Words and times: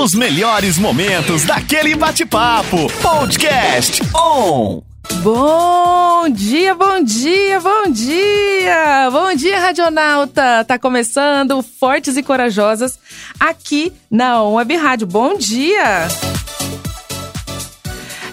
Os 0.00 0.14
melhores 0.14 0.78
momentos 0.78 1.44
daquele 1.44 1.94
bate-papo. 1.94 2.90
Podcast 3.02 4.02
On. 4.14 4.82
Bom 5.22 6.28
dia, 6.28 6.74
bom 6.74 7.02
dia, 7.02 7.60
bom 7.60 7.90
dia! 7.90 9.08
Bom 9.10 9.34
dia, 9.34 9.58
Radionauta! 9.60 10.64
Tá 10.64 10.78
começando 10.78 11.62
Fortes 11.62 12.16
e 12.16 12.22
Corajosas 12.22 12.98
aqui 13.38 13.92
na 14.10 14.42
On 14.42 14.54
Web 14.54 14.76
Rádio. 14.76 15.06
Bom 15.06 15.36
dia! 15.36 16.08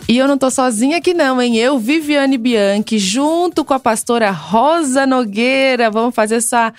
E 0.08 0.18
eu 0.18 0.28
não 0.28 0.38
tô 0.38 0.52
sozinha 0.52 0.98
aqui 0.98 1.14
não, 1.14 1.42
hein? 1.42 1.58
Eu, 1.58 1.80
Viviane 1.80 2.38
Bianchi, 2.38 3.00
junto 3.00 3.64
com 3.64 3.74
a 3.74 3.80
pastora 3.80 4.32
Rosa 4.32 5.08
Nogueira, 5.08 5.90
vamos 5.90 6.14
fazer 6.14 6.36
essa 6.36 6.74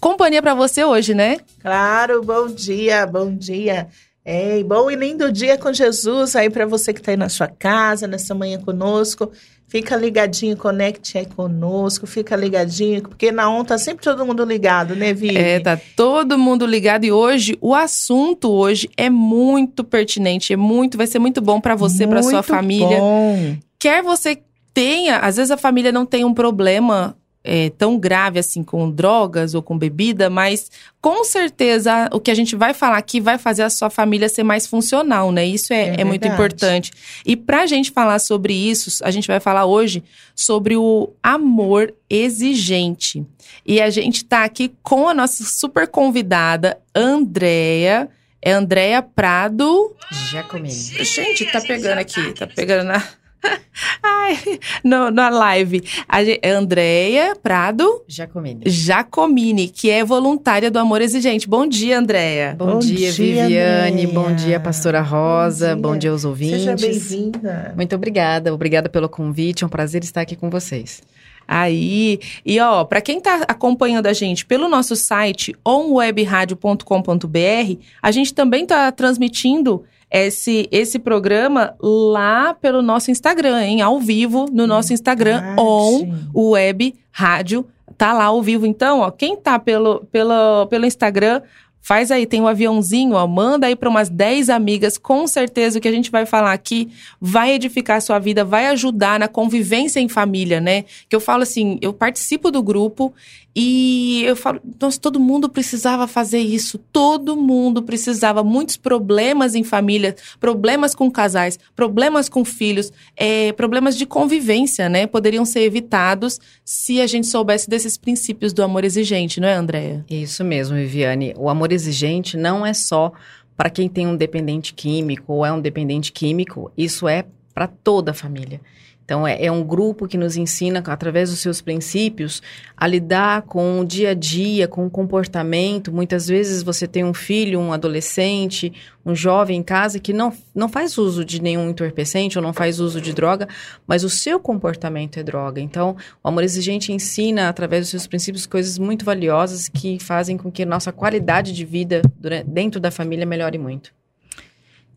companhia 0.00 0.42
para 0.42 0.54
você 0.54 0.84
hoje, 0.84 1.14
né? 1.14 1.38
Claro, 1.62 2.22
bom 2.22 2.48
dia, 2.48 3.06
bom 3.06 3.32
dia. 3.34 3.88
É, 4.24 4.62
bom 4.64 4.90
e 4.90 4.96
lindo 4.96 5.30
dia 5.30 5.56
com 5.56 5.72
Jesus 5.72 6.34
aí 6.34 6.48
para 6.50 6.66
você 6.66 6.92
que 6.92 7.00
está 7.00 7.12
aí 7.12 7.16
na 7.16 7.28
sua 7.28 7.46
casa, 7.46 8.06
nessa 8.06 8.34
manhã 8.34 8.58
conosco. 8.58 9.30
Fica 9.74 9.96
ligadinho, 9.96 10.56
conecte 10.56 11.18
aí 11.18 11.26
conosco, 11.26 12.06
fica 12.06 12.36
ligadinho, 12.36 13.02
porque 13.02 13.32
na 13.32 13.50
ON 13.50 13.64
tá 13.64 13.76
sempre 13.76 14.04
todo 14.04 14.24
mundo 14.24 14.44
ligado, 14.44 14.94
né, 14.94 15.12
Vivi? 15.12 15.36
É, 15.36 15.58
tá 15.58 15.76
todo 15.96 16.38
mundo 16.38 16.64
ligado 16.64 17.02
e 17.02 17.10
hoje 17.10 17.58
o 17.60 17.74
assunto 17.74 18.52
hoje 18.52 18.88
é 18.96 19.10
muito 19.10 19.82
pertinente, 19.82 20.52
é 20.52 20.56
muito, 20.56 20.96
vai 20.96 21.08
ser 21.08 21.18
muito 21.18 21.40
bom 21.40 21.60
para 21.60 21.74
você, 21.74 22.06
para 22.06 22.22
sua 22.22 22.40
família. 22.40 23.00
Bom. 23.00 23.56
Quer 23.76 24.00
você 24.00 24.38
tenha, 24.72 25.18
às 25.18 25.38
vezes 25.38 25.50
a 25.50 25.56
família 25.56 25.90
não 25.90 26.06
tem 26.06 26.24
um 26.24 26.32
problema 26.32 27.16
é, 27.44 27.68
tão 27.68 27.98
grave 27.98 28.38
assim 28.38 28.64
com 28.64 28.90
drogas 28.90 29.54
ou 29.54 29.62
com 29.62 29.76
bebida, 29.76 30.30
mas 30.30 30.70
com 31.00 31.22
certeza 31.22 32.08
o 32.10 32.18
que 32.18 32.30
a 32.30 32.34
gente 32.34 32.56
vai 32.56 32.72
falar 32.72 32.96
aqui 32.96 33.20
vai 33.20 33.36
fazer 33.36 33.62
a 33.62 33.70
sua 33.70 33.90
família 33.90 34.30
ser 34.30 34.42
mais 34.42 34.66
funcional, 34.66 35.30
né? 35.30 35.44
Isso 35.44 35.72
é, 35.74 35.90
É 35.90 36.00
é 36.00 36.04
muito 36.04 36.26
importante. 36.26 36.90
E 37.26 37.36
pra 37.36 37.66
gente 37.66 37.90
falar 37.90 38.18
sobre 38.18 38.54
isso, 38.54 39.04
a 39.04 39.10
gente 39.10 39.28
vai 39.28 39.40
falar 39.40 39.66
hoje 39.66 40.02
sobre 40.34 40.74
o 40.74 41.12
amor 41.22 41.92
exigente. 42.08 43.24
E 43.66 43.80
a 43.80 43.90
gente 43.90 44.24
tá 44.24 44.44
aqui 44.44 44.72
com 44.82 45.06
a 45.06 45.14
nossa 45.14 45.44
super 45.44 45.86
convidada, 45.86 46.78
Andréia. 46.94 48.08
É 48.40 48.52
Andréia 48.52 49.02
Prado. 49.02 49.94
Giacomini. 50.10 50.70
Gente, 51.04 51.46
tá 51.46 51.60
pegando 51.60 51.98
aqui, 51.98 52.32
tá 52.34 52.46
pegando 52.46 52.84
na. 52.84 53.02
Ai, 54.02 54.38
no, 54.82 55.10
na 55.10 55.28
live. 55.28 55.82
A 56.08 56.18
Andréia 56.48 57.36
Prado 57.36 58.02
Giacomini. 58.06 58.62
Jacomini, 58.66 59.68
que 59.68 59.90
é 59.90 60.04
voluntária 60.04 60.70
do 60.70 60.78
Amor 60.78 61.02
Exigente. 61.02 61.48
Bom 61.48 61.66
dia, 61.66 61.98
Andréia. 61.98 62.54
Bom, 62.56 62.74
Bom 62.74 62.78
dia, 62.78 63.12
dia, 63.12 63.12
Viviane. 63.12 64.04
Andréia. 64.04 64.08
Bom 64.08 64.34
dia, 64.34 64.60
pastora 64.60 65.00
Rosa. 65.00 65.74
Bom 65.74 65.82
Bom 65.82 65.90
dia. 65.92 66.00
dia, 66.00 66.10
aos 66.10 66.24
ouvintes. 66.24 66.60
Seja 66.60 66.76
bem-vinda. 66.76 67.72
Muito 67.76 67.94
obrigada. 67.94 68.52
Obrigada 68.52 68.88
pelo 68.88 69.08
convite. 69.08 69.64
É 69.64 69.66
um 69.66 69.70
prazer 69.70 70.04
estar 70.04 70.20
aqui 70.20 70.36
com 70.36 70.50
vocês. 70.50 71.02
Aí, 71.46 72.20
e 72.44 72.58
ó, 72.58 72.84
pra 72.84 73.02
quem 73.02 73.20
tá 73.20 73.44
acompanhando 73.46 74.06
a 74.06 74.14
gente 74.14 74.46
pelo 74.46 74.68
nosso 74.68 74.96
site 74.96 75.54
onwebradio.com.br, 75.66 77.78
a 78.02 78.10
gente 78.10 78.32
também 78.32 78.64
tá 78.64 78.90
transmitindo 78.90 79.84
esse, 80.22 80.68
esse 80.70 80.98
programa 80.98 81.74
lá 81.80 82.54
pelo 82.54 82.80
nosso 82.82 83.10
Instagram, 83.10 83.64
hein? 83.64 83.82
Ao 83.82 83.98
vivo 83.98 84.46
no 84.52 84.66
nosso 84.66 84.92
Instagram, 84.92 85.40
Verdade. 85.40 85.60
on 85.60 86.14
o 86.32 86.50
Web 86.50 86.94
Rádio 87.10 87.66
tá 87.98 88.12
lá 88.12 88.24
ao 88.24 88.42
vivo. 88.42 88.64
Então, 88.64 89.00
ó, 89.00 89.10
quem 89.10 89.36
tá 89.36 89.58
pelo, 89.58 90.04
pelo, 90.12 90.66
pelo 90.66 90.86
Instagram, 90.86 91.42
faz 91.80 92.10
aí, 92.10 92.26
tem 92.26 92.40
um 92.40 92.48
aviãozinho, 92.48 93.14
ó, 93.14 93.26
manda 93.26 93.66
aí 93.66 93.76
para 93.76 93.88
umas 93.88 94.08
10 94.08 94.50
amigas. 94.50 94.96
Com 94.96 95.26
certeza 95.26 95.78
o 95.78 95.82
que 95.82 95.88
a 95.88 95.92
gente 95.92 96.10
vai 96.10 96.24
falar 96.24 96.52
aqui 96.52 96.90
vai 97.20 97.52
edificar 97.52 97.96
a 97.96 98.00
sua 98.00 98.18
vida, 98.18 98.44
vai 98.44 98.68
ajudar 98.68 99.18
na 99.18 99.28
convivência 99.28 100.00
em 100.00 100.08
família, 100.08 100.60
né? 100.60 100.84
Que 101.08 101.14
eu 101.14 101.20
falo 101.20 101.42
assim, 101.42 101.78
eu 101.82 101.92
participo 101.92 102.50
do 102.50 102.62
grupo 102.62 103.12
e 103.56 104.24
eu 104.24 104.34
falo, 104.34 104.60
nossa, 104.80 104.98
todo 104.98 105.20
mundo 105.20 105.48
precisava 105.48 106.08
fazer 106.08 106.40
isso, 106.40 106.76
todo 106.76 107.36
mundo 107.36 107.82
precisava. 107.82 108.42
Muitos 108.42 108.76
problemas 108.76 109.54
em 109.54 109.62
família, 109.62 110.16
problemas 110.40 110.94
com 110.94 111.08
casais, 111.08 111.58
problemas 111.76 112.28
com 112.28 112.44
filhos, 112.44 112.92
é, 113.16 113.52
problemas 113.52 113.96
de 113.96 114.06
convivência, 114.06 114.88
né? 114.88 115.06
Poderiam 115.06 115.44
ser 115.44 115.60
evitados 115.60 116.40
se 116.64 117.00
a 117.00 117.06
gente 117.06 117.28
soubesse 117.28 117.70
desses 117.70 117.96
princípios 117.96 118.52
do 118.52 118.62
amor 118.62 118.84
exigente, 118.84 119.40
não 119.40 119.46
é, 119.46 119.54
Andréia? 119.54 120.04
Isso 120.10 120.42
mesmo, 120.42 120.76
Viviane. 120.76 121.32
O 121.38 121.48
amor 121.48 121.70
exigente 121.70 122.36
não 122.36 122.66
é 122.66 122.74
só 122.74 123.12
para 123.56 123.70
quem 123.70 123.88
tem 123.88 124.06
um 124.06 124.16
dependente 124.16 124.74
químico 124.74 125.32
ou 125.32 125.46
é 125.46 125.52
um 125.52 125.60
dependente 125.60 126.10
químico. 126.10 126.72
Isso 126.76 127.06
é 127.06 127.24
para 127.54 127.68
toda 127.68 128.10
a 128.10 128.14
família. 128.14 128.60
Então, 129.04 129.26
é, 129.26 129.44
é 129.44 129.52
um 129.52 129.62
grupo 129.62 130.08
que 130.08 130.16
nos 130.16 130.36
ensina, 130.36 130.82
através 130.86 131.30
dos 131.30 131.40
seus 131.40 131.60
princípios, 131.60 132.42
a 132.76 132.86
lidar 132.86 133.42
com 133.42 133.80
o 133.80 133.84
dia 133.84 134.10
a 134.10 134.14
dia, 134.14 134.66
com 134.66 134.86
o 134.86 134.90
comportamento. 134.90 135.92
Muitas 135.92 136.26
vezes 136.26 136.62
você 136.62 136.88
tem 136.88 137.04
um 137.04 137.12
filho, 137.12 137.60
um 137.60 137.72
adolescente, 137.72 138.72
um 139.04 139.14
jovem 139.14 139.58
em 139.58 139.62
casa 139.62 139.98
que 139.98 140.12
não, 140.12 140.32
não 140.54 140.68
faz 140.68 140.96
uso 140.96 141.22
de 141.22 141.40
nenhum 141.42 141.68
entorpecente 141.68 142.38
ou 142.38 142.42
não 142.42 142.54
faz 142.54 142.80
uso 142.80 143.00
de 143.00 143.12
droga, 143.12 143.46
mas 143.86 144.04
o 144.04 144.10
seu 144.10 144.40
comportamento 144.40 145.18
é 145.18 145.22
droga. 145.22 145.60
Então, 145.60 145.96
o 146.22 146.28
amor 146.28 146.42
exigente 146.42 146.90
ensina, 146.90 147.50
através 147.50 147.82
dos 147.82 147.90
seus 147.90 148.06
princípios, 148.06 148.46
coisas 148.46 148.78
muito 148.78 149.04
valiosas 149.04 149.68
que 149.68 149.98
fazem 149.98 150.38
com 150.38 150.50
que 150.50 150.64
nossa 150.64 150.90
qualidade 150.90 151.52
de 151.52 151.64
vida 151.64 152.00
dentro 152.46 152.80
da 152.80 152.90
família 152.90 153.26
melhore 153.26 153.58
muito. 153.58 153.92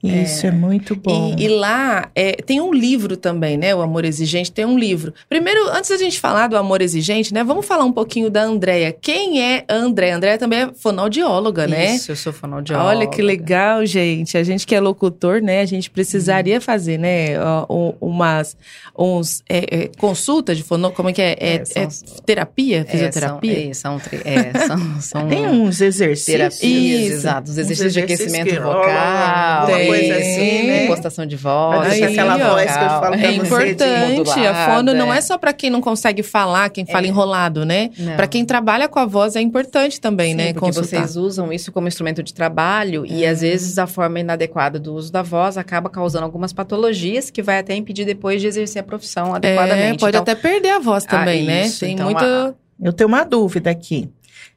Isso 0.03 0.46
é, 0.47 0.52
muito 0.52 0.96
bom. 0.96 1.35
E, 1.38 1.46
e 1.46 1.47
lá 1.47 2.09
é, 2.16 2.34
tem 2.34 2.62
um 2.62 2.74
livro 2.74 3.18
também, 3.18 3.58
né? 3.58 3.74
O 3.75 3.81
Amor 3.81 4.06
Exigente 4.06 4.52
tem 4.52 4.66
um 4.66 4.78
livro. 4.78 5.13
Primeiro, 5.30 5.69
antes 5.72 5.90
da 5.90 5.97
gente 5.97 6.19
falar 6.19 6.47
do 6.47 6.58
Amor 6.58 6.81
Exigente, 6.81 7.34
né? 7.34 7.44
Vamos 7.44 7.66
falar 7.66 7.84
um 7.84 7.91
pouquinho 7.91 8.30
da 8.30 8.44
Andréia. 8.44 8.91
Quem 8.91 9.41
é 9.41 9.66
a 9.68 9.74
Andréia? 9.75 10.13
A 10.13 10.18
Andréia 10.18 10.38
também 10.38 10.59
é 10.63 10.69
fonoaudióloga, 10.74 11.68
né? 11.68 11.96
Isso, 11.96 12.12
eu 12.12 12.16
sou 12.16 12.31
fonoaudióloga. 12.34 12.90
Olha 12.90 13.07
que 13.07 13.22
legal, 13.22 13.86
gente. 13.86 14.38
A 14.38 14.44
gente 14.44 14.66
que 14.68 14.75
é 14.75 14.80
locutor, 14.80 15.41
né? 15.41 15.62
A 15.62 15.66
gente 15.66 15.90
precisaria 15.90 16.59
fazer, 16.62 16.97
né? 16.97 17.38
um- 17.69 17.94
umas 18.00 18.56
uns 18.97 19.44
é, 19.47 19.84
é, 19.84 19.90
consultas 19.97 20.57
de 20.57 20.63
fono... 20.63 20.91
Como 20.91 21.09
é 21.09 21.13
que 21.13 21.22
é? 21.22 21.36
É, 21.40 21.56
É, 21.57 21.66
são- 21.66 21.84
é 21.84 21.88
terapia? 22.25 22.80
É, 22.80 22.86
Fisioterapia? 22.86 23.74
São, 23.74 23.96
é, 23.97 24.52
são, 24.66 24.78
é, 24.78 24.78
são, 25.02 25.28
Tem 25.28 25.47
uns 25.47 25.81
exercícios. 25.81 26.25
terapias, 26.59 27.12
exato. 27.12 27.44
Os 27.52 27.57
Uns 27.57 27.59
exercícios 27.59 27.94
de 27.94 28.00
exercícios 28.00 28.34
aquecimento 28.34 28.56
que 28.56 28.59
vocal. 28.59 29.68
Tem. 29.68 29.87
Coisa 29.88 30.16
assim, 30.16 30.68
né? 30.68 30.84
Impostação 30.86 31.25
de 31.25 31.36
voz. 31.36 31.92
Aí, 31.92 32.03
aquela 32.03 32.36
ó. 32.36 32.53
voz 32.53 32.66
que 32.72 32.84
eu 32.84 32.90
falo 32.90 33.18
pra 33.18 33.22
É 33.28 33.31
importante. 33.31 34.48
A 34.48 34.66
fono 34.75 34.94
não 34.94 35.14
é 35.14 35.18
é. 35.18 35.22
só 35.22 35.38
pra 35.38 35.53
quem 35.53 35.70
não 35.70 35.81
consegue 35.81 36.24
falar, 36.24 36.70
quem 36.70 36.86
fala 36.86 37.06
É. 37.06 37.09
enrolado, 37.09 37.66
né? 37.66 37.90
Não. 37.98 38.16
Pra 38.16 38.28
quem 38.28 38.46
trabalha 38.46 38.88
com 38.88 39.00
a 39.00 39.06
voz 39.06 39.36
é 39.36 39.42
importante 39.42 40.00
também, 40.00 40.31
Sim, 40.31 40.36
né? 40.38 40.53
porque 40.53 40.59
Consultar. 40.68 40.88
vocês 41.02 41.16
usam 41.16 41.52
isso 41.52 41.72
como 41.72 41.88
instrumento 41.88 42.22
de 42.24 42.34
trabalho 42.34 43.06
e 43.06 43.25
às 43.25 43.42
vezes 43.42 43.78
a 43.78 43.88
forma 43.88 44.20
inadequada 44.20 44.80
do 44.80 44.94
uso 44.94 45.12
da 45.12 45.22
voz 45.22 45.58
acaba 45.58 45.90
causando 45.90 46.25
algumas 46.25 46.54
patologias 46.54 47.30
que 47.30 47.42
vai 47.42 47.59
até 47.59 47.75
impedir 47.75 48.06
depois 48.06 48.42
de 48.42 48.48
exercer 48.48 48.80
a 48.80 48.84
profissão 48.84 49.34
É, 49.34 49.38
adequadamente. 49.38 50.00
pode 50.00 50.09
Então, 50.18 50.22
até 50.22 50.36
perder 50.36 50.69
a 50.69 50.80
voz 50.80 51.04
também, 51.06 51.44
Ah, 51.44 51.46
né? 51.48 51.69
Tem 51.80 51.94
Então, 51.94 52.06
muito. 52.06 52.24
a- 52.24 52.54
Eu 52.80 52.94
tenho 52.94 53.08
uma 53.08 53.24
dúvida 53.24 53.72
aqui. 53.72 54.08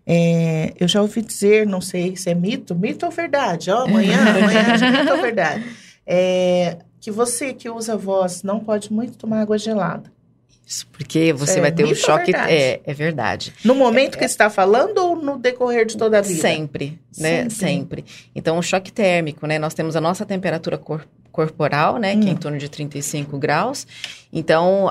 É, 0.06 0.72
eu 0.78 0.88
já 0.88 1.00
ouvi 1.02 1.22
dizer, 1.22 1.66
não 1.66 1.80
sei 1.80 2.16
se 2.16 2.28
é 2.30 2.34
mito, 2.34 2.74
mito 2.74 3.06
ou 3.06 3.12
verdade, 3.12 3.70
ó, 3.70 3.84
amanhã, 3.84 4.18
amanhã, 4.38 4.76
de 4.76 4.86
mito 4.98 5.12
ou 5.12 5.20
verdade, 5.22 5.64
é, 6.06 6.78
que 7.00 7.10
você 7.10 7.52
que 7.52 7.68
usa 7.70 7.96
voz 7.96 8.42
não 8.42 8.60
pode 8.60 8.92
muito 8.92 9.16
tomar 9.16 9.41
água 9.42 9.56
gelada. 9.58 10.10
Isso, 10.66 10.86
porque 10.92 11.32
você 11.32 11.58
É 11.58 11.62
vai 11.62 11.72
ter 11.72 11.84
ou 11.84 11.94
choque. 11.96 12.32
É, 12.34 12.80
é 12.84 12.94
verdade. 12.94 13.52
No 13.64 13.74
momento 13.74 14.16
que 14.16 14.24
está 14.24 14.48
falando 14.48 14.98
ou 14.98 15.16
no 15.16 15.36
decorrer 15.36 15.84
de 15.84 15.97
toda 15.97 16.18
a 16.18 16.20
vida? 16.20 16.41
Sempre, 16.41 16.97
né? 17.18 17.48
Sempre. 17.50 17.54
Sempre. 17.54 18.04
Então, 18.36 18.56
o 18.56 18.62
choque 18.62 18.92
térmico, 18.92 19.48
né? 19.48 19.58
Nós 19.58 19.74
temos 19.74 19.97
a 19.97 20.00
nossa 20.00 20.24
temperatura 20.24 20.78
cor- 20.78 21.04
corporal, 21.30 21.97
né? 21.98 22.16
Que 22.16 22.28
é 22.28 22.30
em 22.30 22.34
Hum. 22.34 22.36
torno 22.36 22.59
de 22.59 22.68
35 22.68 23.38
graus. 23.38 23.86
Então, 24.32 24.88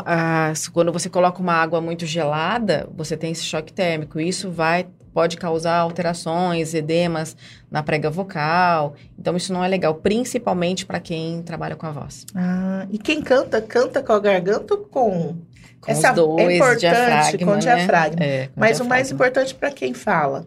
se- 0.56 0.70
quando 0.72 0.92
você 0.92 1.10
coloca 1.10 1.40
uma 1.42 1.54
água 1.54 1.80
muito 1.82 2.06
gelada, 2.06 2.88
você 2.96 3.16
tem 3.18 3.32
esse 3.32 3.44
choque 3.44 3.72
térmico. 3.74 4.20
Isso 4.20 4.50
vai 4.52 4.88
pode 5.12 5.38
causar 5.38 5.78
alterações, 5.80 6.74
edemas 6.74 7.36
na 7.70 7.82
prega 7.82 8.10
vocal. 8.12 8.94
Então, 9.18 9.36
isso 9.36 9.52
não 9.52 9.64
é 9.64 9.68
legal, 9.68 9.96
principalmente 9.96 10.86
para 10.86 11.00
quem 11.00 11.42
trabalha 11.42 11.76
com 11.76 11.86
a 11.88 11.92
voz. 11.92 12.26
Ah, 12.36 12.86
e 12.92 12.98
quem 12.98 13.20
canta, 13.22 13.60
canta 13.62 14.04
com 14.04 14.14
a 14.14 14.20
garganta 14.20 14.76
ou 14.76 14.82
com? 14.82 15.36
Com 15.82 15.92
Essa 15.92 16.10
os 16.12 16.16
dois, 16.16 16.48
é 16.50 16.56
importante, 16.56 16.80
diafragma, 16.82 17.46
com 17.48 17.54
né? 17.54 17.60
diafragma. 17.60 18.24
É, 18.24 18.48
com 18.48 18.52
Mas 18.56 18.80
o 18.80 18.86
mais 18.86 19.08
diafragma. 19.08 19.16
importante 19.16 19.56
para 19.56 19.72
quem 19.72 19.94
fala. 19.94 20.46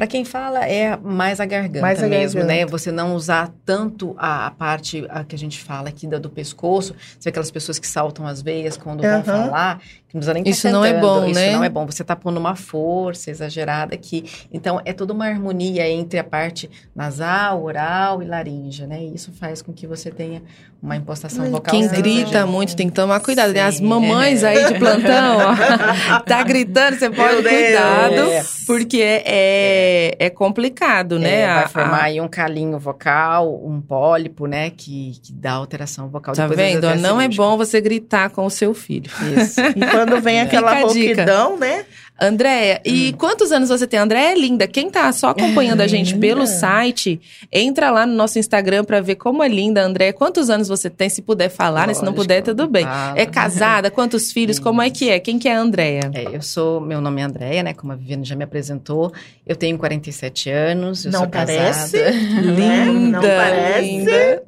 Para 0.00 0.06
quem 0.06 0.24
fala, 0.24 0.66
é 0.66 0.96
mais 0.96 1.40
a 1.40 1.44
garganta 1.44 1.82
Mais 1.82 2.02
a 2.02 2.06
mesmo, 2.06 2.40
né? 2.40 2.60
garganta. 2.60 2.70
Você 2.72 2.90
não 2.90 3.14
usar 3.14 3.52
tanto 3.66 4.14
a, 4.16 4.46
a 4.46 4.50
parte 4.50 5.04
a 5.10 5.24
que 5.24 5.34
a 5.34 5.38
gente 5.38 5.62
fala 5.62 5.90
aqui 5.90 6.06
da, 6.06 6.18
do 6.18 6.30
pescoço. 6.30 6.94
Você 6.94 7.24
vê 7.24 7.28
aquelas 7.28 7.50
pessoas 7.50 7.78
que 7.78 7.86
saltam 7.86 8.26
as 8.26 8.40
veias 8.40 8.78
quando 8.78 9.04
Aham. 9.04 9.16
vão 9.16 9.24
falar, 9.24 9.82
não 10.14 10.20
precisa 10.20 10.34
nem 10.34 10.44
tá 10.44 10.50
Isso 10.50 10.68
não 10.70 10.84
é 10.84 10.94
bom, 11.00 11.24
Isso 11.26 11.38
né? 11.40 11.52
não 11.52 11.64
é 11.64 11.68
bom. 11.68 11.86
Você 11.86 12.02
tá 12.04 12.14
pondo 12.16 12.38
uma 12.38 12.56
força 12.56 13.30
exagerada 13.30 13.94
aqui. 13.94 14.24
Então, 14.52 14.80
é 14.84 14.92
toda 14.92 15.12
uma 15.12 15.26
harmonia 15.26 15.88
entre 15.88 16.18
a 16.18 16.24
parte 16.24 16.68
nasal, 16.94 17.62
oral 17.62 18.22
e 18.22 18.26
laríngea, 18.26 18.86
né? 18.86 19.02
E 19.02 19.14
isso 19.14 19.32
faz 19.32 19.62
com 19.62 19.72
que 19.72 19.86
você 19.86 20.10
tenha 20.10 20.42
uma 20.82 20.96
impostação 20.96 21.44
Ai, 21.44 21.50
vocal 21.50 21.74
Quem 21.74 21.86
grita 21.88 22.46
muito 22.46 22.74
tem 22.74 22.88
que 22.88 22.94
tomar 22.94 23.20
cuidado. 23.20 23.52
né? 23.52 23.60
As 23.62 23.76
Sim, 23.76 23.86
mamães 23.86 24.42
é. 24.42 24.48
aí 24.48 24.72
de 24.72 24.78
plantão, 24.78 25.36
ó, 25.38 26.20
tá 26.26 26.42
gritando, 26.42 26.96
você 26.98 27.10
pode 27.10 27.42
cuidado, 27.42 28.14
É. 28.30 28.42
porque 28.66 29.22
é, 29.26 30.16
é 30.18 30.30
complicado, 30.30 31.18
né? 31.18 31.40
É, 31.42 31.46
vai 31.54 31.64
A- 31.64 31.68
formar 31.68 31.98
a- 32.00 32.04
aí 32.04 32.20
um 32.20 32.28
calinho 32.28 32.78
vocal, 32.78 33.60
um 33.64 33.80
pólipo, 33.80 34.46
né? 34.46 34.70
Que, 34.70 35.12
que 35.22 35.32
dá 35.32 35.52
alteração 35.52 36.08
vocal. 36.08 36.34
Tá 36.34 36.46
Depois, 36.48 36.72
vendo? 36.74 36.84
ó, 36.86 36.94
Não 36.94 37.20
é 37.20 37.28
bom 37.28 37.56
você 37.56 37.80
gritar 37.80 38.30
com 38.30 38.46
o 38.46 38.50
seu 38.50 38.72
filho. 38.74 39.10
Isso. 39.36 39.60
E 39.60 39.80
quando 40.06 40.20
vem 40.22 40.40
aquela 40.40 40.74
rouquidão, 40.80 41.56
né? 41.56 41.84
Andréia, 42.22 42.82
Hum. 42.86 42.90
e 42.90 43.12
quantos 43.14 43.50
anos 43.50 43.70
você 43.70 43.86
tem? 43.86 43.98
Andréia 43.98 44.32
é 44.32 44.38
linda. 44.38 44.66
Quem 44.68 44.90
tá 44.90 45.10
só 45.10 45.30
acompanhando 45.30 45.80
a 45.80 45.86
gente 45.86 46.12
Linda. 46.12 46.26
pelo 46.26 46.46
site, 46.46 47.18
entra 47.50 47.90
lá 47.90 48.04
no 48.04 48.12
nosso 48.14 48.38
Instagram 48.38 48.84
pra 48.84 49.00
ver 49.00 49.14
como 49.14 49.42
é 49.42 49.48
linda, 49.48 49.82
Andréia. 49.82 50.12
Quantos 50.12 50.50
anos 50.50 50.68
você 50.68 50.90
tem? 50.90 51.08
Se 51.08 51.22
puder 51.22 51.48
falar, 51.48 51.86
né? 51.86 51.94
Se 51.94 52.00
não 52.00 52.08
Lógico, 52.08 52.22
puder, 52.22 52.42
tudo 52.42 52.68
bem. 52.68 52.84
fala. 52.84 53.18
É 53.18 53.24
casada? 53.24 53.90
Quantos 53.90 54.32
filhos? 54.32 54.58
Como 54.60 54.82
é 54.82 54.90
que 54.90 55.08
é? 55.08 55.18
Quem 55.18 55.38
que 55.38 55.48
é 55.48 55.54
a 55.54 55.60
Andréia? 55.60 56.10
É, 56.12 56.24
eu 56.36 56.42
sou, 56.42 56.78
meu 56.78 57.00
nome 57.00 57.22
é 57.22 57.24
Andréia, 57.24 57.62
né? 57.62 57.72
Como 57.72 57.90
a 57.94 57.96
Viviane 57.96 58.24
já 58.26 58.36
me 58.36 58.44
apresentou. 58.44 59.10
Eu 59.46 59.56
tenho 59.56 59.78
47 59.78 60.50
anos, 60.50 61.06
eu 61.06 61.12
Não 61.12 61.20
sou 61.20 61.28
parece? 61.30 61.98
casada. 61.98 62.16
Né? 62.52 62.84
Não 62.84 63.20
parece? 63.22 63.80
linda. 63.80 64.42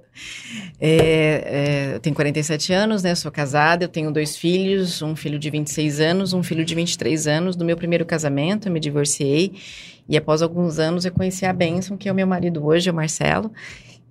É, 0.80 1.90
é, 1.90 1.94
eu 1.94 2.00
tenho 2.00 2.14
47 2.14 2.72
anos, 2.72 3.02
né? 3.02 3.14
Sou 3.14 3.30
casada, 3.30 3.84
eu 3.84 3.88
tenho 3.88 4.10
dois 4.10 4.36
filhos, 4.36 5.00
um 5.02 5.14
filho 5.14 5.38
de 5.38 5.48
26 5.50 6.00
anos, 6.00 6.32
um 6.32 6.42
filho 6.42 6.64
de 6.64 6.74
23 6.74 7.26
anos. 7.26 7.56
Do 7.56 7.64
meu 7.64 7.76
primeiro 7.76 8.04
casamento, 8.04 8.68
eu 8.68 8.72
me 8.72 8.80
divorciei. 8.80 9.52
E 10.08 10.16
após 10.16 10.42
alguns 10.42 10.78
anos, 10.78 11.04
eu 11.04 11.12
conheci 11.12 11.46
a 11.46 11.52
Benção, 11.52 11.96
que 11.96 12.08
é 12.08 12.12
o 12.12 12.14
meu 12.14 12.26
marido 12.26 12.64
hoje, 12.64 12.90
o 12.90 12.94
Marcelo. 12.94 13.52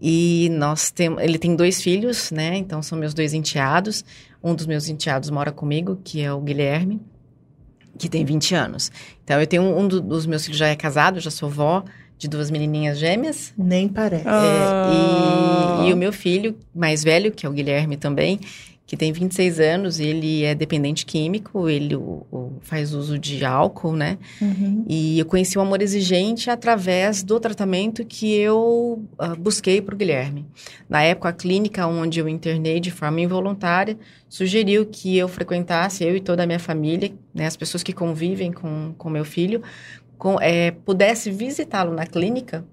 E 0.02 0.50
nós 0.54 0.90
temos, 0.90 1.22
ele 1.22 1.38
tem 1.38 1.56
dois 1.56 1.82
filhos, 1.82 2.32
né? 2.32 2.56
Então 2.58 2.82
são 2.82 2.98
meus 2.98 3.14
dois 3.14 3.34
enteados. 3.34 4.04
Um 4.44 4.56
dos 4.56 4.66
meus 4.66 4.88
enteados 4.90 5.30
mora 5.30 5.52
comigo, 5.52 6.00
que 6.04 6.22
é 6.22 6.34
o 6.34 6.42
Guilherme, 6.42 7.00
que 8.00 8.10
tem 8.10 8.26
20 8.26 8.56
anos. 8.56 8.92
Então 9.24 9.40
eu 9.40 9.46
tenho 9.46 9.62
um, 9.62 9.82
um 9.82 9.88
do- 9.88 10.02
dos 10.02 10.26
meus 10.26 10.44
filhos 10.44 10.58
já 10.58 10.68
é 10.70 10.76
casado, 10.76 11.20
já 11.20 11.30
sou 11.30 11.50
vó 11.50 11.84
de 12.22 12.28
duas 12.28 12.52
menininhas 12.52 13.00
gêmeas. 13.00 13.52
Nem 13.58 13.88
parece. 13.88 14.26
Ah. 14.28 15.82
É, 15.82 15.86
e, 15.86 15.90
e 15.90 15.94
o 15.94 15.98
meu 15.98 16.14
filho 16.14 16.56
mais 16.74 17.04
velho, 17.04 17.32
que 17.32 17.48
é 17.48 17.50
o 17.50 17.52
Guilherme 17.52 17.98
também, 17.98 18.40
que 18.86 18.96
tem 18.96 19.12
26 19.12 19.60
anos, 19.60 20.00
ele 20.02 20.44
é 20.44 20.54
dependente 20.54 21.04
químico, 21.06 21.68
ele 21.70 21.96
o- 21.96 22.26
o- 22.32 22.52
faz 22.62 22.94
uso 22.94 23.18
de 23.18 23.44
álcool, 23.46 23.94
né? 23.96 24.18
Uhum. 24.42 24.84
E 24.88 25.18
eu 25.18 25.26
conheci 25.26 25.58
o 25.58 25.62
amor 25.62 25.82
exigente 25.82 26.50
através 26.50 27.24
do 27.24 27.40
tratamento 27.40 28.04
que 28.06 28.36
eu 28.36 29.02
ah, 29.18 29.34
busquei 29.34 29.82
para 29.82 29.96
o 29.96 29.98
Guilherme. 29.98 30.46
Na 30.90 31.02
época, 31.02 31.30
a 31.30 31.34
clínica 31.34 31.88
onde 31.88 32.20
eu 32.20 32.28
internei 32.30 32.80
de 32.82 32.92
forma 32.92 33.22
involuntária 33.22 33.98
sugeriu 34.28 34.86
que 34.86 35.18
eu 35.18 35.28
frequentasse, 35.30 36.04
eu 36.04 36.16
e 36.16 36.20
toda 36.20 36.44
a 36.44 36.46
minha 36.46 36.60
família, 36.60 37.12
né, 37.34 37.46
as 37.48 37.56
pessoas 37.56 37.82
que 37.84 37.94
convivem 37.94 38.52
com 38.52 38.94
com 38.98 39.10
meu 39.10 39.24
filho, 39.26 39.62
com, 40.22 40.38
eh, 40.40 40.70
pudesse 40.86 41.32
visitá-lo 41.32 41.96
na 41.96 42.06
clínica, 42.06 42.64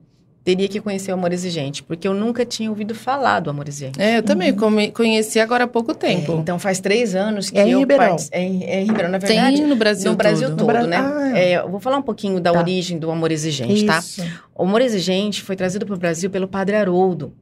teria 0.44 0.68
que 0.68 0.82
conhecer 0.82 1.12
o 1.12 1.14
amor 1.14 1.32
exigente, 1.32 1.82
porque 1.82 2.06
eu 2.06 2.12
nunca 2.12 2.44
tinha 2.44 2.68
ouvido 2.68 2.94
falar 2.94 3.40
do 3.40 3.48
amor 3.48 3.66
exigente. 3.66 3.98
É, 3.98 4.18
eu 4.18 4.22
também 4.22 4.52
come- 4.54 4.90
conheci 4.92 5.40
agora 5.40 5.64
há 5.64 5.66
pouco 5.66 5.94
tempo. 5.94 6.32
É, 6.32 6.36
então 6.36 6.58
faz 6.58 6.78
três 6.78 7.14
anos 7.14 7.48
que 7.48 7.58
É 7.58 7.66
em 7.66 7.70
eu 7.70 7.78
Ribeirão. 7.78 8.08
partici- 8.10 8.28
É, 8.32 8.42
em- 8.42 8.64
é 8.64 8.82
em 8.82 8.84
Ribeirão, 8.84 9.10
na 9.10 9.16
verdade. 9.16 9.56
Tem 9.56 9.66
no 9.66 9.76
Brasil 9.76 10.10
No 10.10 10.16
Brasil 10.18 10.48
todo. 10.50 10.58
todo, 10.58 10.66
Bra- 10.66 10.86
né? 10.86 10.96
Ah. 10.98 11.38
É, 11.38 11.52
eu 11.56 11.70
vou 11.70 11.80
falar 11.80 11.96
um 11.96 12.02
pouquinho 12.02 12.38
da 12.38 12.52
Tá. 12.52 12.58
origem 12.58 12.98
do 12.98 13.10
amor 13.10 13.32
exigente, 13.32 13.86
tá? 13.86 13.98
Isso. 13.98 14.22
O 14.54 14.64
amor 14.64 14.82
exigente 14.82 15.40
foi 15.42 15.56
trazido 15.56 15.86
para 15.86 15.94
o 15.94 15.98
Brasil 15.98 16.28
pelo 16.28 16.46
padre 16.46 16.76
Haroldo, 16.76 17.32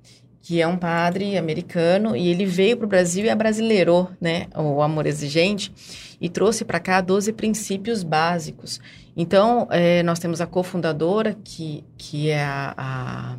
que 0.40 0.60
é 0.62 0.66
um 0.68 0.76
padre 0.76 1.36
americano, 1.36 2.14
e 2.16 2.28
ele 2.28 2.46
veio 2.46 2.76
para 2.76 2.86
o 2.86 2.88
Brasil 2.88 3.24
e 3.24 3.30
abrasileirou, 3.30 4.08
né, 4.20 4.46
o 4.54 4.80
amor 4.82 5.04
exigente, 5.06 5.72
e 6.20 6.28
trouxe 6.28 6.64
para 6.64 6.78
cá 6.78 7.00
12 7.00 7.32
princípios 7.32 8.04
básicos. 8.04 8.80
Então, 9.16 9.66
eh, 9.70 10.02
nós 10.02 10.18
temos 10.18 10.40
a 10.40 10.46
cofundadora, 10.46 11.36
que, 11.42 11.82
que 11.96 12.28
é 12.28 12.42
a, 12.44 12.74
a, 12.76 13.36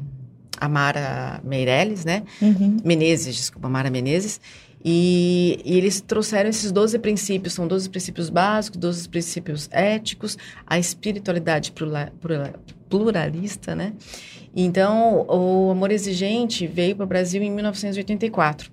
a 0.60 0.68
Mara 0.70 1.40
Meirelles, 1.44 2.04
né? 2.04 2.24
Uhum. 2.42 2.78
Menezes, 2.84 3.36
desculpa, 3.36 3.70
Mara 3.70 3.90
Menezes. 3.92 4.42
E, 4.84 5.62
e 5.66 5.78
eles 5.78 6.02
trouxeram 6.02 6.50
esses 6.50 6.72
12 6.72 6.98
princípios, 7.00 7.54
são 7.54 7.68
12 7.68 7.90
princípios 7.90 8.30
básicos, 8.30 8.80
12 8.80 9.10
princípios 9.10 9.68
éticos, 9.72 10.38
a 10.66 10.80
espiritualidade 10.80 11.72
plura- 11.72 12.12
plura- 12.20 12.54
pluralista, 12.90 13.76
né? 13.76 13.94
Então, 14.56 15.26
o 15.28 15.72
amor 15.72 15.92
exigente 15.92 16.66
veio 16.66 16.96
para 16.96 17.04
o 17.04 17.08
Brasil 17.08 17.44
em 17.44 17.52
1984. 17.52 18.72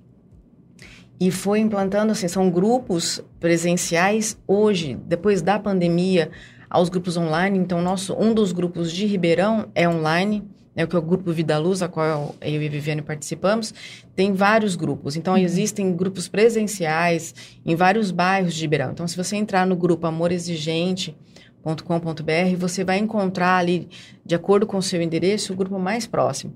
E 1.20 1.30
foi 1.30 1.60
implantando, 1.60 2.12
assim, 2.12 2.28
são 2.28 2.50
grupos 2.50 3.22
presenciais 3.38 4.38
hoje, 4.46 4.98
depois 5.06 5.42
da 5.42 5.58
pandemia, 5.58 6.30
aos 6.74 6.88
grupos 6.88 7.16
online. 7.16 7.56
Então, 7.56 7.80
nosso, 7.80 8.14
um 8.14 8.34
dos 8.34 8.50
grupos 8.50 8.90
de 8.90 9.06
Ribeirão 9.06 9.68
é 9.76 9.88
online, 9.88 10.42
né, 10.74 10.84
que 10.84 10.96
é 10.96 10.98
o 10.98 11.02
grupo 11.02 11.32
Vida 11.32 11.56
Luz, 11.56 11.82
a 11.82 11.88
qual 11.88 12.34
eu 12.40 12.60
e 12.60 12.66
a 12.66 12.68
Viviane 12.68 13.00
participamos. 13.00 13.72
Tem 14.16 14.32
vários 14.32 14.74
grupos. 14.74 15.14
Então, 15.14 15.38
existem 15.38 15.94
grupos 15.94 16.26
presenciais 16.26 17.32
em 17.64 17.76
vários 17.76 18.10
bairros 18.10 18.54
de 18.54 18.62
Ribeirão. 18.62 18.90
Então, 18.90 19.06
se 19.06 19.16
você 19.16 19.36
entrar 19.36 19.64
no 19.64 19.76
grupo 19.76 20.04
Amor 20.08 20.32
Exigente, 20.32 21.16
.com.br, 21.62 22.56
você 22.58 22.82
vai 22.82 22.98
encontrar 22.98 23.56
ali, 23.56 23.88
de 24.26 24.34
acordo 24.34 24.66
com 24.66 24.76
o 24.76 24.82
seu 24.82 25.00
endereço, 25.00 25.52
o 25.52 25.56
grupo 25.56 25.78
mais 25.78 26.08
próximo. 26.08 26.52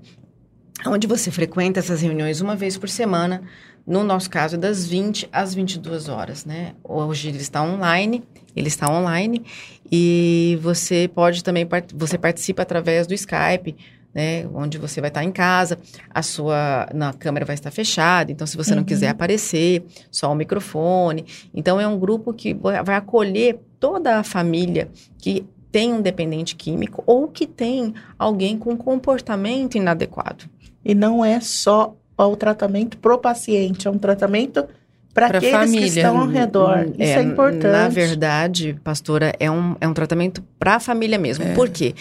Onde 0.85 1.07
você 1.07 1.31
frequenta 1.31 1.79
essas 1.79 2.01
reuniões 2.01 2.41
uma 2.41 2.57
vez 2.57 2.77
por 2.77 2.89
semana, 2.89 3.41
no 3.87 4.03
nosso 4.03 4.29
caso, 4.29 4.57
das 4.57 4.85
20 4.85 5.29
às 5.31 5.53
22 5.53 6.09
horas, 6.09 6.43
né? 6.43 6.73
Hoje 6.83 7.29
ele 7.29 7.37
está 7.37 7.63
online, 7.63 8.23
ele 8.55 8.67
está 8.67 8.89
online, 8.91 9.43
e 9.91 10.57
você 10.61 11.09
pode 11.13 11.43
também, 11.43 11.67
você 11.95 12.17
participa 12.17 12.61
através 12.61 13.07
do 13.07 13.13
Skype, 13.13 13.75
né? 14.13 14.47
Onde 14.53 14.77
você 14.77 14.99
vai 14.99 15.09
estar 15.09 15.23
em 15.23 15.31
casa, 15.31 15.77
a 16.09 16.21
sua 16.23 16.87
na 16.93 17.13
câmera 17.13 17.45
vai 17.45 17.53
estar 17.53 17.69
fechada, 17.71 18.31
então 18.31 18.45
se 18.47 18.57
você 18.57 18.71
não 18.71 18.79
Uhum. 18.79 18.85
quiser 18.85 19.09
aparecer, 19.09 19.83
só 20.11 20.31
o 20.31 20.35
microfone. 20.35 21.25
Então 21.53 21.79
é 21.79 21.87
um 21.87 21.97
grupo 21.97 22.33
que 22.33 22.53
vai 22.53 22.83
vai 22.83 22.95
acolher 22.95 23.59
toda 23.79 24.17
a 24.17 24.23
família 24.23 24.89
que 25.19 25.45
tem 25.71 25.93
um 25.93 26.01
dependente 26.01 26.55
químico 26.55 27.03
ou 27.05 27.27
que 27.27 27.45
tem 27.45 27.93
alguém 28.17 28.57
com 28.57 28.75
comportamento 28.75 29.75
inadequado. 29.75 30.45
E 30.83 30.95
não 30.95 31.23
é 31.23 31.39
só 31.39 31.95
o 32.17 32.35
tratamento 32.35 32.97
pro 32.97 33.19
paciente, 33.19 33.87
é 33.87 33.91
um 33.91 33.97
tratamento 33.99 34.67
para 35.13 35.27
aqueles 35.37 35.51
família. 35.51 35.81
que 35.81 35.87
estão 35.87 36.19
ao 36.19 36.27
redor. 36.27 36.85
Hum, 36.87 36.93
Isso 36.99 37.19
é, 37.19 37.21
importante. 37.21 37.71
Na 37.71 37.89
verdade, 37.89 38.79
pastora, 38.83 39.33
é 39.39 39.49
um, 39.49 39.75
é 39.81 39.87
um 39.87 39.93
tratamento 39.93 40.43
para 40.57 40.75
a 40.75 40.79
família 40.79 41.17
mesmo. 41.17 41.43
É. 41.45 41.53
Por 41.53 41.69
quê? 41.69 41.93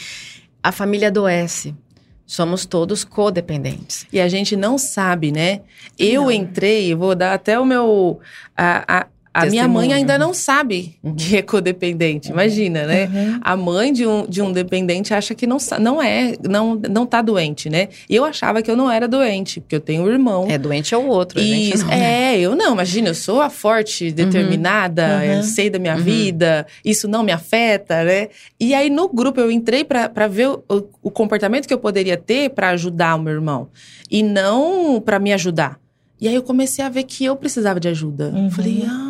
A 0.63 0.71
família 0.73 1.09
adoece. 1.09 1.75
Somos 2.27 2.67
todos 2.67 3.05
codependentes. 3.05 4.07
E 4.13 4.21
a 4.21 4.29
gente 4.29 4.55
não 4.55 4.77
sabe, 4.77 5.33
né? 5.33 5.63
Eu 5.99 6.25
Não. 6.25 6.31
entrei, 6.31 6.95
vou 6.95 7.15
dar 7.15 7.33
até 7.33 7.59
o 7.59 7.65
meu. 7.65 8.21
A, 8.55 8.99
a, 9.01 9.07
a 9.47 9.47
minha 9.47 9.69
mãe 9.69 9.89
Testemunho. 9.89 9.95
ainda 9.97 10.19
não 10.19 10.33
sabe 10.35 10.97
que 11.17 11.37
é 11.37 11.43
codependente, 11.43 12.31
imagina, 12.31 12.87
né? 12.87 13.05
Uhum. 13.07 13.41
A 13.43 13.57
mãe 13.57 13.93
de 13.93 14.07
um, 14.07 14.27
de 14.27 14.43
um 14.43 14.53
dependente 14.53 15.13
acha 15.15 15.35
que 15.35 15.47
não, 15.47 15.59
não 15.81 16.03
é, 16.03 16.35
não, 16.49 16.75
não 16.91 17.07
tá 17.07 17.21
doente, 17.23 17.69
né? 17.71 17.89
E 18.09 18.17
eu 18.17 18.25
achava 18.25 18.63
que 18.63 18.71
eu 18.71 18.77
não 18.77 18.91
era 18.91 19.07
doente, 19.09 19.61
porque 19.61 19.77
eu 19.77 19.81
tenho 19.81 20.03
um 20.05 20.09
irmão. 20.09 20.47
É 20.49 20.59
doente 20.59 20.95
é 20.95 20.97
o 20.99 21.07
outro. 21.07 21.41
Isso, 21.41 21.83
não, 21.85 21.89
né? 21.91 22.35
é, 22.35 22.41
eu 22.41 22.57
não, 22.57 22.73
imagina, 22.75 23.09
eu 23.09 23.15
sou 23.15 23.41
a 23.41 23.51
forte, 23.51 24.11
determinada, 24.13 25.07
Uhum. 25.19 25.23
eu 25.39 25.43
sei 25.43 25.71
da 25.71 25.79
minha 25.79 25.97
Uhum. 25.97 26.03
vida, 26.03 26.67
isso 26.85 27.07
não 27.09 27.23
me 27.23 27.33
afeta, 27.33 28.05
né? 28.05 28.29
E 28.59 28.75
aí 28.75 28.91
no 28.91 29.09
grupo 29.09 29.41
eu 29.41 29.51
entrei 29.51 29.85
pra 29.85 30.27
ver 30.29 30.49
o, 30.49 30.63
o 31.03 31.11
comportamento 31.11 31.67
que 31.67 31.75
eu 31.75 31.79
poderia 31.79 32.17
ter 32.17 32.51
pra 32.51 32.71
ajudar 32.71 33.15
o 33.17 33.19
meu 33.21 33.33
irmão 33.35 33.69
e 34.11 34.23
não 34.23 35.01
pra 35.01 35.19
me 35.19 35.33
ajudar. 35.33 35.79
E 36.21 36.27
aí 36.27 36.35
eu 36.35 36.43
comecei 36.43 36.85
a 36.85 36.89
ver 36.89 37.05
que 37.05 37.25
eu 37.25 37.37
precisava 37.37 37.79
de 37.79 37.87
ajuda. 37.89 38.33
Uhum. 38.35 38.51
Falei, 38.51 38.85
ah, 38.89 39.08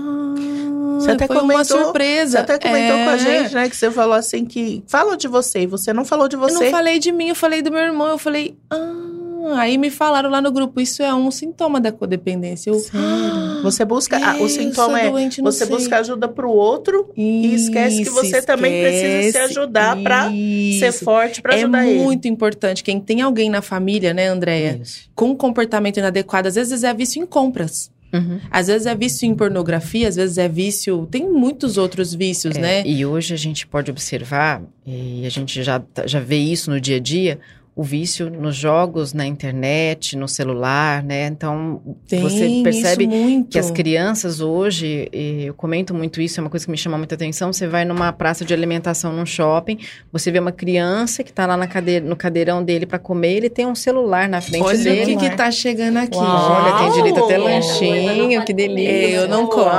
Você 1.01 1.11
até 1.13 1.27
foi 1.27 1.37
uma 1.37 1.43
comentou- 1.53 1.83
surpresa. 1.85 2.31
Você 2.31 2.39
até 2.39 2.59
comentou 2.59 2.97
É. 2.97 3.05
com 3.05 3.11
a 3.11 3.17
gente, 3.17 3.55
né? 3.55 3.69
Que 3.69 3.77
você 3.77 3.91
falou 3.91 4.15
assim 4.15 4.45
que. 4.45 4.83
Falou 4.87 5.17
de 5.17 5.29
você 5.29 5.61
e 5.61 5.67
você 5.67 5.93
não 5.93 6.05
falou 6.05 6.29
de 6.29 6.37
Eu 6.37 6.41
você. 6.41 6.65
não 6.65 6.71
falei 6.71 6.99
de 6.99 7.13
mim, 7.13 7.29
eu 7.29 7.35
falei 7.35 7.63
do 7.63 7.71
meu 7.71 7.81
irmão. 7.81 8.09
Eu 8.09 8.19
falei, 8.19 8.57
ah, 8.71 8.95
Ah, 9.51 9.61
aí 9.61 9.79
me 9.79 9.89
falaram 9.89 10.29
lá 10.29 10.43
no 10.43 10.53
grupo, 10.53 10.79
isso 10.79 11.03
é 11.03 11.15
um 11.15 11.31
sintoma 11.31 11.81
da 11.81 11.91
codependência. 11.91 12.69
Eu, 12.69 12.81
Sério? 12.81 13.63
Você 13.63 13.83
busca. 13.83 14.19
ah, 14.23 14.35
o 14.37 14.41
eu 14.41 14.49
sintoma 14.49 15.01
é 15.01 15.09
doente, 15.09 15.41
você 15.41 15.65
sei. 15.65 15.75
busca 15.75 15.99
ajuda 16.01 16.29
pro 16.29 16.51
outro 16.51 17.11
e 17.17 17.55
esquece 17.55 17.97
que 17.97 18.03
Isso, 18.03 18.13
você 18.13 18.43
também 18.43 18.83
precisa 18.83 19.23
se 19.23 19.29
esquece. 19.29 19.45
ajudar 19.59 19.97
pra 20.03 20.29
ser 20.29 20.35
Isso. 20.35 21.03
forte 21.05 21.41
pra 21.41 21.55
É 21.55 21.59
ajudar 21.63 21.87
ele. 21.87 21.99
muito 22.01 22.29
importante. 22.29 22.85
Quem 22.85 23.01
tem 23.01 23.23
alguém 23.23 23.49
na 23.49 23.63
família, 23.63 24.13
né, 24.13 24.29
Andréia, 24.29 24.81
Isso. 24.83 25.09
com 25.15 25.31
um 25.31 25.35
comportamento 25.37 25.97
inadequado, 25.97 26.49
às 26.49 26.57
vezes 26.57 26.85
é 26.85 26.93
vício 26.93 27.23
em 27.23 27.25
compras. 27.27 27.91
Uhum. 28.13 28.41
Às 28.51 28.69
vezes 28.69 28.87
é 28.87 28.95
vício 28.95 29.27
em 29.27 29.35
pornografia, 29.35 30.09
às 30.09 30.17
vezes 30.17 30.39
é 30.39 30.49
vício. 30.49 31.07
Tem 31.11 31.29
muitos 31.29 31.77
outros 31.77 32.15
vícios, 32.15 32.57
É, 32.57 32.61
né? 32.61 32.83
E 32.87 33.05
hoje 33.05 33.35
a 33.35 33.37
gente 33.37 33.67
pode 33.67 33.91
observar, 33.91 34.63
e 34.87 35.27
a 35.27 35.29
gente 35.29 35.63
já, 35.63 35.79
tá- 35.81 36.07
já 36.07 36.21
vê 36.21 36.39
isso 36.39 36.71
no 36.71 36.81
dia 36.81 36.97
a 36.97 37.01
dia, 37.01 37.39
o 37.79 37.83
vício 37.85 38.29
nos 38.29 38.57
jogos, 38.57 39.13
na 39.13 39.25
internet, 39.25 40.17
no 40.17 40.27
celular, 40.27 41.01
né? 41.01 41.29
Então, 41.29 41.81
Tem 42.09 42.21
você 42.21 42.61
percebe 42.65 43.09
que 43.49 43.57
as 43.57 43.71
crianças 43.71 44.41
hoje, 44.41 45.09
e 45.13 45.45
eu 45.45 45.55
comento 45.55 45.95
muito 45.95 46.21
isso, 46.21 46.41
é 46.41 46.43
uma 46.43 46.51
coisa 46.51 46.67
que 46.67 46.73
me 46.73 46.77
chama 46.77 46.99
muita 46.99 47.15
atenção. 47.15 47.53
Você 47.53 47.69
vai 47.69 47.85
numa 47.85 48.13
praça 48.13 48.45
de 48.45 48.53
alimentação 48.53 49.13
num 49.13 49.25
shopping, 49.25 49.79
você 50.13 50.29
vê 50.29 50.41
uma 50.41 50.51
criança 50.51 51.23
que 51.23 51.33
tá 51.33 51.47
lá 51.47 51.57
na 51.57 51.69
cadeira, 51.69 52.05
no 52.05 52.17
cadeirão 52.17 52.65
dele 52.65 52.85
para 52.85 52.99
comer, 52.99 53.37
ele 53.37 53.49
tem 53.49 53.65
um 53.65 53.77
celular 53.77 54.29
na 54.29 54.41
frente 54.41 54.65
Olha 54.65 54.81
o 54.81 54.83
dele. 54.83 55.17
que, 55.17 55.29
que 55.29 55.37
tá 55.37 55.49
chegando 55.49 55.99
aqui. 55.99 56.19
Uau. 56.19 56.63
Olha, 56.65 56.79
tem 56.79 56.93
direito 56.95 57.21
até 57.21 57.39
lanchinho, 57.39 58.45
que 58.45 58.53
delícia. 58.53 59.21
Eu 59.21 59.29
não 59.29 59.47
como. 59.47 59.71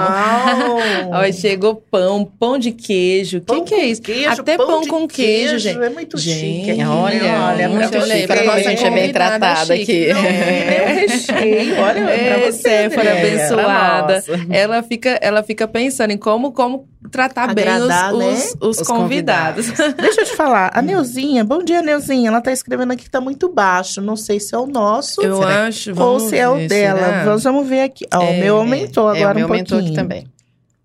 Ó, 1.11 1.31
chegou 1.33 1.75
pão, 1.75 2.23
pão 2.23 2.57
de 2.57 2.71
queijo. 2.71 3.41
Pão 3.41 3.57
Quem 3.57 3.65
que 3.65 3.75
é 3.75 3.85
isso? 3.87 4.01
queijo, 4.01 4.29
Até 4.29 4.55
pão, 4.55 4.79
de 4.79 4.87
com 4.87 5.05
queijo, 5.05 5.59
gente. 5.59 5.83
É 5.83 5.89
muito 5.89 6.17
chique. 6.17 6.65
Gente, 6.65 6.85
Olha, 6.85 7.49
olha, 7.49 7.88
muito 7.97 8.07
pra 8.07 8.15
chique. 8.15 8.27
você 8.27 8.39
A 8.39 8.43
nossa 8.45 8.57
ver. 8.57 8.63
gente 8.63 8.85
é 8.85 8.91
bem 8.91 9.11
tratada 9.11 9.75
chique. 9.75 10.09
aqui. 10.11 10.13
Não, 10.13 10.25
é 10.25 10.93
recheio. 11.07 11.79
Olha, 11.81 12.01
pra 12.03 12.11
É, 12.13 12.51
você, 12.51 12.59
Séfora 12.61 13.11
Andréia. 13.11 13.45
abençoada. 13.45 14.13
Nossa. 14.15 14.39
Ela 14.49 14.83
fica, 14.83 15.09
ela 15.21 15.43
fica 15.43 15.67
pensando 15.67 16.11
em 16.11 16.17
como, 16.17 16.51
como 16.51 16.87
tratar 17.11 17.49
Agradar, 17.49 18.11
bem 18.11 18.19
né? 18.19 18.33
os, 18.33 18.45
os, 18.45 18.55
os 18.61 18.79
Os 18.81 18.87
convidados. 18.87 19.67
Deixa 19.99 20.21
eu 20.21 20.25
te 20.25 20.35
falar, 20.35 20.71
a 20.73 20.81
Neuzinha, 20.81 21.43
bom 21.43 21.63
dia, 21.63 21.81
Neuzinha. 21.81 22.27
Ela 22.29 22.41
tá 22.41 22.51
escrevendo 22.51 22.91
aqui 22.93 23.03
que 23.05 23.09
tá 23.09 23.21
muito 23.21 23.49
baixo. 23.49 24.01
Não 24.01 24.15
sei 24.15 24.39
se 24.39 24.53
é 24.53 24.57
o 24.57 24.65
nosso 24.67 25.21
Eu 25.21 25.37
Será 25.37 25.65
acho. 25.67 25.99
ou 26.01 26.19
se 26.19 26.37
é 26.37 26.47
o 26.47 26.55
ver, 26.55 26.67
dela. 26.67 26.99
será? 26.99 27.23
Nós 27.25 27.43
vamos 27.43 27.67
ver 27.67 27.81
aqui. 27.81 28.05
Ó, 28.13 28.21
É, 28.21 28.29
o 28.29 28.33
meu 28.39 28.57
aumentou 28.57 29.13
É, 29.13 29.17
agora 29.19 29.33
o 29.33 29.35
meu 29.37 29.45
um 29.45 29.47
pouquinho. 29.49 29.77
aumentou 29.77 29.79
aqui 29.79 29.93
também. 29.93 30.27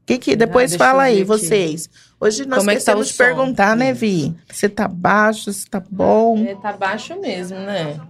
Que 0.07 0.19
que, 0.19 0.37
depois 0.37 0.71
deixa 0.71 0.85
fala 0.85 1.05
aí, 1.05 1.15
aqui. 1.17 1.25
vocês. 1.25 1.89
Hoje 2.25 2.47
nós 2.47 2.61
Como 2.61 2.71
é 2.71 2.77
que 2.77 2.83
tá 2.83 2.95
de 2.95 3.05
som? 3.05 3.19
perguntar, 3.19 3.77
né, 3.77 3.93
Vi? 3.93 4.35
Se 4.51 4.67
tá 4.67 4.89
baixo, 4.89 5.53
se 5.53 5.67
tá 5.69 5.83
bom. 5.91 6.43
É, 6.43 6.55
tá 6.55 6.73
baixo 6.73 7.21
mesmo, 7.21 7.59
né? 7.59 8.01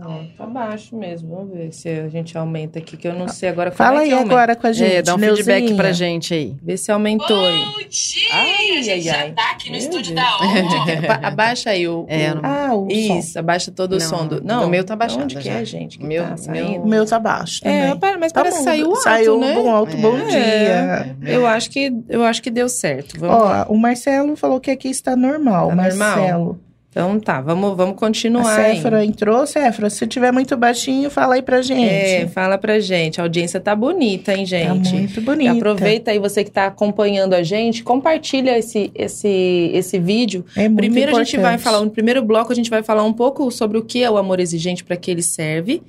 Não, 0.00 0.26
tá 0.36 0.46
baixo 0.46 0.96
mesmo. 0.96 1.34
Vamos 1.36 1.54
ver 1.54 1.72
se 1.72 1.88
a 1.88 2.08
gente 2.08 2.36
aumenta 2.36 2.78
aqui, 2.78 2.96
que 2.96 3.06
eu 3.06 3.12
não 3.14 3.28
sei 3.28 3.48
agora 3.48 3.70
como 3.70 3.76
Fala 3.78 4.00
é 4.00 4.02
aí 4.02 4.08
que 4.08 4.14
aumenta. 4.14 4.32
agora 4.34 4.56
com 4.56 4.66
a 4.66 4.72
gente, 4.72 4.92
É, 4.94 5.02
dá 5.02 5.14
um 5.14 5.18
feedback 5.18 5.58
Neuzinha. 5.60 5.76
pra 5.76 5.92
gente 5.92 6.34
aí. 6.34 6.56
Vê 6.62 6.76
se 6.76 6.90
aumentou 6.90 7.44
aí. 7.44 7.58
Bom 7.64 7.88
dia! 7.88 8.28
Ai, 8.32 8.70
a 8.78 8.82
gente 8.82 8.90
ai, 8.90 9.00
já 9.00 9.16
ai. 9.16 9.32
tá 9.32 9.50
aqui 9.52 9.66
no 9.66 9.72
Meu 9.72 9.80
estúdio 9.80 10.14
Deus. 10.14 10.26
da 10.26 10.38
onde? 10.46 11.06
Aba- 11.06 11.26
Abaixa 11.28 11.70
aí 11.70 11.86
o. 11.88 12.04
É, 12.08 12.32
o- 12.32 12.34
não- 12.36 12.40
Ah, 12.44 12.74
o 12.74 12.90
som. 12.90 13.18
Isso, 13.18 13.38
abaixa 13.38 13.70
todo 13.70 13.92
o 13.92 13.98
Não, 13.98 14.06
som 14.08 14.26
do. 14.26 14.38
o 14.38 14.44
Não, 14.44 14.68
meu 14.68 14.84
tá 14.84 14.96
baixado 14.96 15.24
Onde 15.24 15.36
que 15.36 15.42
já. 15.42 15.52
é, 15.54 15.64
gente? 15.64 15.98
Que 15.98 16.04
Meu- 16.04 16.24
tá 16.24 16.36
meu-? 16.50 16.82
O 16.82 16.88
meu 16.88 17.06
tá 17.06 17.18
baixo 17.18 17.60
também. 17.62 17.78
É, 17.90 17.94
pera- 17.94 18.18
mas 18.18 18.32
Tá 18.32 18.40
parece 18.40 18.58
que 18.58 18.64
bom, 18.64 18.70
saiu 18.70 18.86
alto, 18.90 19.02
Saiu 19.02 19.38
né? 19.38 19.54
bom 19.54 19.70
alto, 19.70 19.96
bom 19.98 20.16
É. 20.16 20.24
dia. 20.26 21.16
Eu 21.26 21.46
acho 21.46 21.70
que 21.70 21.92
eu 22.08 22.24
acho 22.24 22.42
que 22.42 22.50
deu 22.50 22.68
certo. 22.68 23.18
Vamos. 23.18 23.36
Ó, 23.36 23.72
o 23.72 23.78
Marcelo 23.78 24.36
falou 24.36 24.60
que 24.60 24.70
aqui 24.70 24.88
está 24.88 25.14
normal. 25.16 25.68
Tá 25.68 25.74
normal? 25.74 26.56
Então 26.90 27.20
tá, 27.20 27.40
vamos, 27.40 27.76
vamos 27.76 27.94
A 27.94 27.98
continuar. 27.98 28.58
aí. 28.58 28.74
Séfora 28.76 29.04
entrou. 29.04 29.46
Séfora, 29.46 29.88
se 29.88 30.04
tiver 30.08 30.32
muito 30.32 30.56
baixinho, 30.56 31.08
fala 31.08 31.36
aí 31.36 31.42
pra 31.42 31.62
gente. 31.62 31.88
É, 31.88 32.26
fala 32.26 32.58
pra 32.58 32.80
gente. 32.80 33.20
A 33.20 33.24
audiência 33.24 33.60
tá 33.60 33.76
bonita, 33.76 34.32
hein, 34.34 34.38
Tá 34.40 34.44
gente? 34.44 34.92
muito 34.92 35.20
E 35.20 35.22
bonita. 35.22 35.52
aproveita 35.52 36.10
aí 36.10 36.18
você 36.18 36.42
que 36.42 36.50
tá 36.50 36.66
acompanhando 36.66 37.34
a 37.34 37.44
gente, 37.44 37.84
compartilha 37.84 38.58
esse, 38.58 38.90
esse, 38.92 39.70
esse 39.72 40.00
vídeo. 40.00 40.44
É 40.56 40.68
muito 40.68 40.78
Primeiro 40.78 41.16
a 41.16 41.22
gente 41.22 41.36
vai 41.36 41.54
importante. 41.54 41.62
falar, 41.62 41.84
no 41.84 41.90
primeiro 41.92 42.22
bloco 42.24 42.50
a 42.50 42.56
gente 42.56 42.68
vai 42.68 42.82
falar 42.82 43.04
um 43.04 43.12
pouco 43.12 43.48
sobre 43.52 43.78
o 43.78 43.84
que 43.84 44.02
é 44.02 44.10
o 44.10 44.16
amor 44.16 44.40
exigente, 44.40 44.82
para 44.82 44.96
que 44.96 45.12
ele 45.12 45.22
serve, 45.22 45.82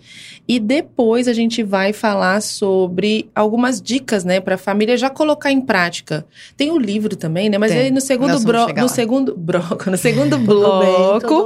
e 0.48 0.60
depois 0.60 1.28
a 1.28 1.34
gente 1.34 1.64
vai 1.64 1.94
falar 1.94 2.42
sobre 2.42 3.28
algumas 3.34 3.82
dicas, 3.82 4.24
né, 4.24 4.40
para 4.40 4.54
a 4.54 4.58
família 4.58 4.96
já 4.98 5.10
colocar 5.10 5.52
em 5.52 5.62
prática. 5.62 6.26
Tem 6.56 6.70
o 6.70 6.78
livro 6.78 7.16
também, 7.16 7.50
né? 7.50 7.58
Mas 7.58 7.72
Tem. 7.72 7.82
aí 7.82 7.92
no 7.92 8.02
segundo 8.02 8.38
chegar 8.40 8.76
no 8.76 8.82
lá. 8.82 8.88
segundo 8.88 9.34
bloco, 9.38 9.90
no 9.90 9.98
segundo 9.98 10.38
bloco, 10.40 10.91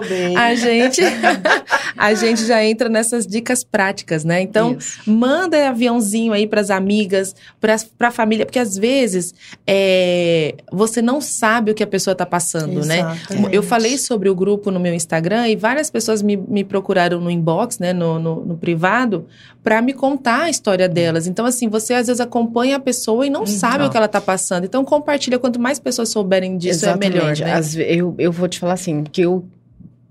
bem. 0.07 0.35
a 0.37 0.55
gente 0.55 1.01
a 1.97 2.13
gente 2.13 2.45
já 2.45 2.63
entra 2.63 2.89
nessas 2.89 3.25
dicas 3.25 3.63
práticas, 3.63 4.23
né? 4.23 4.41
Então, 4.41 4.73
Isso. 4.77 4.99
Manda 5.09 5.69
aviãozinho 5.69 6.33
aí 6.33 6.47
pras 6.47 6.69
amigas, 6.69 7.35
pras, 7.59 7.83
pra 7.83 8.11
família, 8.11 8.45
porque 8.45 8.59
às 8.59 8.77
vezes 8.77 9.33
é, 9.65 10.55
você 10.71 11.01
não 11.01 11.19
sabe 11.21 11.71
o 11.71 11.73
que 11.73 11.83
a 11.83 11.87
pessoa 11.87 12.15
tá 12.15 12.25
passando, 12.25 12.85
né? 12.85 12.99
Exatamente. 12.99 13.55
Eu 13.55 13.63
falei 13.63 13.97
sobre 13.97 14.29
o 14.29 14.35
grupo 14.35 14.71
no 14.71 14.79
meu 14.79 14.93
Instagram 14.93 15.47
e 15.47 15.55
várias 15.55 15.89
pessoas 15.89 16.21
me, 16.21 16.35
me 16.37 16.63
procuraram 16.63 17.19
no 17.19 17.29
inbox, 17.29 17.79
né, 17.79 17.93
no, 17.93 18.19
no, 18.19 18.45
no 18.45 18.57
privado, 18.57 19.25
pra 19.63 19.81
me 19.81 19.93
contar 19.93 20.43
a 20.43 20.49
história 20.49 20.87
delas. 20.87 21.27
Então, 21.27 21.45
assim, 21.45 21.67
você 21.67 21.93
às 21.93 22.07
vezes 22.07 22.19
acompanha 22.19 22.75
a 22.77 22.79
pessoa 22.79 23.25
e 23.25 23.29
não 23.29 23.45
sabe 23.45 23.79
Não. 23.79 23.87
o 23.87 23.89
que 23.89 23.97
ela 23.97 24.07
tá 24.07 24.21
passando. 24.21 24.63
Então, 24.65 24.85
compartilha. 24.85 25.39
Quanto 25.39 25.59
mais 25.59 25.79
pessoas 25.79 26.09
souberem 26.09 26.57
disso, 26.57 26.85
é 26.87 26.95
melhor, 26.95 27.31
Exatamente. 27.31 27.43
né? 27.43 27.61
Ve- 27.61 27.95
eu, 27.95 28.15
eu 28.19 28.31
vou 28.31 28.47
te 28.47 28.59
falar 28.59 28.73
assim, 28.73 29.03
que 29.03 29.21
eu 29.21 29.34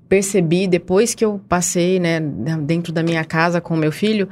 percebi 0.08 0.66
depois 0.66 1.14
que 1.14 1.24
eu 1.24 1.40
passei, 1.48 1.98
né, 1.98 2.20
dentro 2.20 2.92
da 2.92 3.02
minha 3.02 3.24
casa 3.24 3.60
com 3.60 3.74
o 3.74 3.76
meu 3.76 3.90
filho, 3.92 4.28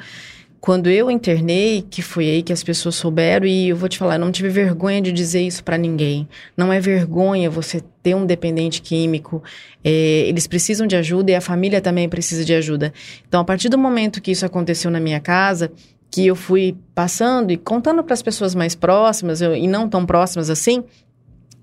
quando 0.60 0.88
eu 0.88 1.10
internei, 1.10 1.82
que 1.82 2.00
foi 2.00 2.30
aí 2.30 2.42
que 2.42 2.52
as 2.52 2.62
pessoas 2.62 2.94
souberam, 2.94 3.44
e 3.44 3.70
eu 3.70 3.76
vou 3.76 3.88
te 3.88 3.98
falar, 3.98 4.16
não 4.16 4.30
tive 4.30 4.48
vergonha 4.48 5.02
de 5.02 5.10
dizer 5.10 5.42
isso 5.42 5.64
pra 5.64 5.76
ninguém. 5.76 6.28
Não 6.56 6.72
é 6.72 6.78
vergonha 6.78 7.50
você 7.50 7.82
ter 8.00 8.14
um 8.14 8.24
dependente 8.24 8.80
químico. 8.80 9.42
é, 9.82 9.90
eles 10.28 10.46
precisam 10.46 10.86
de 10.86 10.94
ajuda 10.94 11.32
e 11.32 11.34
a 11.34 11.40
família 11.40 11.80
também 11.80 12.08
precisa 12.08 12.44
de 12.44 12.54
ajuda. 12.54 12.92
Então, 13.26 13.40
a 13.40 13.44
partir 13.44 13.68
do 13.68 13.76
momento 13.76 14.22
que 14.22 14.30
isso 14.30 14.46
aconteceu 14.46 14.88
na 14.92 15.00
minha 15.00 15.18
casa, 15.18 15.72
que 16.08 16.24
eu 16.24 16.36
fui 16.36 16.76
passando 16.94 17.50
e 17.50 17.56
contando 17.56 18.04
para 18.04 18.14
as 18.14 18.22
pessoas 18.22 18.54
mais 18.54 18.76
próximas 18.76 19.40
eu- 19.40 19.56
e 19.56 19.66
não 19.66 19.88
tão 19.88 20.06
próximas 20.06 20.48
assim, 20.48 20.84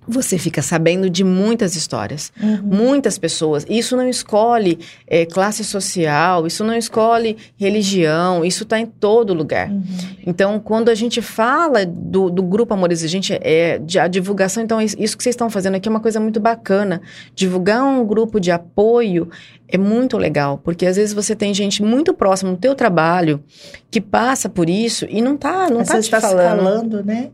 você 0.10 0.38
fica 0.38 0.62
sabendo 0.62 1.10
de 1.10 1.24
muitas 1.24 1.76
histórias, 1.76 2.32
Uhum. 2.42 2.60
muitas 2.64 3.18
pessoas. 3.18 3.66
Isso 3.70 3.96
não 3.96 4.08
escolhe 4.10 4.80
eh, 5.08 5.26
classe 5.26 5.64
social, 5.64 6.48
isso 6.48 6.64
não 6.64 6.74
escolhe 6.76 7.38
religião, 7.58 8.44
isso 8.44 8.64
está 8.64 8.80
em 8.80 8.86
todo 8.86 9.34
lugar. 9.34 9.70
Uhum. 9.70 9.84
Então, 10.26 10.60
quando 10.60 10.90
a 10.90 10.96
gente 10.96 11.22
fala 11.22 11.86
do, 11.86 12.30
do 12.30 12.42
grupo 12.44 12.74
Amor 12.74 12.92
Exigente, 12.92 13.38
é 13.42 13.78
de- 13.78 14.00
a 14.00 14.08
divulgação, 14.08 14.64
então 14.64 14.82
is- 14.82 14.96
isso 15.00 15.16
que 15.16 15.24
vocês 15.24 15.34
estão 15.34 15.50
fazendo 15.50 15.76
aqui 15.76 15.88
é 15.88 15.92
uma 15.92 16.00
coisa 16.00 16.20
muito 16.20 16.40
bacana. 16.40 17.02
Divulgar 17.36 17.84
um 17.84 18.06
grupo 18.06 18.40
de 18.40 18.52
apoio 18.52 19.30
é 19.68 19.78
muito 19.78 20.18
legal, 20.18 20.58
porque 20.58 20.86
às 20.86 20.96
vezes 20.96 21.14
você 21.14 21.36
tem 21.36 21.54
gente 21.54 21.84
muito 21.84 22.14
próxima 22.14 22.50
no 22.52 22.58
teu 22.58 22.74
trabalho 22.74 23.44
que 23.92 24.02
passa 24.02 24.50
por 24.50 24.68
isso 24.70 25.06
e 25.10 25.22
não 25.22 25.38
tá, 25.38 25.70
não 25.70 25.82
Às 25.82 25.88
tá 25.88 26.02
te 26.02 26.10
tá 26.10 26.20
se 26.20 26.28
falando. 26.28 26.58
calando, 26.58 27.04
né? 27.04 27.30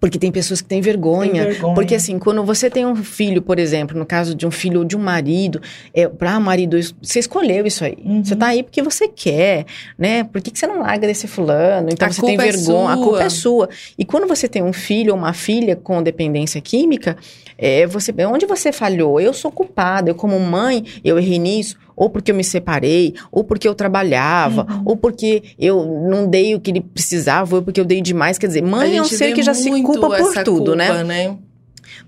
Porque 0.00 0.18
tem 0.18 0.30
pessoas 0.30 0.60
que 0.60 0.68
têm 0.68 0.80
vergonha. 0.80 1.44
Vergonha. 1.44 1.74
Porque 1.74 1.94
assim, 1.94 2.18
quando 2.18 2.44
você 2.44 2.70
tem 2.70 2.86
um 2.86 2.96
filho, 2.96 3.42
por 3.42 3.58
exemplo, 3.58 3.98
no 3.98 4.06
caso 4.06 4.34
de 4.34 4.46
um 4.46 4.50
filho 4.50 4.80
ou 4.80 4.84
de 4.84 4.96
um 4.96 5.00
marido, 5.00 5.60
é, 5.92 6.08
pra 6.08 6.38
marido, 6.38 6.78
você 7.02 7.18
escolheu 7.18 7.66
isso 7.66 7.84
aí. 7.84 7.96
Uhum. 8.04 8.24
Você 8.24 8.36
tá 8.36 8.48
aí 8.48 8.62
porque 8.62 8.82
você 8.82 9.08
quer, 9.08 9.66
né? 9.98 10.24
Por 10.24 10.40
que, 10.40 10.50
que 10.50 10.58
você 10.58 10.66
não 10.66 10.80
larga 10.80 11.06
desse 11.06 11.26
fulano? 11.26 11.88
Então 11.90 12.06
A 12.08 12.12
você 12.12 12.22
tem 12.22 12.34
é 12.34 12.38
vergonha, 12.38 12.90
a 12.90 12.96
sua. 12.96 13.04
culpa 13.04 13.22
é 13.22 13.28
sua. 13.28 13.68
E 13.98 14.04
quando 14.04 14.26
você 14.26 14.48
tem 14.48 14.62
um 14.62 14.72
filho 14.72 15.12
ou 15.12 15.18
uma 15.18 15.32
filha 15.32 15.76
com 15.76 16.02
dependência 16.02 16.60
química, 16.60 17.16
é, 17.58 17.86
você, 17.86 18.12
onde 18.26 18.46
você 18.46 18.72
falhou? 18.72 19.20
Eu 19.20 19.32
sou 19.32 19.50
culpada, 19.50 20.10
eu 20.10 20.14
como 20.14 20.38
mãe, 20.38 20.84
eu 21.04 21.18
errei 21.18 21.38
nisso. 21.38 21.76
Ou 21.96 22.10
porque 22.10 22.30
eu 22.30 22.34
me 22.34 22.44
separei, 22.44 23.14
ou 23.32 23.42
porque 23.42 23.66
eu 23.66 23.74
trabalhava, 23.74 24.66
Uhum. 24.70 24.82
ou 24.84 24.96
porque 24.96 25.42
eu 25.58 25.84
não 26.08 26.28
dei 26.28 26.54
o 26.54 26.60
que 26.60 26.70
ele 26.70 26.80
precisava, 26.82 27.56
ou 27.56 27.62
porque 27.62 27.80
eu 27.80 27.84
dei 27.84 28.00
demais. 28.02 28.36
Quer 28.38 28.48
dizer, 28.48 28.62
mãe 28.62 28.98
é 28.98 29.00
um 29.02 29.04
ser 29.04 29.28
vê 29.28 29.32
que 29.32 29.42
já 29.42 29.54
se 29.54 29.70
culpa 29.82 30.08
por 30.08 30.34
tudo, 30.44 30.76
né? 30.76 30.88
culpa, 30.88 31.04
né? 31.04 31.36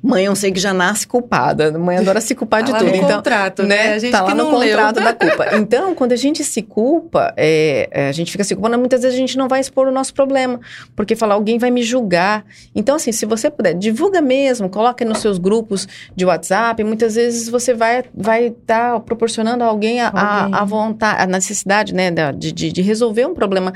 Mãe 0.03 0.29
um 0.29 0.35
ser 0.35 0.53
que 0.53 0.61
já 0.61 0.73
nasce 0.73 1.07
culpada. 1.07 1.71
Mãe 1.79 1.99
adora 1.99 2.21
se 2.21 2.35
culpar 2.35 2.63
de 2.65 2.73
Tá 2.73 2.79
tudo. 2.79 2.91
no 2.91 2.97
então, 2.97 3.17
contrato, 3.17 3.63
né? 3.63 3.95
A 3.95 3.99
gente 3.99 4.13
tá 4.13 4.23
lá 4.23 4.35
no 4.35 4.45
não 4.45 4.57
leu. 4.59 4.71
contrato 4.77 5.01
da 5.01 5.13
culpa. 5.13 5.47
Então, 5.59 5.95
quando 5.95 6.13
a 6.13 6.17
gente 6.17 6.43
se 6.45 6.63
culpa, 6.63 7.33
é, 7.37 7.89
é, 7.91 8.09
a 8.09 8.13
gente 8.13 8.31
fica 8.31 8.45
se 8.45 8.55
culpando, 8.55 8.79
muitas 8.79 9.03
vezes 9.03 9.17
a 9.17 9.21
gente 9.21 9.37
não 9.37 9.49
vai 9.49 9.61
expor 9.61 9.87
o 9.89 9.93
nosso 9.93 10.13
problema. 10.15 10.61
Porque 10.95 11.15
falar, 11.17 11.35
alguém 11.35 11.59
vai 11.59 11.71
me 11.71 11.83
julgar. 11.83 12.45
Então, 12.75 12.97
assim, 12.97 13.13
se 13.13 13.27
você 13.27 13.51
puder, 13.51 13.75
divulga 13.75 14.21
mesmo, 14.21 14.69
coloca 14.69 15.05
nos 15.05 15.19
seus 15.19 15.39
grupos 15.39 15.87
de 16.15 16.25
WhatsApp. 16.25 16.83
Muitas 16.85 17.15
vezes 17.15 17.49
você 17.49 17.75
vai 17.75 18.01
estar 18.01 18.11
vai 18.15 18.51
tá 18.51 19.01
proporcionando 19.01 19.65
a 19.65 19.67
alguém 19.67 20.01
a, 20.01 20.09
a- 20.09 20.39
Alguém. 20.45 20.55
a 20.61 20.65
vontade, 20.65 21.23
a 21.23 21.27
necessidade, 21.27 21.95
né, 21.95 22.11
de, 22.37 22.53
de, 22.53 22.73
de 22.73 22.83
resolver 22.83 23.27
um 23.27 23.35
problema 23.35 23.73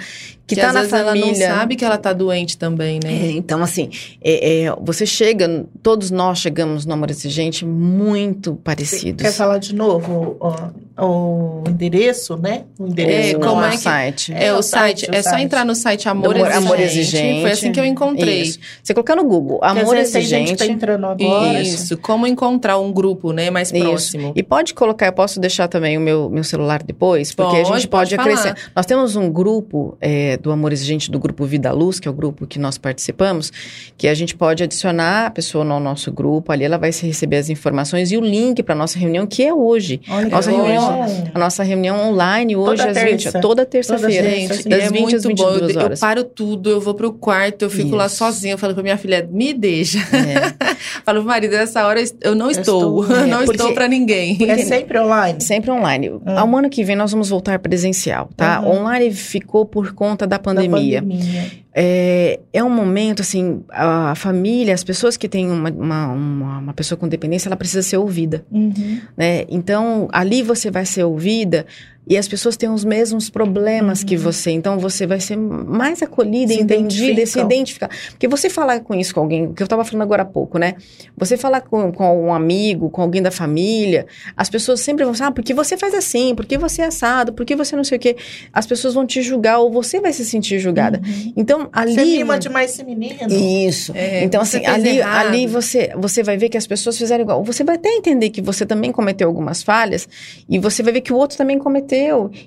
que, 0.55 0.61
Que 0.61 0.61
tá 0.61 0.69
às 0.69 0.75
na 0.75 0.81
vezes 0.83 0.91
família. 0.99 1.45
ela 1.45 1.53
não 1.53 1.59
sabe 1.61 1.77
que 1.77 1.85
ela 1.85 1.99
tá 1.99 2.13
doente 2.13 2.57
também, 2.59 3.01
né? 3.03 3.11
É, 3.13 3.31
então, 3.33 3.63
assim, 3.63 3.89
é, 4.23 4.65
é, 4.65 4.77
você 4.81 5.07
chega, 5.07 5.65
todos 5.83 6.11
nós 6.11 6.39
chegamos 6.39 6.85
no 6.87 6.93
amor 6.95 7.11
exigente 7.11 7.65
muito 7.65 8.55
parecidos. 8.57 9.23
Quer 9.25 9.33
falar 9.33 9.59
de 9.59 9.75
novo? 9.75 10.37
ó? 10.41 10.71
o 11.05 11.65
endereço, 11.69 12.37
né? 12.37 12.65
O 12.79 12.87
endereço 12.87 13.31
É, 13.31 13.39
não, 13.39 13.49
como 13.49 13.61
a- 13.63 13.69
é 13.69 13.71
que- 13.71 13.79
site. 13.79 14.33
É, 14.35 14.53
o 14.53 14.63
site, 14.63 15.09
é 15.11 15.23
só 15.23 15.39
entrar 15.39 15.65
no 15.65 15.75
site 15.75 16.07
Amor, 16.09 16.37
Amor- 16.37 16.47
Exigente. 16.47 16.57
Amor 16.67 16.81
Exigente. 16.81 17.41
Foi 17.41 17.51
assim 17.51 17.73
que 17.73 17.81
eu 17.81 17.85
encontrei. 17.87 18.43
Isso. 18.43 18.59
Você 18.83 18.93
colocar 18.93 19.17
no 19.17 19.25
Google, 19.25 19.59
Amor 19.63 19.95
vezes 19.97 20.13
tem 20.13 20.23
gente 20.23 20.31
que 20.31 20.53
Exigente. 20.53 20.59
tá 20.59 20.67
entrando 20.67 21.07
agora. 21.07 21.63
Isso, 21.63 21.97
como 21.97 22.27
encontrar 22.27 22.79
um 22.79 22.93
grupo, 22.93 23.33
né, 23.33 23.51
mais 23.51 23.73
Isso. 23.73 23.83
próximo. 23.83 24.33
E 24.37 24.43
pode 24.43 24.75
colocar, 24.75 25.07
eu 25.07 25.13
posso 25.15 25.41
deixar 25.41 25.67
também 25.67 25.97
o 25.97 26.01
meu, 26.01 26.29
meu 26.29 26.45
celular 26.45 26.83
depois, 26.83 27.33
porque 27.35 27.57
a 27.57 27.63
Pode, 27.65 27.69
gente 27.81 27.89
pode, 27.89 28.15
pode 28.15 28.15
acrescentar. 28.15 28.57
Nós 28.77 28.85
temos 28.87 29.17
um 29.17 29.31
grupo 29.31 29.97
é, 30.01 30.37
do 30.43 30.51
Amor 30.51 30.73
Exigente, 30.73 31.11
do 31.11 31.19
grupo 31.19 31.45
Vida 31.47 31.73
Luz, 31.73 31.99
que 32.01 32.09
é 32.09 32.11
o 32.11 32.15
grupo 32.15 32.47
que 32.47 32.59
nós 32.59 32.77
participamos, 32.79 33.53
que 33.97 34.09
a 34.09 34.15
gente 34.15 34.35
pode 34.35 34.63
adicionar 34.63 35.27
a 35.27 35.31
pessoa 35.31 35.65
no 35.65 35.79
nosso 35.81 36.11
grupo, 36.13 36.51
ali 36.53 36.65
ela 36.65 36.77
vai 36.79 36.91
receber 36.91 37.37
as 37.37 37.49
informações 37.49 38.11
e 38.13 38.17
o 38.17 38.21
link 38.21 38.63
para 38.63 38.75
nossa 38.75 38.99
reunião, 38.99 39.27
que 39.27 39.43
é 39.43 39.55
hoje. 39.55 40.01
Olha 40.09 40.29
Nossa 40.29 40.51
bom. 40.51 40.57
reunião, 40.57 41.07
a 41.35 41.39
nossa 41.39 41.63
reunião 41.63 42.11
online 42.11 42.57
hoje 42.57 42.85
Toda 42.87 42.91
às 42.91 42.99
20, 43.11 43.23
terça. 43.23 43.41
toda 43.41 43.65
terça-feira, 43.67 44.29
terça, 44.29 44.69
das 44.69 44.79
é 44.85 44.89
20 44.91 45.01
muito 45.01 45.17
às 45.17 45.25
22 45.25 45.61
bom. 45.61 45.67
Eu- 45.67 45.71
Eu 45.71 45.85
horas. 45.85 46.01
paro 46.01 46.25
tudo, 46.25 46.71
eu 46.71 46.81
vou 46.81 46.95
pro 46.95 47.13
quarto, 47.13 47.63
eu 47.63 47.71
fico 47.71 47.95
lá 47.95 48.07
Isso. 48.07 48.17
sozinha. 48.17 48.55
Eu 48.55 48.59
falo 48.59 48.75
pra 48.75 48.83
minha 48.83 48.97
filha, 48.99 49.29
me 49.31 49.53
deixa. 49.55 49.99
É. 49.99 50.53
Falo 51.05 51.21
pro 51.21 51.29
marido, 51.29 51.53
nessa 51.53 51.87
hora 51.87 52.03
eu 52.21 52.35
não 52.35 52.51
estou. 52.51 53.03
estou. 53.05 53.17
Eu 53.17 53.25
É, 53.25 53.27
não 53.27 53.39
porque- 53.45 53.53
estou 53.61 53.73
pra 53.75 53.87
ninguém. 53.89 54.37
É 54.49 54.59
sempre 54.59 54.99
online. 54.99 55.41
Sempre 55.41 55.71
online. 55.71 56.11
Ao 56.27 56.57
ano 56.57 56.69
que 56.69 56.83
vem 56.85 56.97
nós 56.97 57.11
vamos 57.13 57.29
voltar 57.29 57.59
presencial, 57.59 58.29
tá? 58.37 58.61
Uhum. 58.61 58.81
Online 58.83 59.13
ficou 59.13 59.65
por 59.65 59.93
conta 59.93 60.22
da 60.27 60.37
da 60.37 60.39
pandemia. 60.39 61.03
pandemia. 61.03 61.63
É, 61.75 62.39
é 62.53 62.63
um 62.63 62.69
momento, 62.69 63.23
assim, 63.23 63.63
a 63.71 64.15
família, 64.15 64.75
as 64.75 64.85
pessoas 64.85 65.17
que 65.17 65.29
têm 65.29 65.51
uma, 65.51 65.71
uma, 65.71 66.07
uma, 66.09 66.59
uma 66.59 66.75
pessoa 66.75 66.99
com 66.99 67.09
dependência, 67.09 67.49
ela 67.49 67.57
precisa 67.57 67.83
ser 67.83 67.97
ouvida, 67.97 68.45
Uhum. 68.51 69.01
né? 69.17 69.45
Então, 69.49 70.09
ali 70.13 70.43
você 70.43 70.71
vai 70.71 70.85
ser 70.85 71.05
ouvida 71.05 71.65
e 72.05 72.17
as 72.17 72.27
pessoas 72.27 72.57
têm 72.57 72.69
os 72.69 72.85
mesmos 72.85 73.31
problemas 73.31 74.03
que 74.03 74.17
você. 74.17 74.51
Então, 74.51 74.79
você 74.79 75.07
vai 75.07 75.21
ser 75.21 75.37
mais 75.37 76.03
acolhida, 76.03 76.53
Se 76.53 76.61
entendida 76.61 77.21
e 77.21 77.27
se 77.27 77.39
identificar. 77.39 77.89
Porque 78.11 78.27
você 78.27 78.51
falar 78.51 78.81
com 78.81 78.95
isso 78.95 79.15
com 79.15 79.21
alguém, 79.21 79.53
que 79.53 79.63
eu 79.63 79.65
estava 79.65 79.85
falando 79.85 80.03
agora 80.03 80.23
há 80.23 80.27
pouco, 80.27 80.59
né? 80.59 80.75
Você 81.17 81.37
falar 81.37 81.61
com, 81.61 81.93
com 81.93 82.27
um 82.27 82.35
amigo, 82.35 82.91
com 82.91 83.03
alguém 83.03 83.23
da 83.23 83.31
família, 83.31 84.07
as 84.37 84.51
pessoas 84.51 84.81
sempre 84.81 85.05
vão 85.05 85.15
falar, 85.15 85.29
ah, 85.31 85.33
porque 85.33 85.55
você 85.55 85.77
faz 85.77 85.95
assim, 85.95 86.35
porque 86.35 86.59
você 86.59 86.83
é 86.83 86.87
assado, 86.87 87.33
porque 87.33 87.55
você 87.55 87.77
não 87.77 87.85
sei 87.85 87.99
o 87.99 88.01
quê. 88.01 88.17
As 88.53 88.67
pessoas 88.67 88.95
vão 88.95 89.07
te 89.07 89.23
julgar 89.23 89.61
ou 89.61 89.71
você 89.71 90.01
vai 90.01 90.13
se 90.13 90.25
sentir 90.25 90.59
julgada. 90.59 91.01
Então, 91.37 91.69
ali... 91.73 91.95
Você 91.95 92.05
mima 92.05 92.39
demais 92.39 92.73
esse 92.73 92.83
menino. 92.83 93.15
Isso. 93.31 93.93
É, 93.95 94.25
então, 94.25 94.41
assim, 94.41 94.67
ali, 94.67 94.99
errado. 94.99 95.29
ali 95.29 95.47
você, 95.47 95.93
você 95.97 96.25
vai 96.25 96.37
ver 96.37 96.49
que 96.49 96.57
as 96.57 96.67
pessoas 96.67 96.99
fizeram 96.99 97.23
igual. 97.23 97.45
Você 97.45 97.63
vai 97.63 97.77
até 97.77 97.91
entender 97.91 98.31
que 98.31 98.43
você 98.43 98.67
também 98.67 98.91
cometeu 98.91 99.29
algumas 99.29 99.63
falhas 99.63 100.09
e 100.49 100.59
você 100.59 100.83
vai 100.83 100.93
ver 100.93 101.01
que 101.01 101.13
o 101.13 101.17
outro 101.17 101.39
também 101.39 101.59
cometeu. 101.59 101.92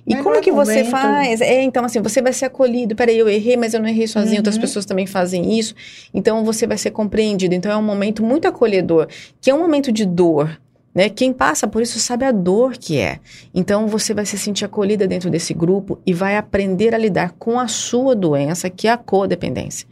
E 0.06 0.14
Mas 0.16 0.24
como 0.24 0.36
é 0.36 0.42
que 0.42 0.52
você 0.52 0.78
momento. 0.84 0.92
faz? 0.92 1.42
É, 1.42 1.62
então, 1.64 1.84
assim, 1.86 2.02
você 2.02 2.22
vai 2.22 2.34
ser 2.34 2.46
acolhido. 2.46 2.96
Peraí, 2.96 3.18
eu 3.18 3.28
errei, 3.30 3.56
mas 3.58 3.74
eu 3.74 3.80
não 3.80 3.88
errei 3.88 4.08
sozinho. 4.08 4.38
Outras 4.38 4.56
Uhum. 4.56 4.62
pessoas 4.62 4.86
também 4.86 5.06
fazem 5.06 5.58
isso. 5.58 5.74
Então, 6.14 6.44
você 6.44 6.66
vai 6.68 6.78
ser 6.78 6.92
compreendido. 6.92 7.54
Então, 7.56 7.72
é 7.72 7.78
um 7.78 7.84
momento 7.84 8.24
muito 8.24 8.48
acolhedor, 8.48 9.08
que 9.42 9.50
é 9.50 9.54
um 9.54 9.60
momento 9.60 9.92
de 9.92 10.06
dor. 10.06 10.60
Né? 10.94 11.10
Quem 11.10 11.34
passa 11.34 11.68
por 11.68 11.82
isso 11.82 12.00
sabe 12.00 12.24
a 12.24 12.32
dor 12.32 12.78
que 12.78 12.98
é. 12.98 13.20
Então 13.54 13.86
você 13.86 14.14
vai 14.14 14.26
se 14.26 14.38
sentir 14.38 14.64
acolhida 14.64 15.06
dentro 15.06 15.30
desse 15.30 15.54
grupo 15.54 16.00
e 16.06 16.14
vai 16.14 16.38
aprender 16.38 16.96
a 16.96 16.98
lidar 16.98 17.34
com 17.38 17.60
a 17.60 17.68
sua 17.68 18.16
doença, 18.16 18.70
que 18.70 18.88
é 18.88 18.92
a 18.92 18.98
codependência. 18.98 19.86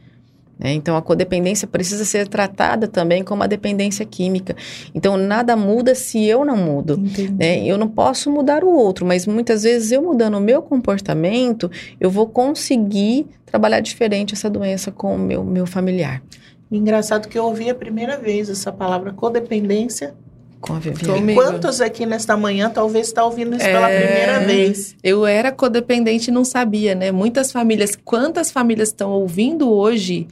Né? 0.57 0.73
Então 0.73 0.95
a 0.95 1.01
codependência 1.01 1.67
precisa 1.67 2.05
ser 2.05 2.27
tratada 2.27 2.87
também 2.87 3.23
como 3.23 3.43
a 3.43 3.47
dependência 3.47 4.05
química. 4.05 4.55
Então 4.93 5.17
nada 5.17 5.55
muda 5.55 5.95
se 5.95 6.23
eu 6.25 6.45
não 6.45 6.57
mudo. 6.57 6.97
Né? 7.37 7.65
Eu 7.65 7.77
não 7.77 7.87
posso 7.87 8.31
mudar 8.31 8.63
o 8.63 8.69
outro, 8.69 9.05
mas 9.05 9.25
muitas 9.25 9.63
vezes 9.63 9.91
eu 9.91 10.01
mudando 10.01 10.37
o 10.37 10.41
meu 10.41 10.61
comportamento, 10.61 11.69
eu 11.99 12.09
vou 12.09 12.27
conseguir 12.27 13.27
trabalhar 13.45 13.79
diferente 13.79 14.33
essa 14.33 14.49
doença 14.49 14.91
com 14.91 15.15
o 15.15 15.19
meu, 15.19 15.43
meu 15.43 15.65
familiar. 15.65 16.21
Engraçado 16.71 17.27
que 17.27 17.37
eu 17.37 17.45
ouvi 17.45 17.69
a 17.69 17.75
primeira 17.75 18.17
vez 18.17 18.49
essa 18.49 18.71
palavra 18.71 19.13
codependência. 19.13 20.15
Com 20.65 20.75
a 20.75 20.79
Viviane. 20.79 21.19
Comigo. 21.19 21.41
Quantos 21.41 21.81
aqui 21.81 22.05
nesta 22.05 22.37
manhã 22.37 22.69
talvez 22.69 23.07
está 23.07 23.23
ouvindo 23.25 23.53
isso 23.57 23.65
pela 23.65 23.89
É. 23.91 23.99
primeira 24.01 24.39
vez? 24.39 24.95
Eu 25.03 25.25
era 25.25 25.51
codependente 25.51 26.29
e 26.29 26.33
não 26.33 26.45
sabia, 26.45 26.95
né? 26.95 27.11
Muitas 27.11 27.51
famílias, 27.51 27.97
quantas 28.05 28.49
famílias 28.49 28.87
estão 28.87 29.11
ouvindo 29.11 29.69
hoje 29.69 30.25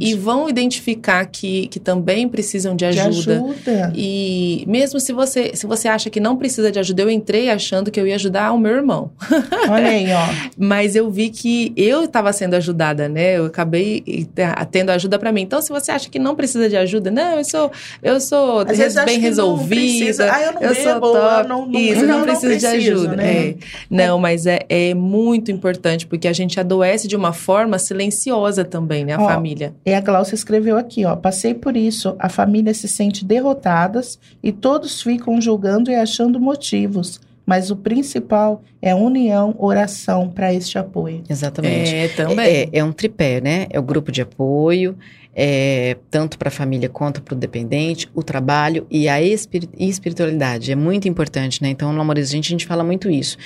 e, 0.00 0.10
e 0.10 0.14
vão 0.14 0.48
identificar 0.48 1.24
que, 1.26 1.66
que 1.66 1.80
também 1.80 2.28
precisam 2.28 2.76
de 2.76 2.88
De 2.88 3.00
ajuda. 3.00 3.42
ajuda. 3.42 3.92
E 3.96 4.64
mesmo 4.68 5.00
se 5.00 5.12
você, 5.12 5.50
se 5.56 5.66
você 5.66 5.88
acha 5.88 6.08
que 6.10 6.20
não 6.20 6.36
precisa 6.36 6.70
de 6.70 6.78
ajuda, 6.78 7.02
eu 7.02 7.10
entrei 7.10 7.50
achando 7.50 7.90
que 7.90 7.98
eu 7.98 8.06
ia 8.06 8.14
ajudar 8.14 8.52
o 8.52 8.58
meu 8.58 8.70
irmão. 8.72 9.10
Olha 9.68 9.88
aí, 9.88 10.06
ó. 10.12 10.50
Mas 10.56 10.94
eu 10.94 11.10
vi 11.10 11.28
que 11.30 11.72
eu 11.76 12.04
estava 12.04 12.32
sendo 12.32 12.54
ajudada, 12.54 13.08
né? 13.08 13.36
Eu 13.38 13.46
acabei 13.46 14.28
tendo 14.70 14.90
ajuda 14.90 15.18
para 15.18 15.32
mim. 15.32 15.42
Então, 15.42 15.60
se 15.60 15.70
você 15.70 15.90
acha 15.90 16.08
que 16.08 16.20
não 16.20 16.36
precisa 16.36 16.68
de 16.68 16.76
ajuda, 16.76 17.10
não, 17.10 17.38
eu 17.38 17.44
sou, 17.44 17.72
eu 18.00 18.20
sou 18.20 18.62
res- 18.64 18.94
bem 19.04 19.18
não 19.20 19.55
resolvida. 19.56 19.74
precisa. 19.80 20.32
Ah, 20.32 20.42
eu 20.42 20.52
não 20.52 20.60
eu 20.62 20.74
sou 20.74 20.84
bebo, 20.94 21.12
top. 21.12 21.42
eu 21.42 21.48
não- 21.48 21.66
não- 21.66 21.80
Isso, 21.80 22.00
não, 22.00 22.06
não, 22.08 22.16
não 22.18 22.24
preciso 22.24 22.56
de 22.58 22.66
preciso, 22.68 22.92
ajuda. 22.92 23.16
né? 23.16 23.36
É. 23.48 23.54
Não, 23.90 24.18
mas 24.18 24.46
é, 24.46 24.60
é 24.68 24.94
muito 24.94 25.50
importante, 25.50 26.06
porque 26.06 26.28
a 26.28 26.32
gente 26.32 26.58
adoece 26.60 27.08
de 27.08 27.16
uma 27.16 27.32
forma 27.32 27.78
silenciosa 27.78 28.64
também, 28.64 29.04
né? 29.04 29.14
A 29.14 29.20
Ó, 29.22 29.26
família. 29.28 29.74
E 29.84 29.92
a 29.92 30.00
Glaucia 30.00 30.34
escreveu 30.34 30.76
aqui, 30.76 31.04
ó. 31.04 31.16
Passei 31.16 31.54
por 31.54 31.76
isso. 31.76 32.14
A 32.18 32.28
família 32.28 32.72
se 32.74 32.86
sente 32.88 33.24
derrotadas 33.24 34.18
e 34.42 34.52
todos 34.52 35.00
ficam 35.02 35.40
julgando 35.40 35.90
e 35.90 35.94
achando 35.94 36.38
motivos. 36.40 37.20
Mas 37.48 37.70
o 37.70 37.76
principal 37.76 38.60
é 38.82 38.92
união, 38.92 39.54
oração 39.58 40.28
para 40.28 40.52
este 40.52 40.78
apoio. 40.78 41.22
Exatamente. 41.30 41.94
É, 41.94 42.08
também. 42.08 42.38
É, 42.44 42.68
é 42.72 42.82
um 42.84 42.90
tripé, 42.90 43.40
né? 43.40 43.66
É 43.70 43.78
o 43.78 43.82
grupo 43.84 44.10
de 44.10 44.20
apoio, 44.20 44.96
é, 45.38 45.98
tanto 46.10 46.38
para 46.38 46.48
a 46.48 46.50
família 46.50 46.88
quanto 46.88 47.20
para 47.20 47.34
o 47.34 47.36
dependente, 47.36 48.08
o 48.14 48.22
trabalho 48.22 48.86
e 48.90 49.06
a 49.06 49.20
espiri- 49.20 49.68
espiritualidade. 49.78 50.72
É 50.72 50.74
muito 50.74 51.06
importante, 51.08 51.62
né? 51.62 51.68
Então, 51.68 51.92
no 51.92 52.00
Amor 52.00 52.16
Exigente, 52.16 52.48
a 52.48 52.52
gente 52.52 52.64
fala 52.66 52.82
muito 52.82 53.10
isso. 53.10 53.36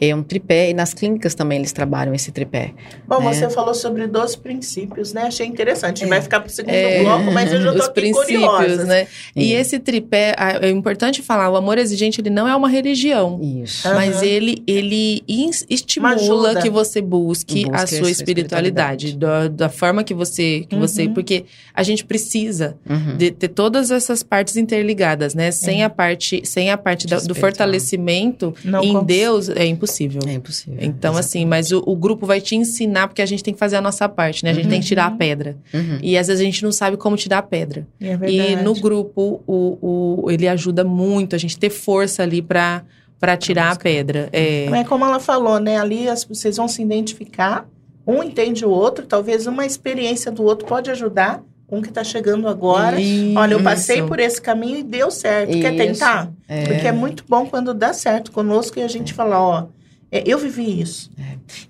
É 0.00 0.14
um 0.14 0.22
tripé, 0.22 0.70
e 0.70 0.74
nas 0.74 0.92
clínicas 0.94 1.34
também 1.34 1.58
eles 1.58 1.72
trabalham 1.72 2.12
esse 2.14 2.32
tripé. 2.32 2.72
Bom, 3.06 3.20
É. 3.22 3.32
você 3.34 3.48
falou 3.50 3.72
sobre 3.74 4.06
12 4.08 4.38
princípios, 4.38 5.12
né? 5.12 5.22
Achei 5.22 5.46
interessante. 5.46 6.02
É. 6.04 6.06
Vai 6.08 6.20
ficar 6.20 6.40
para 6.40 6.48
o 6.48 6.50
segundo 6.50 6.72
É, 6.74 7.02
bloco, 7.02 7.30
mas 7.32 7.52
eu 7.52 7.60
já 7.62 7.72
os 7.72 7.80
aqui 7.82 7.94
princípios, 7.94 8.24
curiosa. 8.26 8.84
né? 8.84 9.06
E 9.36 9.54
É. 9.54 9.60
esse 9.60 9.78
tripé, 9.78 10.34
é 10.60 10.68
importante 10.70 11.22
falar, 11.22 11.50
o 11.50 11.56
amor 11.56 11.78
exigente, 11.78 12.20
ele 12.20 12.30
não 12.30 12.48
é 12.48 12.54
uma 12.56 12.68
religião. 12.68 13.40
Isso. 13.42 13.86
Ah. 13.86 13.94
Mas 13.94 14.22
ele, 14.22 14.62
ele 14.66 15.22
estimula 15.68 16.60
que 16.60 16.70
você 16.70 17.00
busque, 17.00 17.62
Busque 17.64 17.70
a 17.76 17.82
a 17.82 17.86
sua 17.86 17.98
sua 17.98 18.10
espiritualidade, 18.10 19.16
da, 19.16 19.48
da 19.48 19.68
forma 19.68 20.02
que 20.04 20.14
você, 20.14 20.64
que 20.68 20.76
você, 20.76 21.06
Uhum. 21.06 21.14
Porque 21.28 21.44
a 21.74 21.82
gente 21.82 22.04
precisa 22.06 22.76
Uhum. 22.88 23.16
de 23.18 23.30
ter 23.30 23.48
todas 23.48 23.90
essas 23.90 24.22
partes 24.22 24.56
interligadas, 24.56 25.34
né? 25.34 25.50
Sem 25.50 25.82
É. 25.82 25.84
a 25.84 25.90
parte, 25.90 26.40
sem 26.44 26.70
a 26.70 26.78
parte 26.78 27.06
da- 27.06 27.18
do 27.18 27.34
fortalecimento 27.34 28.54
Não 28.64 28.82
em 28.82 28.92
cons- 28.94 29.06
Deus 29.06 29.48
é 29.50 29.66
impossível. 29.66 30.22
É 30.26 30.32
impossível. 30.32 30.78
Então, 30.80 31.16
assim, 31.16 31.44
mas 31.44 31.70
o, 31.70 31.82
o 31.86 31.94
grupo 31.94 32.24
vai 32.24 32.40
te 32.40 32.56
ensinar, 32.56 33.08
porque 33.08 33.20
a 33.20 33.26
gente 33.26 33.44
tem 33.44 33.52
que 33.52 33.60
fazer 33.60 33.76
a 33.76 33.80
nossa 33.82 34.08
parte, 34.08 34.42
né? 34.42 34.50
A 34.50 34.54
gente 34.54 34.64
Uhum. 34.64 34.70
tem 34.70 34.80
que 34.80 34.86
tirar 34.86 35.06
a 35.06 35.10
pedra. 35.10 35.56
Uhum. 35.74 35.98
E 36.02 36.16
às 36.16 36.28
vezes 36.28 36.40
a 36.40 36.44
gente 36.44 36.62
não 36.64 36.72
sabe 36.72 36.96
como 36.96 37.14
tirar 37.16 37.38
a 37.38 37.42
pedra. 37.42 37.86
É 38.00 38.14
E 38.14 38.16
verdade. 38.16 38.62
no 38.64 38.74
grupo, 38.74 39.42
o, 39.46 40.22
o, 40.24 40.30
ele 40.30 40.48
ajuda 40.48 40.82
muito 40.82 41.36
a 41.36 41.38
gente 41.38 41.58
ter 41.58 41.68
força 41.70 42.22
ali 42.22 42.40
pra, 42.40 42.84
pra 43.20 43.36
tirar 43.36 43.72
a 43.72 43.76
pedra. 43.76 44.28
É, 44.32 44.64
É 44.66 44.84
como 44.84 45.04
ela 45.04 45.20
falou, 45.20 45.60
né? 45.60 45.76
Ali 45.78 46.08
as- 46.08 46.24
vocês 46.24 46.56
vão 46.56 46.66
se 46.68 46.80
identificar, 46.82 47.68
um 48.08 48.22
entende 48.22 48.64
o 48.64 48.70
outro, 48.70 49.04
talvez 49.06 49.46
uma 49.46 49.66
experiência 49.66 50.32
do 50.32 50.42
outro 50.42 50.66
pode 50.66 50.90
ajudar 50.90 51.42
um 51.70 51.82
que 51.82 51.90
está 51.90 52.02
chegando 52.02 52.48
agora. 52.48 52.96
Olha, 53.36 53.52
eu 53.52 53.62
passei 53.62 53.98
Isso. 53.98 54.08
por 54.08 54.18
esse 54.18 54.40
caminho 54.40 54.78
e 54.78 54.82
deu 54.82 55.10
certo. 55.10 55.50
Quer 55.52 55.74
Isso. 55.74 56.00
tentar? 56.00 56.32
É. 56.48 56.64
Porque 56.64 56.86
é 56.86 56.92
muito 56.92 57.22
bom 57.28 57.44
quando 57.44 57.74
dá 57.74 57.92
certo 57.92 58.32
conosco 58.32 58.78
e 58.78 58.82
a 58.82 58.88
gente 58.88 59.12
fala, 59.12 59.38
ó, 59.38 59.66
é, 60.10 60.22
eu 60.26 60.38
vivi 60.38 60.80
isso. 60.80 61.10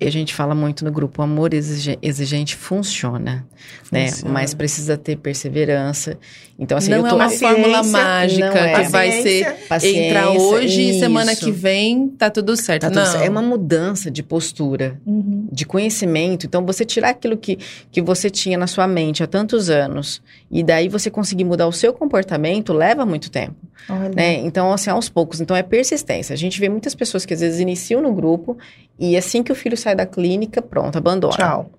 E 0.01 0.07
a 0.07 0.11
gente 0.13 0.33
fala 0.33 0.55
muito 0.55 0.85
no 0.85 0.93
grupo, 0.93 1.21
o 1.21 1.25
amor 1.25 1.53
exige- 1.53 1.99
exigente 2.01 2.55
funciona, 2.55 3.45
né? 3.91 4.07
Funciona. 4.11 4.33
Mas 4.33 4.55
precisa 4.55 4.97
ter 4.97 5.17
perseverança. 5.17 6.17
Então, 6.59 6.77
assim, 6.77 6.91
não 6.91 6.99
eu 6.99 7.07
é 7.07 7.09
tô... 7.11 7.15
uma 7.15 7.25
Paciência, 7.27 7.49
fórmula 7.49 7.83
mágica 7.85 8.59
é. 8.59 8.83
que 8.85 8.91
vai 8.91 9.13
ser 9.23 9.55
Paciência. 9.69 10.07
Entrar 10.09 10.31
hoje 10.31 10.91
e 10.91 10.99
semana 10.99 11.37
que 11.37 11.53
vem 11.53 12.09
tá 12.09 12.29
tudo 12.31 12.57
certo. 12.57 12.83
Tá 12.83 12.89
tudo 12.89 12.99
não. 12.99 13.07
certo. 13.07 13.25
É 13.25 13.31
uma 13.31 13.43
mudança 13.43 14.11
de 14.11 14.23
postura, 14.25 14.99
Uhum. 15.07 15.47
de 15.53 15.65
conhecimento. 15.65 16.47
Então, 16.47 16.67
você 16.67 16.85
tirar 16.85 17.11
aquilo 17.11 17.37
que, 17.37 17.59
que 17.93 18.03
você 18.03 18.29
tinha 18.29 18.59
na 18.59 18.67
sua 18.67 18.89
mente 18.89 19.23
há 19.23 19.27
tantos 19.29 19.71
anos 19.71 20.21
e 20.51 20.65
daí 20.65 20.89
você 20.89 21.11
conseguir 21.11 21.45
mudar 21.45 21.69
o 21.69 21.73
seu 21.73 21.93
comportamento 21.93 22.73
leva 22.73 23.07
muito 23.07 23.31
tempo, 23.31 23.55
Olha. 23.89 24.09
né? 24.09 24.35
Então, 24.35 24.73
assim, 24.73 24.91
aos 24.91 25.09
poucos. 25.09 25.41
Então, 25.41 25.57
é 25.57 25.63
persistência. 25.63 26.35
A 26.35 26.37
gente 26.37 26.59
vê 26.59 26.69
muitas 26.69 26.95
pessoas 26.95 27.25
que 27.25 27.35
às 27.35 27.41
vezes 27.41 27.61
iniciam 27.61 28.03
no 28.03 28.13
grupo. 28.13 28.59
E 29.01 29.17
assim 29.17 29.45
que 29.45 29.53
o 29.53 29.55
filho 29.55 29.77
sai 29.77 29.95
da 29.95 30.05
clínica, 30.05 30.61
pronto, 30.61 30.99
abandona. 30.99 31.37
Tchau. 31.37 31.71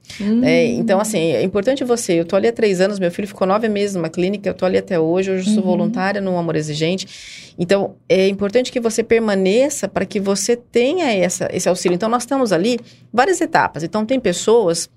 É, 0.42 0.68
então, 0.68 1.02
assim, 1.02 1.20
é 1.20 1.44
importante 1.44 1.84
você. 1.84 2.14
Eu 2.14 2.24
tô 2.24 2.38
ali 2.38 2.48
há 2.48 2.54
três 2.54 2.80
anos, 2.80 2.98
meu 2.98 3.12
filho 3.12 3.28
ficou 3.28 3.46
nove 3.46 3.68
meses 3.68 3.94
numa 3.94 4.08
clínica, 4.08 4.50
eu 4.50 4.54
tô 4.54 4.66
ali 4.70 4.78
até 4.78 5.00
hoje, 5.00 5.32
hoje 5.32 5.50
eu 5.50 5.54
sou 5.54 5.64
Uhum. 5.64 5.70
voluntária 5.70 6.22
no 6.22 6.38
Amor 6.38 6.56
Exigente. 6.56 7.54
Então, 7.58 7.96
é 8.08 8.28
importante 8.28 8.72
que 8.72 8.80
você 8.80 9.04
permaneça 9.04 9.88
para 9.88 10.06
que 10.06 10.20
você 10.20 10.56
tenha 10.56 11.12
essa, 11.12 11.50
esse 11.52 11.68
auxílio. 11.68 11.96
Então, 11.96 12.08
nós 12.08 12.24
estamos 12.24 12.54
ali 12.54 12.80
várias 13.12 13.42
etapas. 13.42 13.84
Então, 13.84 14.06
tem 14.06 14.20
pessoas 14.20 14.90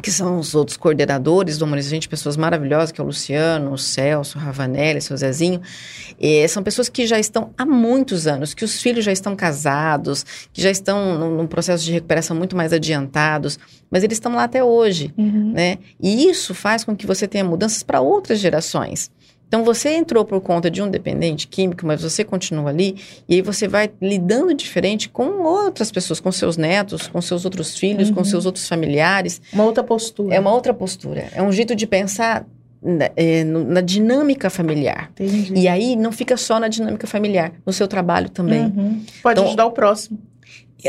que 0.00 0.10
são 0.10 0.38
os 0.38 0.54
outros 0.54 0.76
coordenadores 0.76 1.58
do 1.58 1.64
Amor 1.64 1.78
Exigente, 1.78 2.08
pessoas 2.08 2.36
maravilhosas, 2.36 2.90
que 2.92 3.00
é 3.00 3.04
o 3.04 3.06
Luciano, 3.06 3.72
o 3.72 3.78
Celso, 3.78 4.38
o 4.38 4.40
Ravanelli, 4.40 4.98
o 4.98 5.02
seu 5.02 5.16
Zezinho. 5.16 5.60
É, 6.20 6.46
são 6.48 6.62
pessoas 6.62 6.88
que 6.88 7.06
já 7.06 7.18
estão 7.18 7.50
há 7.56 7.64
muitos 7.66 8.26
anos, 8.26 8.54
que 8.54 8.64
os 8.64 8.80
filhos 8.80 9.04
já 9.04 9.12
estão 9.12 9.36
casados, 9.36 10.24
que 10.52 10.60
já 10.62 10.70
estão 10.70 11.18
num, 11.18 11.36
num 11.36 11.46
processo 11.46 11.84
de 11.84 11.92
recuperação 11.92 12.36
muito 12.36 12.56
mais 12.56 12.72
adiantados, 12.72 13.58
mas 13.90 14.02
eles 14.02 14.16
estão 14.16 14.34
lá 14.34 14.44
até 14.44 14.62
hoje, 14.64 15.12
Uhum. 15.18 15.52
né? 15.52 15.78
E 16.00 16.28
isso 16.28 16.54
faz 16.54 16.84
com 16.84 16.96
que 16.96 17.06
você 17.06 17.26
tenha 17.28 17.44
mudanças 17.44 17.82
para 17.82 18.00
outras 18.00 18.38
gerações. 18.38 19.10
Então, 19.50 19.64
você 19.64 19.96
entrou 19.96 20.24
por 20.24 20.40
conta 20.40 20.70
de 20.70 20.80
um 20.80 20.88
dependente 20.88 21.48
químico, 21.48 21.84
mas 21.84 22.02
você 22.02 22.22
continua 22.22 22.70
ali, 22.70 22.94
e 23.28 23.34
aí 23.34 23.42
você 23.42 23.66
vai 23.66 23.90
lidando 24.00 24.54
diferente 24.54 25.08
com 25.08 25.42
outras 25.42 25.90
pessoas, 25.90 26.20
com 26.20 26.30
seus 26.30 26.56
netos, 26.56 27.08
com 27.08 27.20
seus 27.20 27.44
outros 27.44 27.76
filhos, 27.76 28.12
com 28.12 28.22
seus 28.22 28.46
outros 28.46 28.68
familiares. 28.68 29.42
Uma 29.52 29.64
outra 29.64 29.82
postura. 29.82 30.32
É 30.32 30.38
uma 30.38 30.54
outra 30.54 30.72
postura. 30.72 31.28
É 31.34 31.42
um 31.42 31.50
jeito 31.50 31.74
de 31.74 31.84
pensar 31.84 32.46
na, 32.80 33.10
é, 33.16 33.42
na 33.42 33.80
dinâmica 33.80 34.48
familiar. 34.48 35.10
Entendi. 35.18 35.52
E 35.54 35.66
aí 35.66 35.96
não 35.96 36.12
fica 36.12 36.36
só 36.36 36.60
na 36.60 36.68
dinâmica 36.68 37.08
familiar, 37.08 37.52
no 37.66 37.72
seu 37.72 37.88
trabalho 37.88 38.30
também. 38.30 38.66
Uhum. 38.66 39.02
Pode 39.20 39.40
Então- 39.40 39.48
ajudar 39.48 39.66
o 39.66 39.72
próximo. 39.72 40.16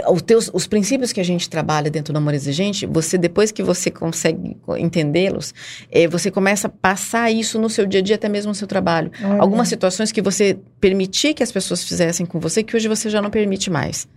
Os, 0.09 0.21
teus, 0.21 0.49
os 0.53 0.67
princípios 0.67 1.11
que 1.11 1.19
a 1.19 1.23
gente 1.23 1.49
trabalha 1.49 1.89
dentro 1.89 2.13
do 2.13 2.17
amor 2.17 2.33
exigente, 2.33 2.85
você 2.85 3.17
depois 3.17 3.51
que 3.51 3.61
você 3.61 3.91
consegue 3.91 4.57
entendê-los, 4.77 5.53
é, 5.91 6.07
você 6.07 6.31
começa 6.31 6.67
a 6.67 6.69
passar 6.69 7.31
isso 7.31 7.59
no 7.59 7.69
seu 7.69 7.85
dia 7.85 7.99
a 7.99 8.03
dia, 8.03 8.15
até 8.15 8.29
mesmo 8.29 8.49
no 8.49 8.55
seu 8.55 8.67
trabalho. 8.67 9.11
Olha. 9.23 9.41
Algumas 9.41 9.67
situações 9.67 10.11
que 10.11 10.21
você 10.21 10.57
permitia 10.79 11.33
que 11.33 11.43
as 11.43 11.51
pessoas 11.51 11.83
fizessem 11.83 12.25
com 12.25 12.39
você, 12.39 12.63
que 12.63 12.75
hoje 12.75 12.87
você 12.87 13.09
já 13.09 13.21
não 13.21 13.29
permite 13.29 13.69
mais. 13.69 14.07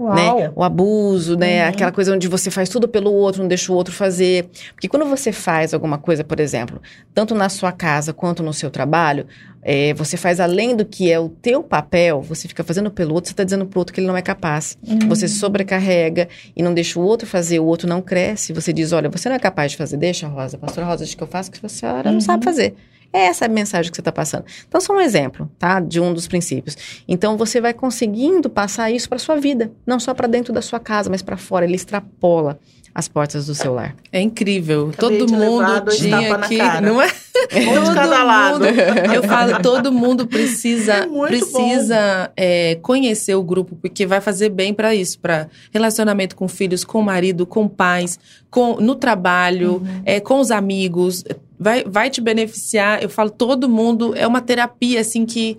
Né? 0.00 0.50
O 0.56 0.64
abuso, 0.64 1.36
né? 1.36 1.62
Uhum. 1.62 1.68
Aquela 1.68 1.92
coisa 1.92 2.14
onde 2.14 2.26
você 2.26 2.50
faz 2.50 2.70
tudo 2.70 2.88
pelo 2.88 3.12
outro, 3.12 3.42
não 3.42 3.48
deixa 3.48 3.70
o 3.70 3.74
outro 3.76 3.92
fazer. 3.92 4.48
Porque 4.72 4.88
quando 4.88 5.04
você 5.04 5.30
faz 5.30 5.74
alguma 5.74 5.98
coisa, 5.98 6.24
por 6.24 6.40
exemplo, 6.40 6.80
tanto 7.12 7.34
na 7.34 7.50
sua 7.50 7.70
casa 7.70 8.14
quanto 8.14 8.42
no 8.42 8.54
seu 8.54 8.70
trabalho, 8.70 9.26
é, 9.62 9.92
você 9.94 10.16
faz 10.16 10.40
além 10.40 10.74
do 10.74 10.84
que 10.84 11.10
é 11.10 11.18
o 11.20 11.28
teu 11.28 11.62
papel, 11.62 12.22
você 12.22 12.48
fica 12.48 12.64
fazendo 12.64 12.90
pelo 12.90 13.14
outro, 13.14 13.28
você 13.28 13.32
está 13.34 13.44
dizendo 13.44 13.66
pro 13.66 13.78
outro 13.78 13.92
que 13.94 14.00
ele 14.00 14.06
não 14.06 14.16
é 14.16 14.22
capaz. 14.22 14.78
Uhum. 14.86 15.08
Você 15.08 15.28
sobrecarrega 15.28 16.28
e 16.56 16.62
não 16.62 16.72
deixa 16.72 16.98
o 16.98 17.02
outro 17.02 17.26
fazer, 17.26 17.60
o 17.60 17.64
outro 17.66 17.88
não 17.88 18.00
cresce. 18.00 18.52
Você 18.52 18.72
diz, 18.72 18.92
olha, 18.92 19.08
você 19.10 19.28
não 19.28 19.36
é 19.36 19.38
capaz 19.38 19.72
de 19.72 19.76
fazer, 19.78 19.96
deixa, 19.96 20.26
Rosa. 20.26 20.56
Pastora 20.56 20.86
Rosa, 20.86 21.04
acho 21.04 21.16
que 21.16 21.22
eu 21.22 21.26
faço 21.26 21.50
que 21.50 21.64
a 21.64 21.68
senhora 21.68 22.04
não 22.10 22.14
Uhum. 22.14 22.20
sabe 22.20 22.44
fazer. 22.44 22.74
É 23.12 23.26
essa 23.26 23.46
a 23.46 23.48
mensagem 23.48 23.90
que 23.90 23.96
você 23.96 24.00
está 24.00 24.12
passando. 24.12 24.44
Então, 24.68 24.80
só 24.80 24.92
um 24.94 25.00
exemplo, 25.00 25.50
tá? 25.58 25.80
De 25.80 25.98
um 26.00 26.14
dos 26.14 26.28
princípios. 26.28 26.76
Então, 27.08 27.36
você 27.36 27.60
vai 27.60 27.74
conseguindo 27.74 28.48
passar 28.48 28.88
isso 28.92 29.08
para 29.08 29.18
sua 29.18 29.34
vida. 29.36 29.72
Não 29.84 29.98
só 29.98 30.14
para 30.14 30.28
dentro 30.28 30.52
da 30.52 30.62
sua 30.62 30.78
casa, 30.78 31.10
mas 31.10 31.20
para 31.20 31.36
fora. 31.36 31.64
Ele 31.64 31.74
extrapola 31.74 32.60
as 32.94 33.08
portas 33.08 33.46
do 33.46 33.54
seu 33.54 33.74
lar. 33.74 33.94
É 34.12 34.20
incrível. 34.20 34.90
Acabei 34.92 35.18
todo 35.18 35.32
mundo 35.32 35.84
tinha 35.90 36.38
que. 36.40 36.58
Não 36.82 37.00
é? 37.00 37.10
Um 37.52 37.84
de 37.84 37.94
cada 37.94 38.22
lado. 38.22 38.64
Eu 38.66 39.22
falo, 39.22 39.62
todo 39.62 39.90
mundo 39.90 40.26
precisa, 40.26 40.92
É 40.94 41.06
muito 41.06 41.28
precisa 41.28 42.30
é, 42.36 42.76
conhecer 42.82 43.34
o 43.34 43.42
grupo, 43.42 43.76
porque 43.76 44.06
vai 44.06 44.20
fazer 44.20 44.50
bem 44.50 44.74
para 44.74 44.94
isso, 44.94 45.18
para 45.18 45.48
relacionamento 45.72 46.36
com 46.36 46.46
filhos, 46.46 46.84
com 46.84 47.00
marido, 47.00 47.46
com 47.46 47.66
pais, 47.66 48.18
com, 48.50 48.76
no 48.76 48.94
trabalho, 48.94 49.76
Uhum. 49.76 50.02
é, 50.04 50.20
com 50.20 50.38
os 50.38 50.50
amigos. 50.50 51.24
Vai, 51.58 51.82
vai 51.84 52.10
te 52.10 52.20
beneficiar. 52.20 53.02
Eu 53.02 53.08
falo, 53.08 53.30
todo 53.30 53.68
mundo 53.68 54.14
é 54.16 54.26
uma 54.26 54.40
terapia 54.40 55.00
assim 55.00 55.24
que. 55.24 55.56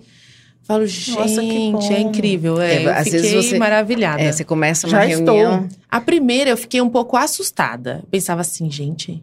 Falo, 0.72 0.82
Nossa, 0.82 1.40
que 1.40 1.50
gente, 1.50 1.72
bom. 1.72 1.92
é 1.92 2.00
incrível. 2.00 2.60
É, 2.60 2.74
É, 2.74 2.86
eu 2.86 2.90
às 2.92 3.04
fiquei 3.04 3.20
vezes 3.20 3.46
você- 3.50 3.58
maravilhada. 3.58 4.22
É, 4.22 4.32
você 4.32 4.44
começa 4.44 4.86
uma 4.86 4.90
Já 4.90 5.02
reunião. 5.04 5.64
estou. 5.66 5.78
A 5.90 6.00
primeira 6.00 6.50
eu 6.50 6.56
fiquei 6.56 6.80
um 6.80 6.88
pouco 6.88 7.16
assustada. 7.16 8.02
Pensava 8.10 8.40
assim, 8.40 8.70
gente, 8.70 9.22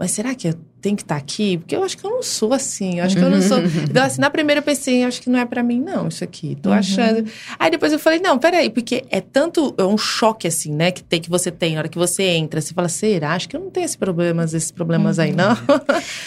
mas 0.00 0.10
será 0.12 0.34
que 0.34 0.48
eu 0.48 0.54
tenho 0.80 0.96
que 0.96 1.02
estar 1.02 1.16
aqui? 1.16 1.58
Porque 1.58 1.76
eu 1.76 1.84
acho 1.84 1.96
que 1.96 2.04
eu 2.06 2.10
não 2.10 2.22
sou 2.22 2.54
assim. 2.54 2.98
Eu 2.98 3.04
acho 3.04 3.14
que 3.14 3.22
eu 3.22 3.28
não 3.30 3.40
sou. 3.42 3.58
Então, 3.88 4.02
assim, 4.02 4.18
na 4.20 4.30
primeira 4.30 4.60
eu 4.60 4.62
pensei, 4.62 5.04
acho 5.04 5.20
que 5.20 5.28
não 5.28 5.38
é 5.38 5.44
pra 5.44 5.62
mim, 5.62 5.78
não, 5.78 6.08
isso 6.08 6.24
aqui. 6.24 6.56
Tô 6.62 6.70
Uhum. 6.70 6.74
achando. 6.76 7.30
Aí 7.58 7.70
depois 7.70 7.92
eu 7.92 7.98
falei, 7.98 8.18
não, 8.18 8.38
peraí, 8.38 8.70
porque 8.70 9.04
é 9.10 9.20
tanto. 9.20 9.74
É 9.76 9.84
um 9.84 9.98
choque, 9.98 10.48
assim, 10.48 10.72
né, 10.72 10.90
que 10.90 11.02
tem 11.04 11.20
que 11.20 11.28
você 11.28 11.50
tem 11.50 11.74
na 11.74 11.80
hora 11.80 11.88
que 11.88 11.98
você 11.98 12.22
entra. 12.22 12.60
Você 12.62 12.72
fala, 12.72 12.88
será? 12.88 13.34
Acho 13.34 13.46
que 13.48 13.54
eu 13.56 13.60
não 13.60 13.68
tenho 13.70 13.84
esses 13.84 13.96
problemas, 13.96 14.54
esses 14.54 14.70
problemas 14.70 15.18
aí, 15.18 15.32
não. 15.32 15.54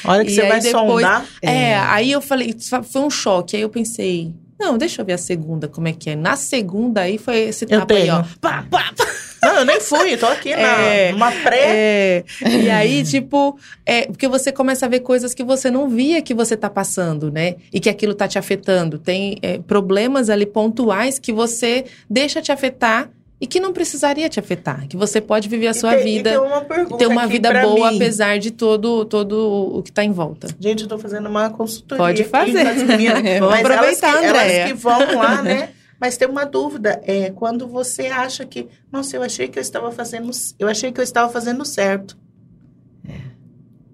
Olha 0.06 0.24
que 0.24 0.30
E 0.32 0.36
você 0.36 0.48
vai 0.48 0.60
depois- 0.62 0.88
sondar. 1.04 1.26
É, 1.42 1.76
aí 1.78 2.12
eu 2.12 2.22
falei, 2.22 2.56
foi 2.84 3.02
um 3.02 3.10
choque. 3.10 3.56
Aí 3.56 3.64
eu 3.64 3.70
pensei, 3.70 4.32
não, 4.64 4.78
deixa 4.78 5.02
eu 5.02 5.06
ver 5.06 5.14
a 5.14 5.18
segunda, 5.18 5.68
como 5.68 5.88
é 5.88 5.94
que 5.94 6.10
é. 6.12 6.16
Na 6.16 6.36
segunda 6.36 7.02
aí 7.02 7.18
foi 7.18 7.40
esse 7.40 7.66
Eu 7.70 7.80
tapa 7.82 7.94
aí, 7.94 8.02
tenho. 8.04 8.16
ó. 8.16 8.24
Pá, 8.40 8.66
pá, 8.70 8.92
pá. 8.96 9.06
Não, 9.44 9.56
eu 9.56 9.66
nem 9.66 9.80
fui, 9.82 10.16
tô 10.16 10.26
aqui 10.26 10.56
na, 10.56 10.62
É. 10.88 11.12
numa 11.12 11.30
pré. 11.30 11.60
É, 11.66 12.24
e 12.50 12.70
aí, 12.70 13.04
tipo, 13.04 13.58
é, 13.86 14.04
porque 14.06 14.26
você 14.28 14.54
começa 14.54 14.86
a 14.86 14.90
ver 14.90 15.02
coisas 15.02 15.34
que 15.34 15.44
você 15.44 15.70
não 15.70 15.90
via 15.90 16.22
que 16.22 16.34
você 16.34 16.56
tá 16.56 16.70
passando, 16.70 17.30
né? 17.30 17.56
E 17.74 17.80
que 17.80 17.90
aquilo 17.90 18.14
tá 18.14 18.26
te 18.26 18.40
afetando. 18.40 18.98
Tem 18.98 19.38
é, 19.42 19.58
problemas 19.60 20.30
ali 20.30 20.46
pontuais 20.46 21.20
que 21.20 21.34
você 21.34 21.84
deixa 22.10 22.42
te 22.42 22.54
afetar 22.54 23.10
e 23.44 23.46
que 23.46 23.60
não 23.60 23.74
precisaria 23.74 24.30
te 24.30 24.40
afetar. 24.40 24.88
Que 24.88 24.96
você 24.96 25.20
pode 25.20 25.50
viver 25.50 25.68
a 25.68 25.72
E 25.72 25.74
sua 25.74 25.90
tem- 25.96 26.00
e 26.00 26.04
vida, 26.18 26.30
tem 26.30 26.40
uma 26.40 26.62
pergunta 26.62 26.98
ter 26.98 27.08
uma 27.08 27.24
aqui 27.24 27.34
vida 27.34 27.52
boa, 27.62 27.90
mim. 27.92 27.98
apesar 27.98 28.40
de 28.40 28.52
todo, 28.52 29.04
todo 29.04 29.38
o 29.78 29.84
que 29.84 29.92
tá 29.92 30.02
em 30.02 30.14
volta. 30.14 30.48
Gente, 30.58 30.84
eu 30.84 30.88
tô 30.88 30.98
fazendo 30.98 31.28
uma 31.28 31.50
consultoria. 31.50 32.02
Pode 32.02 32.22
aqui 32.22 32.30
fazer. 32.32 32.66
as 32.68 32.84
meninas. 32.84 33.22
Vamos 33.42 33.56
aproveitar, 33.60 34.08
elas 34.08 34.20
que, 34.22 34.26
Andréia. 34.28 34.54
elas 34.62 34.72
que 34.72 34.78
vão 34.78 35.16
lá, 35.18 35.42
né? 35.42 35.70
Mas 36.00 36.16
tem 36.16 36.26
uma 36.28 36.46
dúvida, 36.46 37.02
é 37.06 37.32
quando 37.32 37.68
você 37.68 38.04
acha 38.08 38.46
que, 38.46 38.68
nossa, 38.90 39.16
eu 39.18 39.24
achei 39.24 39.50
que 39.50 39.60
eu 39.60 39.62
estava 39.62 39.92
fazendo, 39.92 40.32
eu 40.58 40.70
achei 40.70 40.90
que 40.94 41.02
eu 41.02 41.04
estava 41.04 41.30
fazendo 41.30 41.66
certo. 41.66 42.18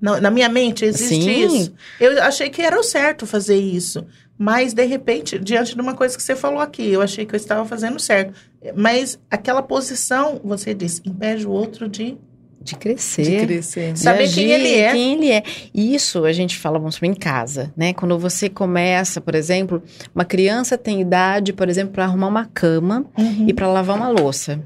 Na, 0.02 0.22
na 0.22 0.32
minha 0.32 0.48
mente 0.48 0.86
existe 0.86 1.24
Sim. 1.24 1.46
isso. 1.46 1.74
Eu 2.00 2.22
achei 2.24 2.50
que 2.50 2.62
era 2.62 2.80
o 2.80 2.84
certo 2.84 3.26
fazer 3.26 3.58
isso, 3.58 4.06
mas 4.38 4.74
de 4.74 4.86
repente, 4.86 5.38
diante 5.38 5.76
de 5.76 5.82
uma 5.82 5.94
coisa 5.94 6.16
que 6.16 6.24
você 6.24 6.36
falou 6.36 6.62
aqui, 6.62 6.90
eu 6.90 7.02
achei 7.02 7.26
que 7.26 7.36
eu 7.36 7.38
estava 7.38 7.66
fazendo 7.66 8.00
certo, 8.00 8.34
mas 8.76 9.20
aquela 9.30 9.62
posição, 9.62 10.40
você 10.44 10.74
disse, 10.74 11.02
impede 11.06 11.48
o 11.48 11.52
outro 11.52 11.88
de 11.88 12.18
De 12.62 12.76
crescer. 12.76 13.24
De 13.24 13.46
crescer. 13.46 13.94
de 13.94 14.00
Saber 14.00 14.30
quem 14.30 14.52
ele 14.52 14.74
é. 14.74 14.92
Quem 14.92 15.14
ele 15.14 15.32
é. 15.32 15.44
E 15.74 15.96
Isso 15.96 16.26
a 16.26 16.34
gente 16.34 16.58
fala, 16.58 16.78
vamos 16.78 17.02
em 17.02 17.14
casa, 17.14 17.74
né? 17.76 17.94
Quando 17.94 18.18
você 18.20 18.50
começa, 18.50 19.22
por 19.22 19.34
exemplo, 19.34 19.82
uma 20.14 20.26
criança 20.26 20.78
tem 20.78 21.00
idade, 21.00 21.54
por 21.54 21.70
exemplo, 21.70 21.94
para 21.94 22.04
arrumar 22.04 22.28
uma 22.28 22.46
cama 22.46 23.06
e 23.48 23.54
para 23.54 23.68
lavar 23.68 23.96
uma 23.96 24.10
louça. 24.10 24.62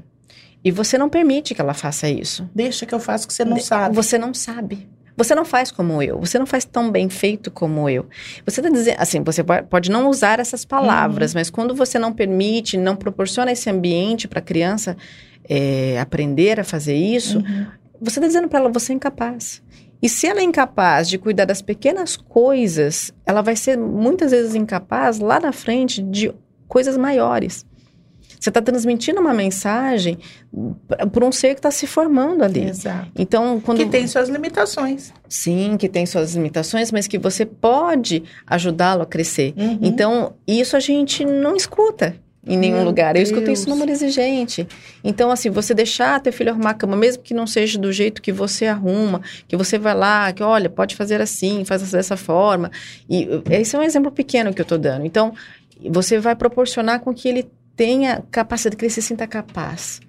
E 0.64 0.70
você 0.70 0.96
não 0.96 1.10
permite 1.10 1.54
que 1.54 1.60
ela 1.60 1.74
faça 1.74 2.08
isso. 2.08 2.48
deixa 2.54 2.86
que 2.86 2.94
eu 2.94 3.00
faço 3.00 3.28
que 3.28 3.34
você 3.34 3.44
não 3.44 3.60
sabe. 3.60 3.94
Você 3.94 4.18
não 4.18 4.32
sabe. 4.32 4.88
Você 5.16 5.34
não 5.34 5.44
faz 5.44 5.70
como 5.70 6.02
eu. 6.02 6.18
Você 6.20 6.38
não 6.38 6.46
faz 6.46 6.64
tão 6.64 6.90
bem 6.90 7.08
feito 7.08 7.50
como 7.50 7.88
eu. 7.88 8.06
Você 8.44 8.60
está 8.60 8.68
dizendo, 8.68 8.96
assim, 8.98 9.22
você 9.22 9.44
po- 9.44 9.62
pode 9.70 9.90
não 9.90 10.08
usar 10.08 10.40
essas 10.40 10.64
palavras, 10.64 11.32
Uhum. 11.32 11.40
mas 11.40 11.50
quando 11.50 11.74
você 11.74 11.98
não 11.98 12.12
permite, 12.12 12.76
não 12.76 12.96
proporciona 12.96 13.52
esse 13.52 13.70
ambiente 13.70 14.26
para 14.26 14.40
a 14.40 14.42
criança 14.42 14.96
é, 15.48 16.00
aprender 16.00 16.58
a 16.58 16.64
fazer 16.64 16.96
isso, 16.96 17.38
Uhum. 17.38 17.66
você 18.00 18.18
está 18.18 18.26
dizendo 18.26 18.48
para 18.48 18.60
ela, 18.60 18.68
você 18.70 18.92
é 18.92 18.96
incapaz. 18.96 19.62
E 20.02 20.08
se 20.08 20.26
ela 20.26 20.40
é 20.40 20.42
incapaz 20.42 21.08
de 21.08 21.16
cuidar 21.18 21.44
das 21.44 21.62
pequenas 21.62 22.16
coisas, 22.16 23.12
ela 23.24 23.40
vai 23.42 23.54
ser 23.56 23.78
muitas 23.78 24.30
vezes 24.32 24.54
incapaz 24.54 25.18
lá 25.18 25.38
na 25.40 25.52
frente 25.52 26.02
de 26.02 26.32
coisas 26.68 26.96
maiores. 26.96 27.64
Você 28.38 28.50
está 28.50 28.60
transmitindo 28.60 29.20
uma 29.20 29.32
mensagem 29.34 30.18
para 31.12 31.24
um 31.24 31.32
ser 31.32 31.54
que 31.54 31.58
está 31.60 31.70
se 31.70 31.86
formando 31.86 32.42
ali. 32.44 32.68
Exato. 32.68 33.10
Então, 33.16 33.60
quando 33.60 33.78
Que 33.78 33.86
tem 33.86 34.06
suas 34.06 34.28
limitações. 34.28 35.12
sim, 35.28 35.76
que 35.78 35.88
tem 35.88 36.06
suas 36.06 36.34
limitações, 36.34 36.92
mas 36.92 37.06
que 37.06 37.18
você 37.18 37.44
pode 37.46 38.22
ajudá-lo 38.46 39.02
a 39.02 39.06
crescer. 39.06 39.54
Uhum. 39.56 39.78
Então, 39.82 40.34
isso 40.46 40.76
a 40.76 40.80
gente 40.80 41.24
não 41.24 41.56
escuta 41.56 42.16
em 42.46 42.58
nenhum 42.58 42.76
Meu 42.76 42.84
lugar. 42.84 43.16
Eu 43.16 43.22
escuto 43.22 43.46
Deus. 43.46 43.60
isso 43.60 43.68
no 43.68 43.74
Amor 43.74 43.88
Exigente. 43.88 44.68
Então, 45.02 45.30
assim, 45.30 45.48
você 45.48 45.72
deixar 45.72 46.20
teu 46.20 46.32
filho 46.32 46.50
arrumar 46.50 46.70
a 46.70 46.74
cama, 46.74 46.94
mesmo 46.94 47.22
que 47.22 47.32
não 47.32 47.46
seja 47.46 47.78
do 47.78 47.90
jeito 47.90 48.20
que 48.20 48.32
você 48.32 48.66
arruma, 48.66 49.22
que 49.48 49.56
você 49.56 49.78
vai 49.78 49.94
lá, 49.94 50.30
que 50.32 50.42
olha, 50.42 50.68
pode 50.68 50.94
fazer 50.94 51.20
assim, 51.22 51.64
faz 51.64 51.90
dessa 51.90 52.16
forma. 52.16 52.70
E 53.08 53.24
uh, 53.24 53.42
esse 53.50 53.74
é 53.74 53.78
um 53.78 53.82
exemplo 53.82 54.12
pequeno 54.12 54.52
que 54.52 54.60
eu 54.60 54.66
tô 54.66 54.76
dando. 54.76 55.06
Então, 55.06 55.32
você 55.90 56.18
vai 56.18 56.36
proporcionar 56.36 57.00
com 57.00 57.14
que 57.14 57.28
ele 57.28 57.46
tenha 57.76 58.22
capacidade, 58.30 58.76
que 58.76 58.84
ele 58.84 58.92
se 58.92 59.02
sinta 59.02 59.26
capaz. 59.26 60.00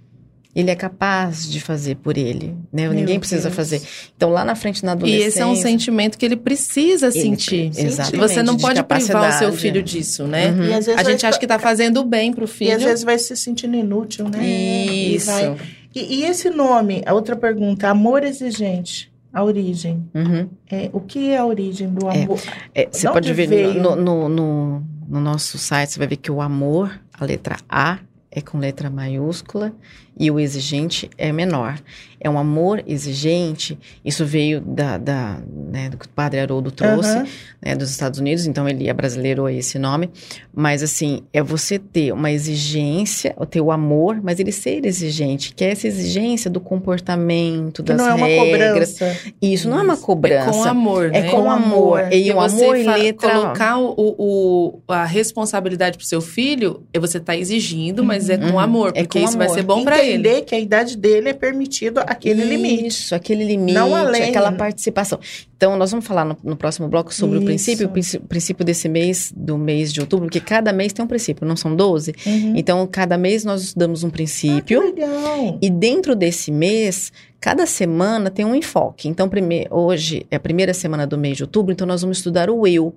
ele 0.55 0.71
é 0.71 0.75
capaz 0.75 1.49
de 1.51 1.59
fazer 1.59 1.95
por 1.97 2.17
ele, 2.17 2.55
né? 2.71 2.83
Meu 2.83 2.93
Ninguém 2.93 3.19
precisa 3.19 3.43
Deus. 3.49 3.55
fazer. 3.55 3.81
Então, 4.15 4.29
lá 4.29 4.45
na 4.45 4.55
frente, 4.55 4.85
na 4.85 4.91
E 4.91 4.93
adolescência... 4.93 5.27
esse 5.27 5.41
é 5.41 5.45
um 5.45 5.55
sentimento 5.55 6.17
que 6.17 6.25
ele 6.25 6.37
precisa 6.37 7.07
Ele 7.07 7.19
sentir. 7.19 7.71
pre- 7.71 7.83
exatamente, 7.83 8.21
Você 8.21 8.41
não 8.41 8.55
de 8.55 8.61
pode 8.61 8.81
privar 8.83 9.29
o 9.35 9.37
seu 9.37 9.51
filho 9.51 9.83
disso, 9.83 10.25
né? 10.25 10.51
Uhum. 10.51 10.63
E 10.63 10.73
às 10.73 10.85
vezes 10.85 10.99
A 10.99 11.03
vai 11.03 11.11
gente 11.11 11.25
acha 11.25 11.37
que 11.37 11.45
tá 11.45 11.59
fazendo 11.59 12.05
bem 12.05 12.31
pro 12.31 12.45
E 12.45 12.47
filho. 12.47 12.73
às 12.75 12.81
vezes 12.83 13.03
vai 13.03 13.19
se 13.19 13.35
sentindo 13.35 13.75
inútil, 13.75 14.29
né? 14.29 14.39
E, 14.41 15.15
Isso. 15.15 15.25
vai- 15.29 15.57
e, 15.93 16.19
e 16.21 16.23
esse 16.23 16.49
nome, 16.49 17.01
a 17.05 17.13
outra 17.13 17.35
pergunta, 17.35 17.89
amor 17.89 18.23
exigente, 18.23 19.11
a 19.33 19.43
origem. 19.43 20.05
Uhum. 20.15 20.47
É, 20.71 20.89
o 20.93 21.01
que 21.01 21.31
é 21.31 21.37
a 21.37 21.45
origem 21.45 21.89
do 21.89 22.07
amor? 22.07 22.39
É, 22.73 22.87
você 22.89 23.07
De 23.07 23.11
pode 23.13 23.33
ver 23.33 23.75
no, 23.75 23.93
no, 23.97 24.29
no, 24.29 24.83
no 25.09 25.19
nosso 25.19 25.57
site, 25.57 25.91
você 25.91 25.99
vai 25.99 26.07
ver 26.07 26.15
que 26.15 26.31
o 26.31 26.39
amor, 26.39 26.97
a 27.17 27.25
letra 27.25 27.57
A, 27.69 27.99
é 28.29 28.41
com 28.41 28.57
letra 28.57 28.89
maiúscula 28.89 29.73
e 30.19 30.29
o 30.31 30.39
exigente 30.39 31.09
é 31.17 31.31
menor. 31.31 31.79
É 32.19 32.29
um 32.29 32.39
amor 32.39 32.81
exigente, 32.87 33.77
isso 34.03 34.25
veio 34.25 34.59
da, 34.59 34.97
da 34.97 35.37
né, 35.71 35.89
do 35.89 35.97
que 35.97 36.05
o 36.05 36.09
padre 36.09 36.39
Haroldo 36.39 36.71
trouxe, 36.71 37.09
Aham. 37.17 37.27
né, 37.63 37.75
dos 37.75 37.91
Estados 37.91 38.19
Unidos, 38.19 38.47
então 38.47 38.67
ele 38.67 38.89
abrasileirou 38.89 39.47
esse 39.47 39.77
nome. 39.77 40.09
Mas 40.51 40.81
assim, 40.81 41.21
é 41.31 41.43
você 41.43 41.77
ter 41.77 42.11
uma 42.13 42.31
exigência, 42.31 43.35
ter 43.49 43.61
o 43.61 43.71
amor, 43.71 44.21
mas 44.23 44.39
ele 44.39 44.51
ser 44.51 44.85
exigente, 44.85 45.53
que 45.53 45.63
é 45.63 45.71
essa 45.71 45.87
exigência 45.87 46.49
do 46.49 46.59
comportamento, 46.59 47.83
das 47.83 47.97
não 47.97 48.07
é 48.09 48.13
uma 48.15 48.27
cobrança. 48.27 49.17
Isso 49.41 49.69
não 49.69 49.79
é 49.79 49.83
uma 49.83 49.93
É 49.93 49.97
cobrança. 49.97 50.51
com 50.51 50.63
amor, 50.63 51.05
É 51.13 51.21
né? 51.21 51.29
com 51.29 51.49
amor. 51.51 51.99
amor. 51.99 52.13
E 52.13 52.27
E 52.27 52.31
o 52.31 52.39
amor 52.39 52.77
fa- 52.83 52.95
letra... 52.95 53.29
colocar 53.31 53.77
o, 53.77 53.93
o- 53.97 54.79
a 54.87 55.05
responsabilidade 55.05 55.97
pro 55.97 56.07
seu 56.07 56.21
filho, 56.21 56.83
é 56.93 56.99
você 56.99 57.19
tá 57.19 57.35
exigindo, 57.35 58.03
mas 58.03 58.29
é 58.29 58.37
com 58.37 58.45
Uhum. 58.53 58.59
amor, 58.59 58.91
É 58.95 59.03
porque 59.03 59.19
com 59.19 59.25
isso 59.25 59.37
vai 59.37 59.47
amor. 59.47 59.55
ser 59.57 59.63
bom 59.63 59.83
pra 59.83 60.03
Entender 60.05 60.41
que 60.43 60.55
a 60.55 60.59
idade 60.59 60.97
dele 60.97 61.29
é 61.29 61.33
permitido 61.33 61.99
aquele 61.99 62.43
limite. 62.43 62.87
Isso, 62.87 63.15
aquele 63.15 63.43
limite, 63.43 63.73
Não 63.73 63.95
além. 63.95 64.23
aquela 64.23 64.51
participação. 64.51 65.19
Então, 65.57 65.75
nós 65.77 65.91
vamos 65.91 66.05
falar 66.05 66.25
no, 66.25 66.37
no 66.43 66.55
próximo 66.55 66.87
bloco 66.87 67.13
sobre 67.13 67.37
o 67.37 67.39
Isso. 67.39 67.45
princípio, 67.45 67.87
o 68.21 68.27
princípio 68.27 68.65
desse 68.65 68.89
mês, 68.89 69.33
do 69.35 69.57
mês 69.57 69.91
de 69.93 70.01
outubro, 70.01 70.25
porque 70.27 70.39
cada 70.39 70.71
mês 70.73 70.91
tem 70.93 71.03
um 71.03 71.07
princípio, 71.07 71.47
não 71.47 71.55
são 71.55 71.75
12? 71.75 72.13
Uhum. 72.25 72.53
Então, 72.55 72.85
cada 72.87 73.17
mês 73.17 73.43
nós 73.45 73.61
estudamos 73.63 74.03
um 74.03 74.07
Ah, 74.07 74.11
princípio. 74.11 74.81
legal. 74.81 75.57
E 75.61 75.69
dentro 75.69 76.15
desse 76.15 76.51
mês, 76.51 77.11
cada 77.39 77.65
semana 77.65 78.29
tem 78.29 78.45
um 78.45 78.53
enfoque. 78.55 79.07
Então, 79.07 79.29
hoje 79.71 80.25
é 80.29 80.35
a 80.35 80.39
primeira 80.39 80.73
semana 80.73 81.07
do 81.07 81.17
mês 81.17 81.37
de 81.37 81.43
outubro, 81.43 81.71
então 81.71 81.87
nós 81.87 82.01
vamos 82.01 82.17
estudar 82.17 82.49
o 82.49 82.67
eu. 82.67 82.93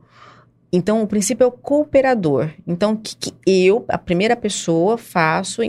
Então, 0.71 1.03
o 1.03 1.07
princípio 1.07 1.45
é 1.45 1.47
o 1.47 1.53
cooperador. 1.53 2.51
Então, 2.67 2.93
o 2.93 2.97
que, 2.97 3.17
que 3.17 3.35
eu, 3.47 3.85
a 3.89 3.97
primeira 3.97 4.37
pessoa, 4.37 4.99
faço 4.99 5.63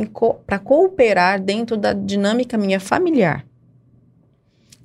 para 0.45 0.59
cooperar 0.59 1.41
dentro 1.41 1.77
da 1.77 1.93
dinâmica 1.93 2.57
minha 2.57 2.79
familiar? 2.79 3.45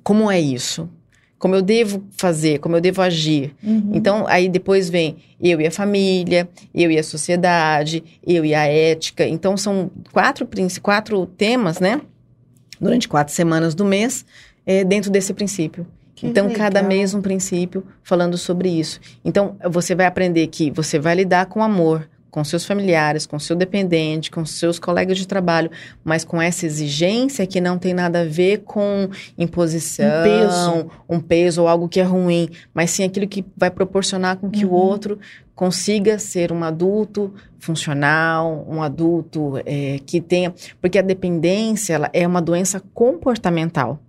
Como 0.01 0.31
é 0.31 0.39
isso? 0.39 0.89
Como 1.37 1.53
eu 1.53 1.61
devo 1.61 2.03
fazer? 2.11 2.59
Como 2.59 2.77
eu 2.77 2.81
devo 2.81 3.01
agir? 3.01 3.53
Uhum. 3.61 3.91
Então, 3.93 4.25
aí 4.27 4.47
depois 4.47 4.89
vem 4.89 5.17
eu 5.41 5.59
e 5.59 5.67
a 5.67 5.71
família, 5.71 6.47
eu 6.73 6.89
e 6.89 6.97
a 6.97 7.03
sociedade, 7.03 8.01
eu 8.25 8.45
e 8.45 8.55
a 8.55 8.65
ética. 8.65 9.27
Então, 9.27 9.57
são 9.57 9.91
quatro, 10.13 10.47
quatro 10.81 11.25
temas, 11.25 11.79
né? 11.79 11.99
Durante 12.79 13.07
quatro 13.07 13.33
semanas 13.33 13.75
do 13.75 13.83
mês, 13.83 14.25
é, 14.65 14.85
dentro 14.85 15.11
desse 15.11 15.33
princípio. 15.33 15.85
Que 16.15 16.27
então, 16.27 16.49
cada 16.51 16.79
legal. 16.79 16.89
mês 16.89 17.13
um 17.13 17.21
princípio 17.21 17.83
falando 18.01 18.37
sobre 18.37 18.69
isso. 18.69 18.99
Então, 19.23 19.57
você 19.69 19.93
vai 19.93 20.05
aprender 20.05 20.47
que 20.47 20.71
você 20.71 20.97
vai 20.97 21.13
lidar 21.15 21.47
com 21.47 21.61
amor, 21.61 22.07
com 22.31 22.43
seus 22.43 22.65
familiares, 22.65 23.25
com 23.25 23.37
seu 23.39 23.55
dependente, 23.55 24.29
com 24.31 24.45
seus 24.45 24.77
colegas 24.79 25.17
de 25.17 25.25
trabalho, 25.27 25.69
mas 26.03 26.23
com 26.25 26.41
essa 26.41 26.65
exigência 26.65 27.45
que 27.47 27.61
não 27.61 27.77
tem 27.77 27.93
nada 27.93 28.21
a 28.21 28.25
ver 28.25 28.59
com 28.65 29.09
imposição, 29.37 30.05
Um 30.05 30.23
peso. 30.23 30.91
um 31.09 31.19
peso 31.19 31.61
ou 31.61 31.67
algo 31.67 31.87
que 31.87 31.99
é 31.99 32.03
ruim, 32.03 32.49
mas 32.73 32.91
sim 32.91 33.03
aquilo 33.05 33.27
que 33.27 33.45
vai 33.55 33.69
proporcionar 33.71 34.37
com 34.37 34.49
que 34.49 34.65
o 34.65 34.69
Uhum. 34.69 34.75
outro 34.75 35.19
consiga 35.53 36.19
ser 36.19 36.51
um 36.51 36.63
adulto 36.63 37.33
funcional, 37.59 38.65
um 38.69 38.81
adulto 38.83 39.53
é, 39.65 39.99
que 40.05 40.19
tenha. 40.19 40.53
Porque 40.81 40.99
a 40.99 41.01
dependência 41.01 41.93
ela 41.93 42.09
é 42.13 42.27
uma 42.27 42.41
doença 42.41 42.81
comportamental. 42.93 43.99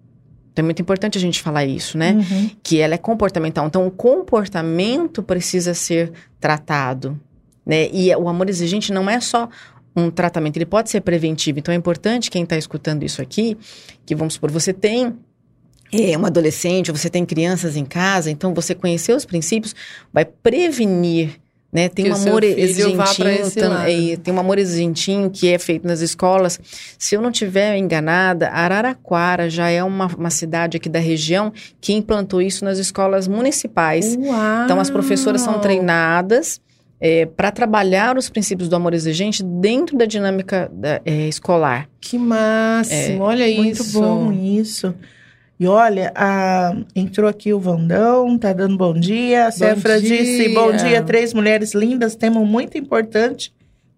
Então 0.56 0.62
é 0.62 0.64
muito 0.64 0.80
importante 0.80 1.18
a 1.18 1.20
gente 1.20 1.42
falar 1.42 1.66
isso, 1.66 1.98
né? 1.98 2.12
Uhum. 2.12 2.50
Que 2.62 2.80
ela 2.80 2.94
é 2.94 2.98
comportamental. 2.98 3.66
Então 3.66 3.86
o 3.86 3.90
comportamento 3.90 5.22
precisa 5.22 5.74
ser 5.74 6.12
tratado, 6.40 7.20
né? 7.64 7.90
E 7.92 8.14
o 8.16 8.26
amor 8.26 8.48
exigente 8.48 8.90
não 8.90 9.10
é 9.10 9.20
só 9.20 9.50
um 9.94 10.10
tratamento, 10.10 10.56
ele 10.56 10.64
pode 10.64 10.88
ser 10.88 11.02
preventivo. 11.02 11.58
Então 11.58 11.74
é 11.74 11.76
importante 11.76 12.30
quem 12.30 12.42
está 12.42 12.56
escutando 12.56 13.02
isso 13.02 13.20
aqui, 13.20 13.54
que 14.06 14.14
vamos 14.14 14.32
supor, 14.32 14.50
você 14.50 14.72
tem 14.72 15.14
é, 15.92 16.16
um 16.16 16.24
adolescente, 16.24 16.90
você 16.90 17.10
tem 17.10 17.26
crianças 17.26 17.76
em 17.76 17.84
casa, 17.84 18.30
então 18.30 18.54
você 18.54 18.74
conhecer 18.74 19.14
os 19.14 19.26
princípios 19.26 19.74
vai 20.10 20.24
prevenir. 20.24 21.38
Né? 21.76 21.90
Tem 21.90 22.06
Que 22.06 22.10
um 22.10 22.14
amor 22.14 22.42
exigentinho, 22.42 23.50
tam- 23.50 23.82
é, 23.82 24.16
tem 24.16 24.32
um 24.32 24.38
amor 24.40 24.58
exigentinho 24.58 25.28
que 25.28 25.46
é 25.52 25.58
feito 25.58 25.86
nas 25.86 26.00
escolas. 26.00 26.58
Se 26.98 27.14
eu 27.14 27.20
não 27.20 27.30
tiver 27.30 27.76
enganada, 27.76 28.48
Araraquara 28.48 29.50
já 29.50 29.68
é 29.68 29.84
uma, 29.84 30.06
uma 30.06 30.30
cidade 30.30 30.78
aqui 30.78 30.88
da 30.88 30.98
região 30.98 31.52
que 31.78 31.92
implantou 31.92 32.40
isso 32.40 32.64
nas 32.64 32.78
escolas 32.78 33.28
municipais. 33.28 34.16
Uau! 34.18 34.64
Então, 34.64 34.80
as 34.80 34.88
professoras 34.88 35.42
são 35.42 35.58
treinadas 35.58 36.58
para 37.36 37.50
trabalhar 37.52 38.16
os 38.16 38.30
princípios 38.30 38.70
do 38.70 38.76
amor 38.76 38.94
exigente 38.94 39.42
dentro 39.42 39.98
da 39.98 40.06
dinâmica 40.06 40.70
da- 40.72 41.02
é, 41.04 41.28
escolar. 41.28 41.90
Que 42.00 42.16
máximo, 42.16 43.22
olha 43.22 43.46
Muito 43.54 43.82
isso. 43.82 44.00
bom 44.00 44.32
isso. 44.32 44.94
E 45.58 45.66
olha, 45.66 46.12
a- 46.14 46.74
entrou 46.94 47.28
aqui 47.28 47.52
o 47.52 47.58
Vandão, 47.58 48.36
tá 48.38 48.52
dando 48.52 48.76
bom 48.76 48.92
dia. 48.92 49.46
A 49.46 49.50
Cefra 49.50 49.98
dia. 50.00 50.16
disse: 50.22 50.48
Bom 50.54 50.72
dia, 50.76 51.02
três 51.02 51.32
mulheres 51.32 51.74
lindas, 51.74 52.14
tema 52.14 52.40
muito 52.44 52.76
importante. 52.76 53.52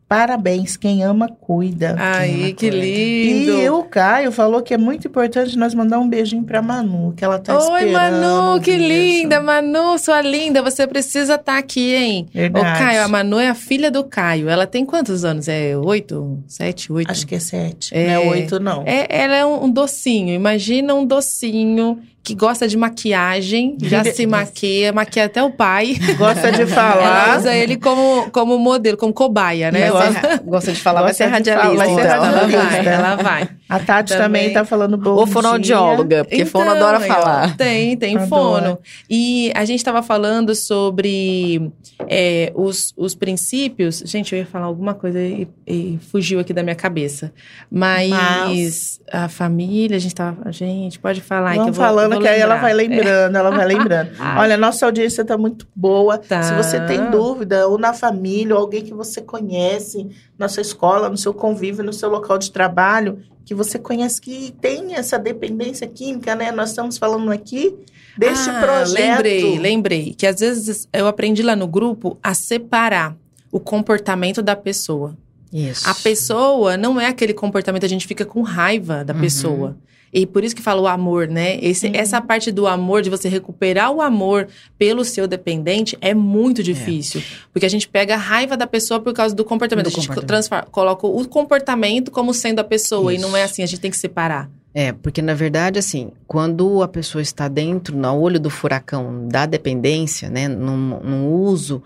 Parabéns, 0.09 0.75
quem 0.75 1.05
ama, 1.05 1.29
cuida. 1.29 1.95
Aí, 1.99 2.55
que 2.55 2.71
Quem 2.71 2.81
lindo. 2.81 3.53
E 3.61 3.69
o 3.69 3.83
Caio 3.83 4.33
falou 4.33 4.63
que 4.63 4.73
é 4.73 4.79
muito 4.79 5.07
importante 5.07 5.57
nós 5.59 5.75
mandar 5.75 5.99
um 5.99 6.09
beijinho 6.09 6.43
pra 6.45 6.63
Manu, 6.63 7.13
que 7.15 7.23
ela 7.23 7.39
tá 7.39 7.55
Oi, 7.59 7.83
esperando. 7.85 7.93
Manu, 7.93 8.61
que 8.63 8.71
isso. 8.71 8.89
linda. 8.89 9.41
Manu, 9.43 9.99
sua 9.99 10.23
linda, 10.23 10.63
você 10.63 10.87
precisa 10.87 11.35
estar 11.35 11.59
aqui, 11.59 11.95
hein? 11.95 12.27
Verdade. 12.33 12.67
Ô, 12.67 12.87
Caio, 12.87 13.03
a 13.05 13.09
Manu 13.09 13.39
é 13.39 13.49
a 13.51 13.55
filha 13.55 13.91
do 13.91 14.03
Caio. 14.03 14.49
Ela 14.49 14.67
tem 14.67 14.83
quantos 14.87 15.27
anos? 15.27 15.47
É 15.47 15.77
oito? 15.77 16.39
Sete, 16.47 16.91
oito? 16.91 17.11
Acho 17.11 17.27
que 17.27 17.35
é 17.35 17.41
sete, 17.41 17.95
É. 17.95 18.07
não 18.07 18.13
é 18.15 18.19
oito, 18.31 18.59
não. 18.59 18.85
É, 18.87 19.07
ela 19.11 19.37
é 19.37 19.45
um, 19.45 19.65
um 19.65 19.71
docinho. 19.71 20.33
Imagina 20.33 20.95
um 20.95 21.05
docinho 21.05 21.99
que 22.23 22.35
gosta 22.35 22.69
de 22.69 22.77
maquiagem, 22.77 23.79
já 23.83 24.05
se 24.05 24.27
maquia, 24.29 24.93
maquia 24.93 25.25
até 25.25 25.43
o 25.43 25.51
pai. 25.51 25.97
Gosta 26.19 26.53
de 26.53 26.63
Ela 26.63 26.71
falar. 26.71 27.39
usa 27.39 27.55
ele 27.55 27.77
como, 27.77 28.31
como 28.31 28.59
modelo, 28.59 28.97
como 28.99 29.13
cobaia, 29.15 29.71
né? 29.71 29.91
Vai 29.91 30.09
Ela, 30.09 30.13
ser 30.13 30.41
gosta 30.45 30.73
de 30.73 30.81
falar, 30.81 31.01
vai 31.03 31.11
Gosta 31.11 31.25
ser 31.25 31.43
de 31.43 31.51
radialista. 31.51 31.85
falar, 31.85 31.87
vai 31.87 31.95
ser 31.95 32.01
então. 32.11 32.25
ela 32.25 32.47
vai, 32.47 32.87
ela 32.87 33.17
vai. 33.17 33.49
A 33.69 33.79
Tati 33.81 34.13
também, 34.13 34.43
Também. 34.43 34.53
tá 34.55 34.65
falando 34.65 34.97
bom 34.97 35.11
Ou 35.13 35.27
fonoaudióloga, 35.27 36.25
porque 36.25 36.45
fono 36.45 36.71
adora 36.71 36.99
ó, 36.99 37.01
falar. 37.01 37.57
Tem, 37.57 37.97
tem 37.97 38.17
Adora. 38.17 38.29
fono. 38.29 38.79
E 39.09 39.53
a 39.55 39.65
gente 39.65 39.79
estava 39.79 40.03
falando 40.03 40.55
sobre 40.55 41.71
é, 42.09 42.51
os, 42.55 42.95
os 42.97 43.15
princípios. 43.15 44.03
Gente, 44.07 44.33
eu 44.35 44.39
ia 44.39 44.47
falar 44.47 44.67
alguma 44.67 44.95
coisa 44.95 45.21
e, 45.21 45.47
e 45.67 45.99
fugiu 46.11 46.41
aqui 46.41 46.53
da 46.55 46.63
minha 46.63 46.75
cabeça. 46.75 47.33
Mas, 47.71 48.11
Mas- 48.11 49.01
a 49.13 49.29
família, 49.29 49.97
a 49.97 50.01
gente 50.01 50.15
tava. 50.15 50.51
Gente, 50.51 50.99
pode 50.99 51.21
falar 51.21 51.51
aí 51.51 51.55
que 51.57 51.61
eu 51.61 51.65
Vamos 51.65 51.77
vou, 51.77 51.87
falando 51.87 52.18
que 52.21 52.29
aí 52.29 52.41
ela 52.41 52.55
lembrar. 52.55 52.61
vai 52.69 52.75
lembrando, 52.75 53.37
ela 53.37 53.51
vai 53.51 53.67
lembrando. 53.67 54.11
Ah. 54.21 54.41
Olha, 54.41 54.57
nossa 54.57 54.85
audiência 54.87 55.25
tá 55.25 55.37
muito 55.39 55.67
boa. 55.75 56.19
Tá. 56.19 56.43
Se 56.43 56.55
você 56.55 56.81
tem 56.87 57.11
dúvida, 57.11 57.67
ou 57.69 57.79
na 57.79 57.93
família, 57.93 58.55
ou 58.55 58.61
alguém 58.61 58.83
que 58.85 58.93
você 58.95 59.21
conhece, 59.21 60.07
na 60.39 60.49
sua 60.49 60.61
escola, 60.63 61.09
no 61.09 61.17
seu 61.17 61.33
convívio, 61.35 61.85
no 61.85 61.93
seu 61.93 62.09
local 62.09 62.39
de 62.39 62.51
trabalho, 62.53 63.19
que 63.45 63.55
você 63.55 63.79
conhece 63.79 64.21
que 64.21 64.55
tem 64.61 64.95
essa 64.95 65.19
dependência 65.19 65.87
química, 65.87 66.35
né? 66.35 66.51
Nós 66.53 66.71
estamos 66.71 66.99
falando 66.99 67.31
aqui 67.33 67.75
deste 68.17 68.51
Ah, 68.51 68.61
projeto. 68.61 68.95
Lembrei, 69.01 69.59
lembrei. 69.59 70.15
Que 70.15 70.27
às 70.27 70.41
vezes 70.41 70.87
eu 70.93 71.07
aprendi 71.07 71.43
lá 71.43 71.57
no 71.57 71.67
grupo 71.67 72.19
a 72.23 72.35
separar 72.35 73.17
o 73.51 73.59
comportamento 73.59 74.43
da 74.43 74.55
pessoa. 74.55 75.17
Isso. 75.51 75.89
A 75.89 75.95
pessoa 75.95 76.77
não 76.77 77.01
é 77.01 77.07
aquele 77.07 77.33
comportamento, 77.33 77.85
a 77.85 77.89
gente 77.89 78.07
fica 78.07 78.27
com 78.27 78.43
raiva 78.43 79.03
da 79.03 79.15
Uhum. 79.15 79.21
pessoa. 79.21 79.77
E 80.13 80.27
por 80.27 80.43
isso 80.45 80.55
que 80.57 80.63
fala 80.63 80.81
o 80.81 80.87
amor, 80.87 81.29
né? 81.29 81.59
Esse, 81.61 81.87
Uhum. 81.87 81.93
Essa 81.95 82.21
parte 82.21 82.51
do 82.51 82.67
amor, 82.67 83.03
de 83.03 83.11
você 83.11 83.29
recuperar 83.29 83.91
o 83.91 84.01
amor 84.01 84.49
pelo 84.79 85.05
seu 85.05 85.27
dependente, 85.27 85.97
é 86.01 86.15
muito 86.15 86.63
difícil. 86.63 87.23
Porque 87.53 87.67
a 87.67 87.71
gente 87.71 87.89
pega 87.89 88.15
a 88.15 88.19
raiva 88.19 88.57
da 88.57 88.67
pessoa 88.67 89.01
por 89.01 89.13
causa 89.13 89.35
do 89.35 89.45
comportamento. 89.45 89.87
Do 89.87 89.89
a 89.89 89.93
gente 89.93 90.09
comportamento. 90.09 90.71
coloca 90.71 91.07
o 91.07 91.29
comportamento 91.29 92.11
como 92.11 92.33
sendo 92.33 92.61
a 92.61 92.65
pessoa. 92.65 93.13
E 93.13 93.19
não 93.19 93.37
é 93.37 93.45
Isso. 93.45 93.53
assim, 93.53 93.63
a 93.63 93.67
gente 93.67 93.81
tem 93.81 93.91
que 93.91 93.97
separar. 93.97 94.51
É, 94.75 94.93
porque 94.93 95.21
na 95.23 95.35
verdade, 95.35 95.79
assim, 95.79 96.13
quando 96.27 96.83
a 96.83 96.89
pessoa 96.89 97.23
está 97.23 97.49
dentro, 97.49 97.97
no 97.97 98.15
olho 98.19 98.39
do 98.39 98.51
furacão 98.51 99.27
da 99.27 99.47
dependência, 99.47 100.29
né, 100.31 100.47
num, 100.47 101.01
num 101.01 101.33
uso 101.33 101.83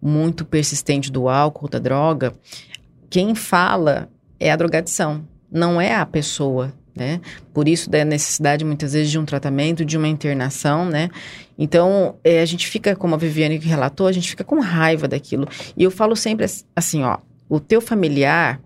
muito 0.00 0.44
persistente 0.44 1.10
do 1.10 1.28
álcool, 1.28 1.68
da 1.68 1.78
droga, 1.78 2.32
quem 3.10 3.34
fala 3.34 4.08
é 4.38 4.52
a 4.52 4.56
drogadição. 4.56 5.24
não 5.50 5.80
é 5.80 5.94
a 5.94 6.06
pessoa, 6.06 6.72
né? 6.98 7.20
Por 7.54 7.68
isso 7.68 7.88
da 7.88 8.04
necessidade 8.04 8.64
muitas 8.64 8.92
vezes 8.92 9.10
de 9.10 9.18
um 9.18 9.24
tratamento, 9.24 9.84
de 9.84 9.96
uma 9.96 10.08
internação, 10.08 10.84
né? 10.84 11.08
Então, 11.58 12.16
é, 12.22 12.40
a 12.40 12.44
gente 12.44 12.66
fica, 12.66 12.94
como 12.94 13.14
a 13.14 13.18
Viviane 13.18 13.58
relatou, 13.58 14.06
a 14.06 14.12
gente 14.12 14.28
fica 14.28 14.44
com 14.44 14.60
raiva 14.60 15.08
daquilo. 15.08 15.46
E 15.76 15.82
eu 15.82 15.90
falo 15.90 16.14
sempre 16.14 16.46
assim, 16.76 17.02
ó, 17.02 17.18
o 17.48 17.58
teu 17.60 17.80
familiar, 17.80 18.60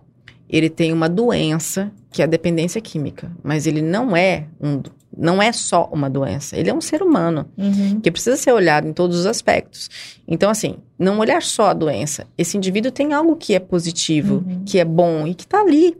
ele 0.49 0.69
tem 0.69 0.93
uma 0.93 1.09
doença 1.09 1.91
que 2.11 2.21
é 2.21 2.25
a 2.25 2.29
dependência 2.29 2.81
química, 2.81 3.31
mas 3.43 3.67
ele 3.67 3.81
não 3.81 4.17
é 4.17 4.47
um 4.61 4.83
não 5.15 5.43
é 5.43 5.53
só 5.53 5.91
uma 5.93 6.09
doença, 6.09 6.57
ele 6.57 6.71
é 6.71 6.75
um 6.75 6.81
ser 6.81 7.03
humano 7.03 7.47
Uhum. 7.59 8.01
que 8.01 8.11
precisa 8.11 8.35
ser 8.35 8.51
olhado 8.51 8.89
em 8.89 8.95
todos 8.95 9.19
os 9.19 9.27
aspectos. 9.27 9.91
Então, 10.27 10.49
assim, 10.49 10.77
não 10.99 11.19
olhar 11.19 11.43
só 11.43 11.67
a 11.67 11.75
doença. 11.75 12.27
Esse 12.39 12.57
indivíduo 12.57 12.91
tem 12.91 13.13
algo 13.13 13.37
que 13.37 13.55
é 13.55 13.59
positivo, 13.61 14.37
Uhum. 14.37 14.63
que 14.65 14.79
é 14.79 14.87
bom 14.87 15.27
e 15.27 15.35
que 15.35 15.47
tá 15.47 15.61
ali. 15.61 15.99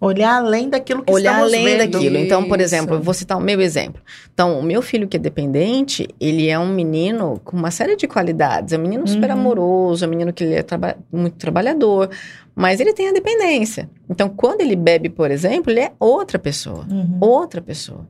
Olhar 0.00 0.36
além 0.42 0.68
daquilo 0.70 1.02
que 1.02 1.12
olhar 1.12 1.32
estamos 1.32 1.52
além 1.52 1.64
vendo. 1.78 1.90
daquilo. 1.92 2.16
Então, 2.16 2.48
por 2.48 2.58
exemplo, 2.60 2.94
eu 2.96 3.02
vou 3.02 3.12
citar 3.12 3.36
o 3.36 3.40
meu 3.40 3.60
exemplo. 3.60 4.00
Então, 4.32 4.58
o 4.58 4.62
meu 4.62 4.80
filho 4.80 5.06
que 5.06 5.18
é 5.18 5.20
dependente, 5.20 6.08
ele 6.18 6.48
é 6.48 6.58
um 6.58 6.68
menino 6.72 7.38
com 7.44 7.54
uma 7.56 7.70
série 7.70 7.96
de 7.96 8.08
qualidades. 8.08 8.72
É 8.72 8.78
um 8.78 8.80
menino 8.80 9.06
super 9.06 9.28
Uhum. 9.30 9.36
amoroso, 9.36 10.02
é 10.04 10.06
um 10.08 10.10
menino 10.10 10.32
que 10.32 10.42
ele 10.42 10.54
é 10.54 10.62
traba- 10.62 10.96
muito 11.12 11.36
trabalhador, 11.36 12.08
mas 12.54 12.80
ele 12.80 12.94
tem 12.94 13.08
a 13.08 13.12
dependência. 13.12 13.90
Então, 14.08 14.28
quando 14.30 14.62
ele 14.62 14.74
bebe, 14.74 15.10
por 15.10 15.30
exemplo, 15.30 15.70
ele 15.70 15.80
é 15.80 15.92
outra 16.00 16.38
pessoa. 16.38 16.86
Uhum. 16.90 17.18
Outra 17.20 17.60
pessoa. 17.60 18.08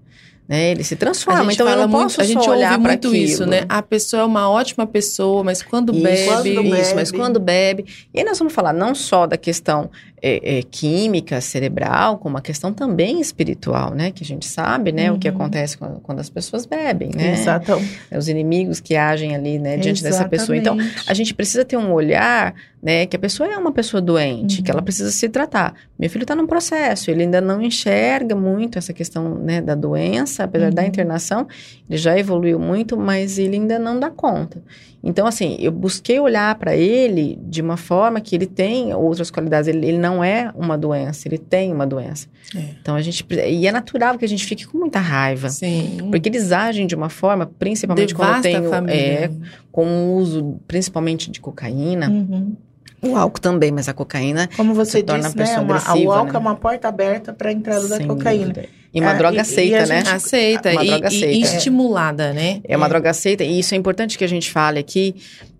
Né? 0.50 0.72
Ele 0.72 0.82
se 0.82 0.96
transforma. 0.96 1.52
Então, 1.52 1.68
eu 1.68 1.76
não 1.76 1.86
muito, 1.86 2.02
posso 2.02 2.20
a 2.20 2.24
gente 2.24 2.38
olhar 2.50 2.72
ouve 2.72 2.82
para 2.82 2.90
muito 2.92 3.06
aquilo. 3.06 3.14
isso, 3.24 3.46
né? 3.46 3.64
A 3.68 3.80
pessoa 3.80 4.22
é 4.22 4.24
uma 4.26 4.50
ótima 4.50 4.84
pessoa, 4.84 5.44
mas 5.44 5.62
quando 5.62 5.92
Isso, 5.92 6.02
bebe, 6.02 6.24
Quando 6.26 6.48
isso, 6.66 6.70
bebe. 6.72 6.94
mas 6.96 7.12
quando 7.12 7.38
bebe. 7.38 7.84
E 8.12 8.18
aí 8.18 8.24
nós 8.24 8.36
vamos 8.36 8.52
falar 8.52 8.72
não 8.72 8.92
só 8.92 9.28
da 9.28 9.36
questão 9.36 9.88
é, 10.22 10.58
é, 10.58 10.62
química, 10.62 11.40
cerebral, 11.40 12.18
como 12.18 12.36
a 12.36 12.42
questão 12.42 12.72
também 12.74 13.20
espiritual, 13.20 13.94
né? 13.94 14.10
Que 14.10 14.22
a 14.24 14.26
gente 14.26 14.44
sabe, 14.44 14.90
né? 14.92 15.10
O 15.12 15.18
que 15.18 15.28
Uhum. 15.28 15.34
acontece 15.36 15.78
quando, 15.78 16.00
quando 16.00 16.18
as 16.18 16.28
pessoas 16.28 16.66
bebem, 16.66 17.10
né? 17.14 17.32
Exato. 17.32 17.80
Os 18.14 18.28
inimigos 18.28 18.80
que 18.80 18.96
agem 18.96 19.34
ali, 19.36 19.58
né? 19.58 19.76
Diante 19.76 20.02
dessa 20.02 20.28
pessoa. 20.28 20.56
Então, 20.58 20.74
Exatamente. 20.78 21.10
a 21.10 21.14
gente 21.14 21.32
precisa 21.32 21.64
ter 21.64 21.76
um 21.78 21.90
olhar, 21.92 22.54
né? 22.82 23.06
Que 23.06 23.16
a 23.16 23.18
pessoa 23.18 23.48
é 23.48 23.56
uma 23.56 23.72
pessoa 23.72 24.00
doente, 24.02 24.58
Uhum. 24.58 24.64
que 24.64 24.70
ela 24.70 24.82
precisa 24.82 25.10
se 25.10 25.28
tratar. 25.28 25.74
Meu 25.98 26.10
filho 26.10 26.24
está 26.24 26.34
num 26.34 26.46
processo, 26.46 27.10
ele 27.10 27.22
ainda 27.22 27.40
não 27.40 27.62
enxerga 27.62 28.34
muito 28.34 28.76
essa 28.78 28.92
questão, 28.92 29.36
né? 29.36 29.62
Da 29.62 29.74
doença, 29.74 30.39
apesar 30.44 30.72
da 30.72 30.82
Uhum. 30.82 30.88
internação, 30.88 31.46
ele 31.88 31.98
já 31.98 32.18
evoluiu 32.18 32.58
muito, 32.58 32.96
mas 32.96 33.38
ele 33.38 33.56
ainda 33.56 33.78
não 33.78 33.98
dá 33.98 34.10
conta. 34.10 34.62
Então, 35.02 35.26
assim, 35.26 35.56
eu 35.58 35.72
busquei 35.72 36.20
olhar 36.20 36.54
para 36.56 36.76
ele 36.76 37.38
de 37.46 37.62
uma 37.62 37.78
forma 37.78 38.20
que 38.20 38.34
ele 38.36 38.44
tem 38.44 38.92
outras 38.94 39.30
qualidades. 39.30 39.66
Ele, 39.66 39.86
ele 39.86 39.96
não 39.98 40.22
é 40.22 40.52
uma 40.54 40.76
doença, 40.76 41.26
ele 41.26 41.38
tem 41.38 41.72
uma 41.72 41.86
doença. 41.86 42.28
É. 42.54 42.58
Então, 42.82 42.94
a 42.96 43.00
gente. 43.00 43.24
E 43.48 43.66
é 43.66 43.72
natural 43.72 44.18
que 44.18 44.24
a 44.26 44.28
gente 44.28 44.44
fique 44.44 44.66
com 44.66 44.76
muita 44.76 44.98
raiva. 45.00 45.48
sim, 45.48 45.96
Porque 46.10 46.28
eles 46.28 46.52
agem 46.52 46.86
de 46.86 46.94
uma 46.94 47.08
forma, 47.08 47.46
principalmente 47.58 48.14
quando 48.14 48.28
devasta 48.28 48.42
tem 48.48 48.56
a 48.56 48.60
o- 48.60 48.68
família. 48.68 48.94
é, 49.00 49.30
com 49.72 49.86
o 49.86 50.16
uso, 50.16 50.60
principalmente 50.68 51.30
de 51.30 51.40
cocaína. 51.40 52.10
Uhum. 52.10 52.54
O 53.02 53.16
álcool 53.16 53.40
também, 53.40 53.72
mas 53.72 53.88
a 53.88 53.94
cocaína. 53.94 54.50
Como 54.54 54.74
você 54.74 54.98
Se 54.98 55.02
torna 55.02 55.22
disse, 55.30 55.36
né? 55.38 55.58
Uma, 55.60 55.76
o 55.96 56.12
álcool 56.12 56.32
né? 56.32 56.36
é 56.36 56.38
uma 56.38 56.54
porta 56.56 56.88
aberta 56.88 57.32
para 57.32 57.48
a 57.48 57.52
entrada 57.52 57.88
da 57.88 57.96
sem 57.96 58.06
cocaína. 58.06 58.48
dúvida. 58.52 58.68
E 58.92 59.00
uma 59.00 59.12
Ah, 59.12 59.14
droga 59.14 59.34
e- 59.34 59.38
e 59.38 59.40
aceita, 59.40 59.82
a 59.82 59.86
né? 59.86 60.02
aceita 60.06 60.70
Uma 60.72 60.84
e, 60.84 60.86
droga 60.88 61.04
e 61.04 61.06
aceita. 61.06 61.56
estimulada, 61.56 62.32
né? 62.32 62.60
É 62.64 62.76
uma 62.76 62.86
É. 62.86 62.88
droga 62.88 63.10
aceita, 63.10 63.44
e 63.44 63.58
isso 63.60 63.74
é 63.74 63.76
importante 63.78 64.18
que 64.18 64.24
a 64.24 64.28
gente 64.28 64.50
fale 64.50 64.78
aqui, 64.80 65.14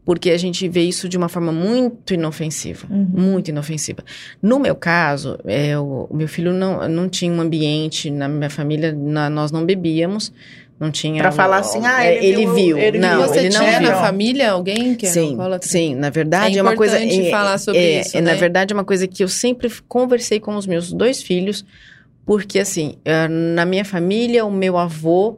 porque 0.04 0.30
a 0.30 0.38
gente 0.38 0.66
vê 0.68 0.82
isso 0.82 1.08
de 1.08 1.16
uma 1.16 1.28
forma 1.28 1.52
muito 1.52 2.12
inofensiva. 2.14 2.86
Uhum. 2.90 3.06
Muito 3.12 3.48
inofensiva. 3.48 4.02
No 4.42 4.58
meu 4.58 4.74
caso, 4.74 5.38
é, 5.46 5.78
o, 5.78 6.08
o 6.10 6.16
meu 6.16 6.26
filho 6.26 6.52
não, 6.52 6.88
não 6.88 7.08
tinha 7.08 7.32
um 7.32 7.40
ambiente, 7.40 8.10
na 8.10 8.26
minha 8.28 8.50
família, 8.50 8.92
na- 8.92 9.30
nós 9.30 9.52
não 9.52 9.64
bebíamos, 9.64 10.32
não 10.80 10.90
tinha... 10.90 11.22
Pra 11.22 11.30
falar 11.30 11.58
assim, 11.58 11.84
ah, 11.86 12.04
é, 12.04 12.24
ele 12.24 12.46
viu- 12.46 12.78
ele 12.78 12.98
não, 12.98 13.18
viu. 13.18 13.28
Você 13.28 13.38
ele 13.40 13.50
não 13.50 13.60
tinha 13.60 13.78
viu. 13.78 13.90
na 13.90 13.96
família 13.96 14.50
alguém 14.50 14.94
que 14.96 15.06
é 15.06 15.10
Sim, 15.10 15.30
alcoólatra? 15.32 15.68
sim, 15.68 15.94
na 15.94 16.10
verdade 16.10 16.56
É 16.56 16.58
é, 16.58 16.62
uma 16.62 16.74
coisa. 16.74 16.96
importante 16.98 17.26
é- 17.26 17.30
falar 17.30 17.58
sobre 17.58 17.80
é, 17.80 18.00
isso, 18.00 18.16
é, 18.16 18.20
né? 18.20 18.32
Na 18.32 18.36
verdade, 18.40 18.72
é 18.72 18.74
uma 18.74 18.84
coisa 18.84 19.06
que 19.06 19.22
eu 19.22 19.28
sempre 19.28 19.70
conversei 19.86 20.40
com 20.40 20.56
os 20.56 20.66
meus 20.66 20.90
dois 20.92 21.22
filhos, 21.22 21.64
porque 22.30 22.60
assim, 22.60 22.94
eh, 23.04 23.26
na 23.26 23.64
minha 23.64 23.84
família, 23.84 24.44
o 24.44 24.52
meu 24.52 24.78
avô, 24.78 25.36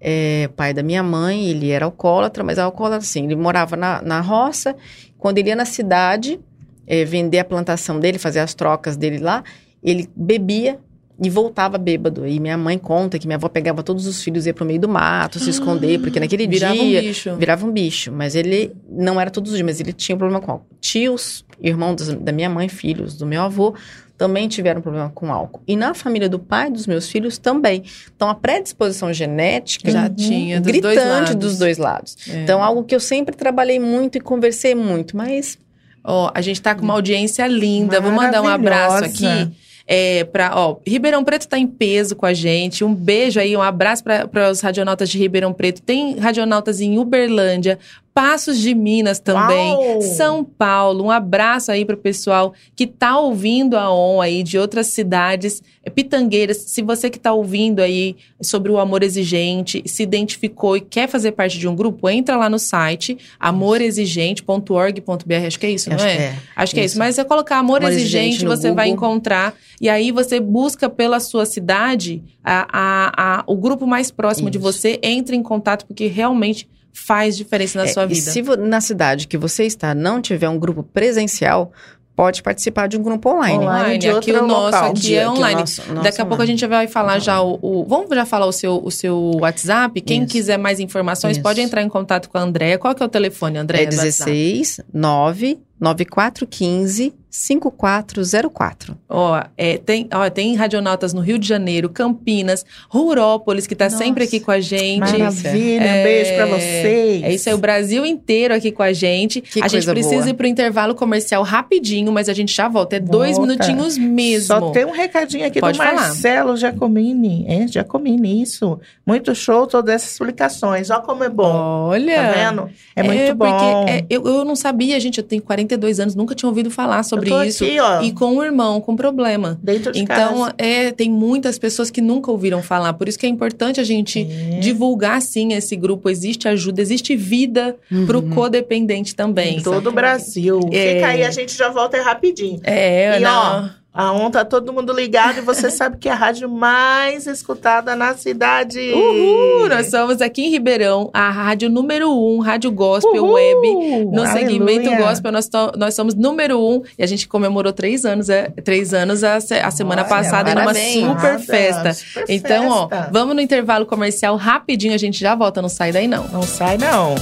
é, 0.00 0.48
pai 0.56 0.74
da 0.74 0.82
minha 0.82 1.00
mãe, 1.00 1.46
ele 1.46 1.70
era 1.70 1.84
alcoólatra, 1.84 2.42
mas 2.42 2.58
alcoólatra 2.58 2.98
assim, 3.04 3.26
ele 3.26 3.36
morava 3.36 3.76
na, 3.76 4.02
na 4.02 4.20
roça, 4.20 4.74
quando 5.18 5.38
ele 5.38 5.50
ia 5.50 5.54
na 5.54 5.64
cidade 5.64 6.40
eh, 6.84 7.04
vender 7.04 7.38
a 7.38 7.44
plantação 7.44 8.00
dele, 8.00 8.18
fazer 8.18 8.40
as 8.40 8.54
trocas 8.54 8.96
dele 8.96 9.18
lá, 9.18 9.44
ele 9.84 10.08
bebia 10.16 10.80
e 11.22 11.30
voltava 11.30 11.78
bêbado. 11.78 12.26
E 12.26 12.40
minha 12.40 12.58
mãe 12.58 12.76
conta 12.76 13.20
que 13.20 13.26
minha 13.28 13.36
avó 13.36 13.48
pegava 13.48 13.80
todos 13.84 14.04
os 14.08 14.20
filhos 14.20 14.44
e 14.44 14.48
ia 14.48 14.54
pro 14.54 14.64
meio 14.64 14.80
do 14.80 14.88
mato, 14.88 15.38
se 15.38 15.48
esconder, 15.48 16.00
porque 16.00 16.18
naquele 16.18 16.48
Virava 16.48 16.74
dia 16.74 16.82
um 16.82 16.90
bicho. 17.02 17.36
virava 17.36 17.64
um 17.66 17.70
bicho, 17.70 18.10
mas 18.10 18.34
ele 18.34 18.72
não 18.90 19.20
era 19.20 19.30
todos 19.30 19.52
os 19.52 19.56
dias, 19.58 19.64
mas 19.64 19.80
ele 19.80 19.92
tinha 19.92 20.16
um 20.16 20.18
problema 20.18 20.40
com 20.44 20.50
álcool. 20.50 20.66
Tios, 20.80 21.44
irmãos 21.60 21.94
das- 21.94 22.14
da 22.14 22.32
minha 22.32 22.50
mãe, 22.50 22.68
filhos 22.68 23.16
do 23.16 23.24
meu 23.26 23.42
avô, 23.42 23.76
também 24.22 24.46
tiveram 24.46 24.80
problema 24.80 25.10
com 25.12 25.32
álcool. 25.32 25.60
E 25.66 25.74
na 25.74 25.94
família 25.94 26.28
do 26.28 26.38
pai 26.38 26.70
dos 26.70 26.86
meus 26.86 27.08
filhos 27.08 27.38
também. 27.38 27.82
Então 28.14 28.28
a 28.30 28.34
predisposição 28.36 29.12
genética 29.12 29.90
Já 29.90 30.04
Uhum. 30.04 30.14
tinha 30.14 30.60
dos 30.60 30.70
gritante 30.70 30.94
dois 30.94 31.08
lados. 31.08 31.34
dos 31.34 31.58
dois 31.58 31.78
lados. 31.78 32.16
É. 32.28 32.42
Então 32.42 32.62
algo 32.62 32.84
que 32.84 32.94
eu 32.94 33.00
sempre 33.00 33.34
trabalhei 33.34 33.80
muito 33.80 34.16
e 34.18 34.20
conversei 34.20 34.74
muito, 34.76 35.16
mas 35.16 35.58
Ó, 36.04 36.30
a 36.34 36.40
gente 36.40 36.60
tá 36.60 36.74
com 36.74 36.82
uma 36.82 36.94
audiência 36.94 37.46
linda. 37.46 38.00
Vou 38.00 38.10
mandar 38.10 38.42
um 38.42 38.48
abraço 38.48 39.04
aqui. 39.04 39.50
É, 39.86 40.24
pra, 40.24 40.50
ó, 40.54 40.76
Ribeirão 40.86 41.22
Preto 41.24 41.46
tá 41.46 41.58
em 41.58 41.66
peso 41.66 42.16
com 42.16 42.24
a 42.26 42.32
gente. 42.32 42.82
Um 42.84 42.92
beijo 42.94 43.38
aí, 43.38 43.56
um 43.56 43.62
abraço 43.62 44.02
para 44.02 44.50
os 44.50 44.60
radionautas 44.60 45.08
de 45.08 45.18
Ribeirão 45.18 45.52
Preto. 45.52 45.80
Tem 45.82 46.16
radionautas 46.18 46.80
em 46.80 46.98
Uberlândia, 46.98 47.78
Passos 48.14 48.58
de 48.58 48.74
Minas 48.74 49.18
também, 49.18 49.74
Uau! 49.74 50.02
São 50.02 50.44
Paulo. 50.44 51.04
Um 51.04 51.10
abraço 51.10 51.72
aí 51.72 51.82
pro 51.84 51.96
pessoal 51.96 52.52
que 52.76 52.86
tá 52.86 53.18
ouvindo 53.18 53.74
a 53.76 53.90
ON 53.90 54.20
aí 54.20 54.42
de 54.42 54.58
outras 54.58 54.88
cidades, 54.88 55.62
é, 55.82 55.88
Pitangueiras. 55.88 56.58
Se 56.58 56.82
você 56.82 57.08
que 57.08 57.18
tá 57.18 57.32
ouvindo 57.32 57.80
aí 57.80 58.14
sobre 58.42 58.70
o 58.70 58.78
amor 58.78 59.02
exigente, 59.02 59.82
se 59.86 60.02
identificou 60.02 60.76
e 60.76 60.82
quer 60.82 61.08
fazer 61.08 61.32
parte 61.32 61.58
de 61.58 61.66
um 61.66 61.74
grupo, 61.74 62.06
entra 62.08 62.36
lá 62.36 62.50
no 62.50 62.58
site 62.58 63.16
amorexigente.org.br. 63.40 65.46
Acho 65.46 65.58
que 65.58 65.66
é 65.66 65.70
isso, 65.70 65.88
não 65.88 65.96
acho 65.96 66.06
é? 66.06 66.16
que 66.16 66.22
é. 66.22 66.34
Acho 66.56 66.74
que 66.74 66.80
é 66.80 66.84
isso. 66.84 66.92
Isso. 66.92 66.98
Mas 66.98 67.14
você 67.14 67.24
colocar 67.24 67.58
amor, 67.58 67.78
Amor 67.78 67.92
exigente, 67.92 68.28
Exigente 68.36 68.44
você 68.46 68.70
vai 68.72 68.90
Google. 68.90 69.08
encontrar. 69.08 69.54
E 69.80 69.88
aí 69.88 70.12
você 70.12 70.38
busca 70.38 70.90
pela 70.90 71.18
sua 71.20 71.46
cidade 71.46 72.22
a, 72.44 72.66
a, 72.70 73.38
a- 73.40 73.44
o 73.46 73.56
grupo 73.56 73.86
mais 73.86 74.10
próximo 74.10 74.50
de 74.50 74.58
Isso. 74.58 74.66
você, 74.72 74.98
entre 75.02 75.34
em 75.36 75.42
contato, 75.42 75.86
porque 75.86 76.06
realmente 76.06 76.68
faz 76.92 77.36
diferença 77.36 77.78
na 77.78 77.84
É, 77.84 77.88
sua 77.88 78.04
e 78.04 78.08
vida. 78.08 78.30
se 78.30 78.42
vo- 78.42 78.56
na 78.56 78.80
cidade 78.80 79.26
que 79.26 79.36
você 79.38 79.64
está 79.64 79.94
não 79.94 80.20
tiver 80.20 80.48
um 80.48 80.58
grupo 80.58 80.82
presencial, 80.82 81.72
pode 82.14 82.42
participar 82.42 82.86
de 82.88 82.96
um 82.98 83.02
grupo 83.02 83.30
online. 83.30 83.58
Online. 83.64 83.98
De 83.98 84.08
aqui 84.10 84.30
outro 84.32 84.44
o 84.44 84.46
nosso 84.46 84.64
local. 84.66 84.90
aqui 84.90 85.00
De- 85.00 85.14
é 85.16 85.28
online. 85.28 85.60
nosso- 85.60 85.80
nosso 85.92 86.02
Daqui 86.04 86.20
a 86.20 86.24
pouco 86.26 86.34
a 86.34 86.44
online. 86.44 86.46
gente 86.52 86.60
já 86.60 86.66
vai 86.68 86.86
falar 86.86 87.18
já 87.18 87.40
o, 87.40 87.58
o- 87.62 87.84
Vamos 87.86 88.08
já 88.14 88.26
falar 88.26 88.46
o 88.46 88.52
seu, 88.52 88.80
o 88.84 88.90
seu 88.90 89.32
WhatsApp. 89.40 89.98
Quem 90.02 90.22
Isso. 90.24 90.32
quiser 90.32 90.58
mais 90.58 90.78
informações 90.78 91.32
Isso. 91.38 91.42
pode 91.42 91.60
entrar 91.62 91.82
em 91.82 91.88
contato 91.88 92.28
com 92.28 92.36
a 92.36 92.42
Andréia. 92.42 92.78
Qual 92.78 92.94
que 92.94 93.02
é 93.02 93.06
o 93.06 93.08
telefone, 93.08 93.56
Andréia? 93.58 93.84
É 93.84 93.86
do 93.86 93.96
WhatsApp? 93.96 94.30
16 94.30 94.80
9 94.92 95.58
9415 95.82 97.12
5404. 97.34 98.94
Ó, 99.08 99.42
é, 99.56 99.78
tem, 99.78 100.06
ó, 100.12 100.28
tem 100.28 100.54
radionautas 100.54 101.14
no 101.14 101.22
Rio 101.22 101.38
de 101.38 101.48
Janeiro, 101.48 101.88
Campinas, 101.88 102.64
Rurópolis, 102.90 103.66
que 103.66 103.74
tá 103.74 103.86
Nossa. 103.86 103.96
sempre 103.96 104.24
aqui 104.24 104.38
com 104.38 104.50
a 104.50 104.60
gente. 104.60 105.00
Maravilha, 105.00 105.82
É, 105.82 106.00
um 106.00 106.04
beijo 106.04 106.34
pra 106.34 106.46
vocês. 106.46 107.22
É 107.22 107.32
isso 107.32 107.48
aí, 107.48 107.54
o 107.54 107.58
Brasil 107.58 108.04
inteiro 108.04 108.54
aqui 108.54 108.70
com 108.70 108.82
a 108.82 108.92
gente. 108.92 109.40
Que 109.40 109.62
a 109.62 109.68
gente 109.68 109.86
precisa 109.86 110.16
boa. 110.18 110.28
ir 110.30 110.34
pro 110.34 110.46
intervalo 110.46 110.94
comercial 110.94 111.42
rapidinho, 111.42 112.12
mas 112.12 112.28
a 112.28 112.34
gente 112.34 112.54
já 112.54 112.68
volta. 112.68 112.96
É 112.96 113.00
dois 113.00 113.38
minutinhos 113.38 113.96
mesmo. 113.96 114.46
Só 114.48 114.70
tem 114.70 114.84
um 114.84 114.92
recadinho 114.92 115.46
aqui 115.46 115.58
Pode 115.58 115.78
do 115.78 115.82
falar. 115.82 115.94
Marcelo 115.94 116.54
Giacomini. 116.54 117.46
É, 117.48 117.66
Giacomini, 117.66 118.42
isso. 118.42 118.78
Muito 119.06 119.34
show 119.34 119.66
todas 119.66 119.94
essas 119.94 120.12
explicações. 120.12 120.90
Olha 120.90 121.00
como 121.00 121.24
é 121.24 121.30
bom. 121.30 121.50
Olha. 121.50 122.14
Tá 122.14 122.32
vendo? 122.32 122.70
É 122.94 123.02
muito 123.02 123.34
bom. 123.34 123.46
Porque 123.46 123.90
é, 123.90 124.04
eu, 124.10 124.26
eu 124.26 124.44
não 124.44 124.54
sabia, 124.54 125.00
gente. 125.00 125.16
Eu 125.16 125.24
tenho 125.24 125.40
42 125.72 126.00
anos, 126.00 126.14
nunca 126.14 126.34
tinha 126.34 126.48
ouvido 126.48 126.70
falar 126.70 127.02
sobre 127.02 127.30
isso. 127.46 127.64
aqui, 127.64 127.78
ó, 127.80 128.02
E 128.02 128.12
com 128.12 128.36
o 128.36 128.44
irmão, 128.44 128.80
com 128.80 128.94
problema. 128.94 129.58
dentro 129.62 129.92
de 129.92 130.00
Então, 130.00 130.40
casa. 130.40 130.54
é, 130.58 130.90
tem 130.92 131.10
muitas 131.10 131.58
pessoas 131.58 131.90
que 131.90 132.00
nunca 132.00 132.30
ouviram 132.30 132.62
falar. 132.62 132.92
Por 132.94 133.08
isso 133.08 133.18
que 133.18 133.26
é 133.26 133.28
importante 133.28 133.80
a 133.80 133.84
gente 133.84 134.20
É. 134.20 134.58
divulgar, 134.60 135.20
sim, 135.22 135.52
esse 135.52 135.76
grupo. 135.76 136.08
Existe 136.10 136.48
ajuda, 136.48 136.80
existe 136.80 137.16
vida 137.16 137.76
pro 138.06 138.20
Uhum. 138.20 138.30
codependente 138.30 139.14
também. 139.14 139.56
Em 139.58 139.62
todo 139.62 139.88
o 139.88 139.92
Brasil. 139.92 140.60
É. 140.72 140.94
Fica 140.94 141.06
aí, 141.08 141.22
a 141.24 141.30
gente 141.30 141.56
já 141.56 141.68
volta 141.68 142.00
rapidinho. 142.02 142.60
É, 142.64 143.16
E, 143.16 143.20
não. 143.20 143.30
A 143.30 143.74
ON 143.94 144.30
tá 144.30 144.42
todo 144.44 144.72
mundo 144.72 144.90
ligado 144.92 145.38
e 145.38 145.40
você 145.42 145.68
sabe 145.70 145.98
que 145.98 146.08
é 146.08 146.12
a 146.12 146.14
rádio 146.14 146.48
mais 146.48 147.26
escutada 147.26 147.94
na 147.94 148.14
cidade. 148.14 148.80
Uhul! 148.92 149.68
Nós 149.68 149.90
somos 149.90 150.22
aqui 150.22 150.46
em 150.46 150.50
Ribeirão, 150.50 151.10
a 151.12 151.28
rádio 151.30 151.68
número 151.68 152.10
um, 152.10 152.38
Rádio 152.40 152.70
Gospel 152.72 153.22
Uhul! 153.22 153.34
Web. 153.34 154.06
No 154.06 154.22
Aleluia. 154.22 154.26
segmento 154.32 154.96
gospel, 154.96 155.30
nós, 155.32 155.48
to- 155.48 155.72
nós 155.76 155.94
somos 155.94 156.14
número 156.14 156.58
um 156.58 156.82
e 156.98 157.02
a 157.02 157.06
gente 157.06 157.28
comemorou 157.28 157.72
três 157.72 158.06
anos, 158.06 158.30
é, 158.30 158.48
três 158.64 158.94
anos 158.94 159.22
a, 159.22 159.36
a 159.36 159.70
semana 159.70 160.02
Olha, 160.02 160.08
passada 160.08 160.54
numa 160.54 160.72
super 160.74 161.38
festa. 161.38 161.92
super 161.92 162.24
Então, 162.28 162.68
ó, 162.68 162.88
festa. 162.88 163.10
vamos 163.12 163.34
no 163.34 163.40
intervalo 163.42 163.84
comercial 163.84 164.36
rapidinho, 164.36 164.94
a 164.94 164.98
gente 164.98 165.20
já 165.20 165.34
volta, 165.34 165.60
não 165.60 165.68
sai 165.68 165.92
daí 165.92 166.08
não. 166.08 166.26
Não 166.28 166.42
sai, 166.42 166.78
não. 166.78 167.14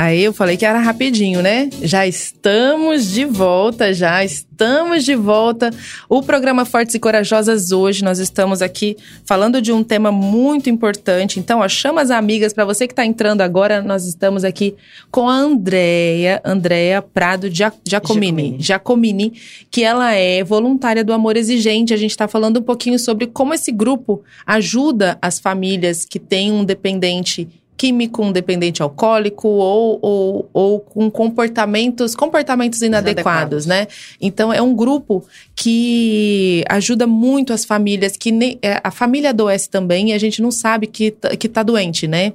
Aí 0.00 0.22
eu 0.22 0.32
falei 0.32 0.56
que 0.56 0.64
era 0.64 0.78
rapidinho, 0.78 1.42
né? 1.42 1.68
Já 1.82 2.06
estamos 2.06 3.10
de 3.10 3.24
volta, 3.24 3.92
já 3.92 4.24
estamos 4.24 5.04
de 5.04 5.16
volta. 5.16 5.70
O 6.08 6.22
programa 6.22 6.64
Fortes 6.64 6.94
e 6.94 7.00
Corajosas 7.00 7.72
hoje 7.72 8.04
nós 8.04 8.20
estamos 8.20 8.62
aqui 8.62 8.96
falando 9.24 9.60
de 9.60 9.72
um 9.72 9.82
tema 9.82 10.12
muito 10.12 10.70
importante. 10.70 11.40
Então, 11.40 11.58
ó, 11.58 11.68
chama 11.68 12.00
as 12.00 12.12
amigas 12.12 12.52
para 12.52 12.64
você 12.64 12.86
que 12.86 12.92
está 12.92 13.04
entrando 13.04 13.40
agora. 13.40 13.82
Nós 13.82 14.06
estamos 14.06 14.44
aqui 14.44 14.76
com 15.10 15.28
a 15.28 15.34
Andrea, 15.34 16.40
Andrea 16.44 17.02
Prado 17.02 17.50
Gia- 17.50 17.72
Giacomini, 17.84 18.54
Giacomini. 18.60 18.62
Giacomini, 18.62 19.32
que 19.68 19.82
ela 19.82 20.12
é 20.14 20.44
voluntária 20.44 21.02
do 21.02 21.12
Amor 21.12 21.36
Exigente. 21.36 21.92
A 21.92 21.96
gente 21.96 22.12
está 22.12 22.28
falando 22.28 22.60
um 22.60 22.62
pouquinho 22.62 23.00
sobre 23.00 23.26
como 23.26 23.52
esse 23.52 23.72
grupo 23.72 24.22
ajuda 24.46 25.18
as 25.20 25.40
famílias 25.40 26.04
que 26.04 26.20
têm 26.20 26.52
um 26.52 26.64
dependente 26.64 27.48
químico, 27.78 28.22
um 28.22 28.32
dependente 28.32 28.82
alcoólico 28.82 29.48
ou, 29.48 29.98
ou, 30.02 30.50
ou 30.52 30.80
com 30.80 31.08
comportamentos, 31.10 32.14
comportamentos 32.14 32.82
inadequados, 32.82 33.64
Inadequados. 33.64 33.66
né? 33.66 33.86
Então 34.20 34.52
é 34.52 34.60
um 34.60 34.74
grupo 34.74 35.24
que 35.54 36.64
ajuda 36.68 37.06
muito 37.06 37.52
as 37.52 37.64
famílias, 37.64 38.16
que 38.16 38.30
nem, 38.32 38.58
é, 38.60 38.80
a 38.82 38.90
família 38.90 39.30
adoece 39.30 39.70
também 39.70 40.10
e 40.10 40.12
a 40.12 40.18
gente 40.18 40.42
não 40.42 40.50
sabe 40.50 40.86
que, 40.88 41.12
tá- 41.12 41.36
que 41.36 41.48
tá 41.48 41.62
doente, 41.62 42.06
né? 42.08 42.32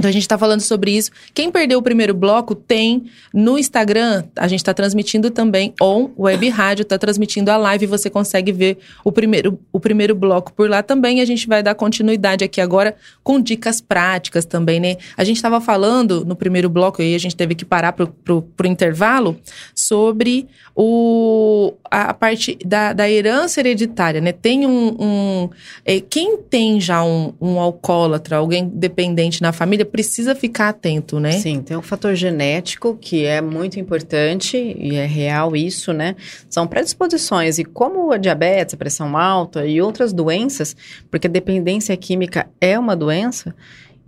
Então 0.00 0.08
a 0.08 0.12
gente 0.12 0.26
tá 0.26 0.38
falando 0.38 0.62
sobre 0.62 0.92
isso. 0.96 1.10
Quem 1.34 1.50
perdeu 1.50 1.78
o 1.78 1.82
primeiro 1.82 2.14
bloco 2.14 2.54
tem 2.54 3.04
no 3.34 3.58
Instagram, 3.58 4.24
a 4.34 4.48
gente 4.48 4.64
tá 4.64 4.72
transmitindo 4.72 5.30
também 5.30 5.74
on 5.78 6.08
web 6.18 6.48
rádio, 6.48 6.86
tá 6.86 6.96
transmitindo 6.96 7.50
a 7.50 7.58
live, 7.58 7.84
você 7.84 8.08
consegue 8.08 8.50
ver 8.50 8.78
o 9.04 9.12
primeiro, 9.12 9.60
o 9.70 9.78
primeiro 9.78 10.14
bloco 10.14 10.54
por 10.54 10.70
lá 10.70 10.82
também. 10.82 11.20
A 11.20 11.26
gente 11.26 11.46
vai 11.46 11.62
dar 11.62 11.74
continuidade 11.74 12.42
aqui 12.42 12.62
agora 12.62 12.96
com 13.22 13.38
dicas 13.38 13.82
práticas 13.82 14.46
também, 14.46 14.80
né? 14.80 14.96
A 15.18 15.22
gente 15.22 15.42
tava 15.42 15.60
falando 15.60 16.24
no 16.24 16.34
primeiro 16.34 16.70
bloco 16.70 17.02
e 17.02 17.14
a 17.14 17.18
gente 17.18 17.36
teve 17.36 17.54
que 17.54 17.66
parar 17.66 17.92
pro, 17.92 18.06
pro, 18.06 18.40
pro 18.40 18.66
intervalo 18.66 19.38
sobre 19.74 20.48
o, 20.74 21.74
a, 21.90 22.04
a 22.04 22.14
parte 22.14 22.56
da, 22.64 22.94
da 22.94 23.10
herança 23.10 23.60
hereditária, 23.60 24.18
né? 24.18 24.32
Tem 24.32 24.66
um. 24.66 24.96
um 24.98 25.50
é, 25.84 26.00
quem 26.00 26.38
tem 26.38 26.80
já 26.80 27.04
um, 27.04 27.34
um 27.38 27.60
alcoólatra, 27.60 28.38
alguém 28.38 28.66
dependente 28.66 29.42
na 29.42 29.52
família, 29.52 29.89
precisa 29.90 30.34
ficar 30.34 30.68
atento, 30.70 31.18
né? 31.20 31.32
Sim, 31.32 31.62
tem 31.62 31.76
um 31.76 31.82
fator 31.82 32.14
genético 32.14 32.96
que 33.00 33.24
é 33.24 33.40
muito 33.40 33.78
importante 33.78 34.56
e 34.56 34.96
é 34.96 35.06
real 35.06 35.56
isso, 35.56 35.92
né? 35.92 36.16
São 36.48 36.66
predisposições 36.66 37.58
e 37.58 37.64
como 37.64 38.12
a 38.12 38.16
diabetes, 38.16 38.74
a 38.74 38.78
pressão 38.78 39.16
alta 39.16 39.66
e 39.66 39.80
outras 39.80 40.12
doenças, 40.12 40.76
porque 41.10 41.26
a 41.26 41.30
dependência 41.30 41.96
química 41.96 42.48
é 42.60 42.78
uma 42.78 42.96
doença 42.96 43.54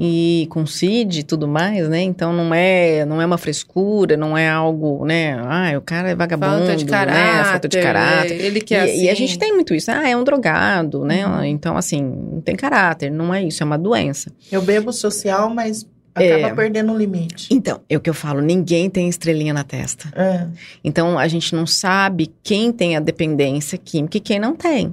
e 0.05 0.49
com 0.51 0.67
CID 0.67 1.21
e 1.21 1.23
tudo 1.23 1.47
mais, 1.47 1.89
né? 1.89 2.03
Então 2.03 2.33
não 2.33 2.53
é, 2.53 3.05
não 3.05 3.23
é 3.23 3.25
uma 3.25 3.39
frescura, 3.39 4.17
não 4.17 4.37
é 4.37 4.49
algo, 4.49 5.07
né? 5.07 5.35
Ah, 5.47 5.79
o 5.79 5.81
cara 5.81 6.11
é 6.11 6.15
vagabundo, 6.17 6.57
Falta 6.67 6.75
de 6.77 6.85
né? 6.85 6.91
caráter. 6.91 7.51
Falta 7.51 7.69
de 7.69 7.81
caráter. 7.81 8.41
Ele 8.41 8.61
que 8.61 8.75
E, 8.75 8.77
é 8.77 8.85
e 8.85 8.91
assim. 8.91 9.09
a 9.11 9.15
gente 9.15 9.39
tem 9.39 9.53
muito 9.53 9.73
isso. 9.73 9.93
Ah, 9.93 10.09
é 10.09 10.17
um 10.17 10.25
drogado, 10.25 11.05
né? 11.05 11.25
Uhum. 11.25 11.45
Então, 11.45 11.77
assim, 11.77 12.03
não 12.03 12.41
tem 12.41 12.57
caráter, 12.57 13.13
não 13.13 13.33
é 13.33 13.45
isso, 13.45 13.63
é 13.63 13.67
uma 13.67 13.79
doença. 13.79 14.33
Eu 14.51 14.61
bebo 14.61 14.93
social, 14.93 15.49
mas 15.55 15.87
acaba 16.13 16.49
É. 16.49 16.53
perdendo 16.55 16.93
o 16.93 16.99
limite. 16.99 17.47
Então, 17.55 17.79
é 17.89 17.97
o 17.97 18.01
que 18.01 18.11
eu 18.11 18.15
falo, 18.15 18.41
ninguém 18.41 18.91
tem 18.91 19.09
estrelinha 19.09 19.55
na 19.55 19.63
testa. 19.63 20.09
É. 20.17 20.49
Então, 20.83 21.17
a 21.17 21.29
gente 21.29 21.55
não 21.55 21.65
sabe 21.65 22.29
quem 22.43 22.73
tem 22.73 22.97
a 22.97 23.01
dependência 23.01 23.79
química 23.79 24.17
e 24.17 24.21
quem 24.21 24.41
não 24.41 24.57
tem. 24.57 24.93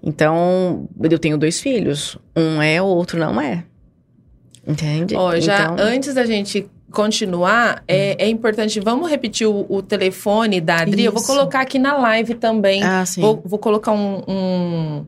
Então, 0.00 0.88
eu 1.02 1.18
tenho 1.18 1.36
dois 1.36 1.60
filhos. 1.60 2.16
Um 2.36 2.62
é, 2.62 2.80
o 2.80 2.84
outro 2.86 3.18
não 3.18 3.40
é. 3.40 3.64
Entende? 4.66 5.14
Ó, 5.14 5.38
já 5.38 5.72
então, 5.72 5.76
antes 5.78 6.12
da 6.14 6.26
gente 6.26 6.68
continuar, 6.90 7.84
é, 7.86 8.24
é 8.24 8.28
importante, 8.28 8.80
vamos 8.80 9.08
repetir 9.10 9.46
o, 9.46 9.66
o 9.68 9.82
telefone 9.82 10.60
da 10.60 10.78
Adri. 10.80 11.04
Eu 11.04 11.12
vou 11.12 11.20
Isso. 11.20 11.30
colocar 11.30 11.60
aqui 11.60 11.78
na 11.78 11.96
live 11.96 12.34
também. 12.34 12.82
Ah, 12.82 13.04
sim. 13.04 13.20
Vou, 13.20 13.42
vou 13.44 13.58
colocar 13.58 13.92
um, 13.92 14.22
um, 14.26 15.06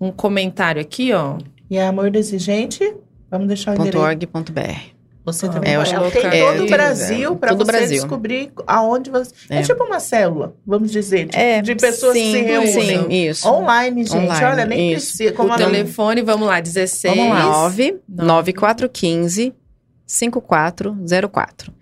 um 0.00 0.12
comentário 0.12 0.80
aqui, 0.80 1.12
ó. 1.12 1.38
E 1.70 1.78
a 1.78 1.88
Amor 1.88 2.14
Exigente, 2.14 2.94
vamos 3.30 3.48
deixar 3.48 3.72
o 3.72 3.80
endereço. 3.80 3.98
.org.br. 3.98 4.93
Você 5.24 5.46
Ah, 5.46 5.48
também 5.48 5.70
é, 5.72 5.76
eu 5.76 5.80
pode. 5.80 5.94
acho 5.94 6.10
Tem 6.10 6.22
que- 6.30 6.38
todo 6.38 6.58
é, 6.58 6.60
o 6.62 6.66
Brasil 6.68 7.36
para 7.36 7.54
você 7.54 7.64
Brasil. 7.64 7.88
descobrir 7.96 8.52
aonde 8.66 9.10
você. 9.10 9.32
É. 9.48 9.58
É. 9.60 9.62
tipo 9.62 9.82
uma 9.84 9.98
célula, 9.98 10.54
vamos 10.66 10.90
dizer, 10.92 11.26
de, 11.28 11.36
É, 11.36 11.62
de 11.62 11.74
pessoas 11.76 12.12
sim, 12.12 12.24
que 12.24 12.30
se 12.32 12.40
reúnem. 12.42 12.72
Sim, 12.72 13.08
isso. 13.30 13.48
Online, 13.48 14.04
gente. 14.04 14.16
Online, 14.16 14.44
Olha, 14.44 14.66
nem 14.66 14.92
isso. 14.92 15.06
precisa. 15.08 15.32
Como 15.32 15.50
o 15.52 15.56
telefone, 15.56 16.20
vamos 16.20 16.46
lá, 16.46 16.60
16. 16.60 17.16
Vamos 17.16 17.32
lá, 17.32 17.42
9 17.42 18.00
Nove. 18.06 18.52
9415 18.52 19.54
5404. 20.06 21.72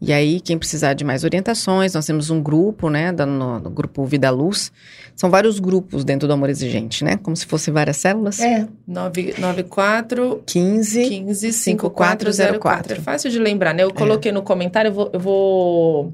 E 0.00 0.12
aí, 0.12 0.40
quem 0.40 0.56
precisar 0.56 0.94
de 0.94 1.04
mais 1.04 1.24
orientações, 1.24 1.92
nós 1.94 2.06
temos 2.06 2.30
um 2.30 2.40
grupo, 2.40 2.88
né, 2.88 3.10
no, 3.10 3.58
no 3.58 3.68
grupo 3.70 4.04
Vida 4.04 4.30
Luz. 4.30 4.70
São 5.16 5.28
vários 5.28 5.58
grupos 5.58 6.04
dentro 6.04 6.28
do 6.28 6.32
Amor 6.34 6.48
Exigente, 6.48 7.02
né? 7.02 7.16
Como 7.16 7.36
se 7.36 7.44
fossem 7.46 7.74
várias 7.74 7.96
células. 7.96 8.38
É, 8.38 8.68
994 8.86 10.42
15 10.46 11.08
15 11.08 11.52
5404. 11.52 12.32
5404. 12.32 12.92
É 12.92 13.00
fácil 13.00 13.30
de 13.30 13.38
lembrar, 13.38 13.74
né? 13.74 13.82
Eu 13.82 13.92
coloquei 13.92 14.30
no 14.32 14.42
comentário, 14.42 14.88
eu 14.90 14.94
vou, 14.94 15.10
eu 15.12 15.20
vou 15.20 16.12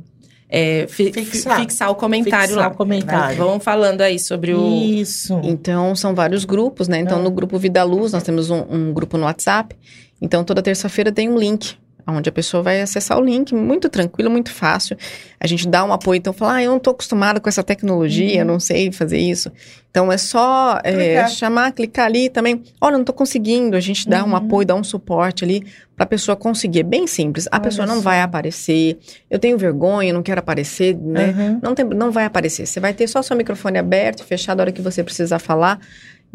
é, 0.48 0.86
fi- 0.88 1.12
fi- 1.12 1.24
Fixar. 1.24 1.60
fixar. 1.60 1.90
o 1.90 1.94
comentário 1.94 2.48
Fixar 2.48 2.68
lá. 2.68 2.72
o 2.72 2.76
comentário. 2.76 3.36
Vamos 3.36 3.62
falando 3.64 4.00
aí 4.00 4.18
sobre 4.18 4.54
o. 4.54 4.66
Isso. 4.82 5.38
Então, 5.42 5.94
são 5.94 6.14
vários 6.14 6.44
grupos, 6.44 6.88
né? 6.88 6.98
Então, 7.00 7.18
Ah. 7.18 7.22
no 7.22 7.30
grupo 7.30 7.58
Vida 7.58 7.82
Luz, 7.84 8.12
nós 8.12 8.22
temos 8.22 8.50
um, 8.50 8.62
um 8.70 8.92
grupo 8.92 9.18
no 9.18 9.24
WhatsApp. 9.24 9.76
Então, 10.22 10.44
toda 10.44 10.62
terça-feira 10.62 11.12
tem 11.12 11.28
um 11.28 11.36
link, 11.36 11.74
onde 12.06 12.28
a 12.28 12.32
pessoa 12.32 12.62
vai 12.62 12.80
acessar 12.80 13.18
o 13.18 13.24
link, 13.24 13.54
muito 13.54 13.88
tranquilo, 13.88 14.30
muito 14.30 14.50
fácil. 14.52 14.96
A 15.40 15.46
gente 15.46 15.66
dá 15.68 15.84
um 15.84 15.92
apoio, 15.92 16.18
então, 16.18 16.32
fala, 16.32 16.54
ah, 16.54 16.62
eu 16.62 16.70
não 16.72 16.78
tô 16.78 16.90
acostumada 16.90 17.40
com 17.40 17.48
essa 17.48 17.62
tecnologia, 17.62 18.40
eu 18.40 18.44
não 18.44 18.58
sei 18.60 18.90
fazer 18.92 19.18
isso. 19.18 19.50
Então, 19.90 20.10
é 20.10 20.18
só 20.18 20.80
é, 20.82 21.26
chamar, 21.28 21.72
clicar 21.72 22.06
ali 22.06 22.28
também. 22.28 22.62
Olha, 22.80 22.98
não 22.98 23.04
tô 23.04 23.12
conseguindo. 23.12 23.76
A 23.76 23.80
gente 23.80 24.08
dá 24.08 24.24
um 24.24 24.28
Uhum. 24.30 24.36
apoio, 24.36 24.66
dá 24.66 24.74
um 24.74 24.82
suporte 24.82 25.44
ali 25.44 25.64
pra 25.96 26.04
pessoa 26.04 26.34
conseguir. 26.36 26.80
É 26.80 26.82
bem 26.82 27.06
simples. 27.06 27.46
A 27.46 27.56
Olha 27.56 27.62
pessoa 27.62 27.86
não 27.86 27.96
só. 27.96 28.00
vai 28.02 28.20
aparecer. 28.20 28.98
Eu 29.30 29.38
tenho 29.38 29.56
vergonha, 29.56 30.12
não 30.12 30.22
quero 30.22 30.40
aparecer, 30.40 30.96
né? 30.96 31.32
Uhum. 31.36 31.60
Não, 31.62 31.74
tem, 31.74 31.84
não 31.84 32.10
vai 32.10 32.24
aparecer. 32.24 32.66
Você 32.66 32.80
vai 32.80 32.92
ter 32.92 33.06
só 33.06 33.22
seu 33.22 33.36
microfone 33.36 33.78
aberto, 33.78 34.24
fechado 34.24 34.58
a 34.60 34.62
hora 34.64 34.72
que 34.72 34.82
você 34.82 35.04
precisar 35.04 35.38
falar. 35.38 35.78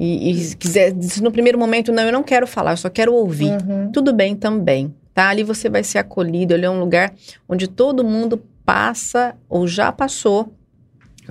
E, 0.02 0.32
e 0.32 0.36
se 0.42 0.56
quiser, 0.56 0.96
se 1.02 1.22
no 1.22 1.30
primeiro 1.30 1.60
momento, 1.60 1.92
não, 1.92 2.04
eu 2.04 2.14
não 2.14 2.24
quero 2.24 2.48
falar, 2.48 2.72
eu 2.72 2.78
só 2.78 2.90
quero 2.90 3.14
ouvir. 3.14 3.52
Uhum. 3.68 3.92
Tudo 3.92 4.14
bem 4.14 4.34
também, 4.34 4.96
tá? 5.14 5.30
Ali 5.30 5.44
você 5.44 5.70
vai 5.70 5.84
ser 5.84 5.98
acolhido, 6.00 6.54
ali 6.54 6.66
é 6.66 6.70
um 6.70 6.80
lugar 6.80 7.14
onde 7.48 7.68
todo 7.68 8.04
mundo 8.04 8.42
passa 8.66 9.36
ou 9.48 9.68
já 9.68 9.92
passou 9.92 10.54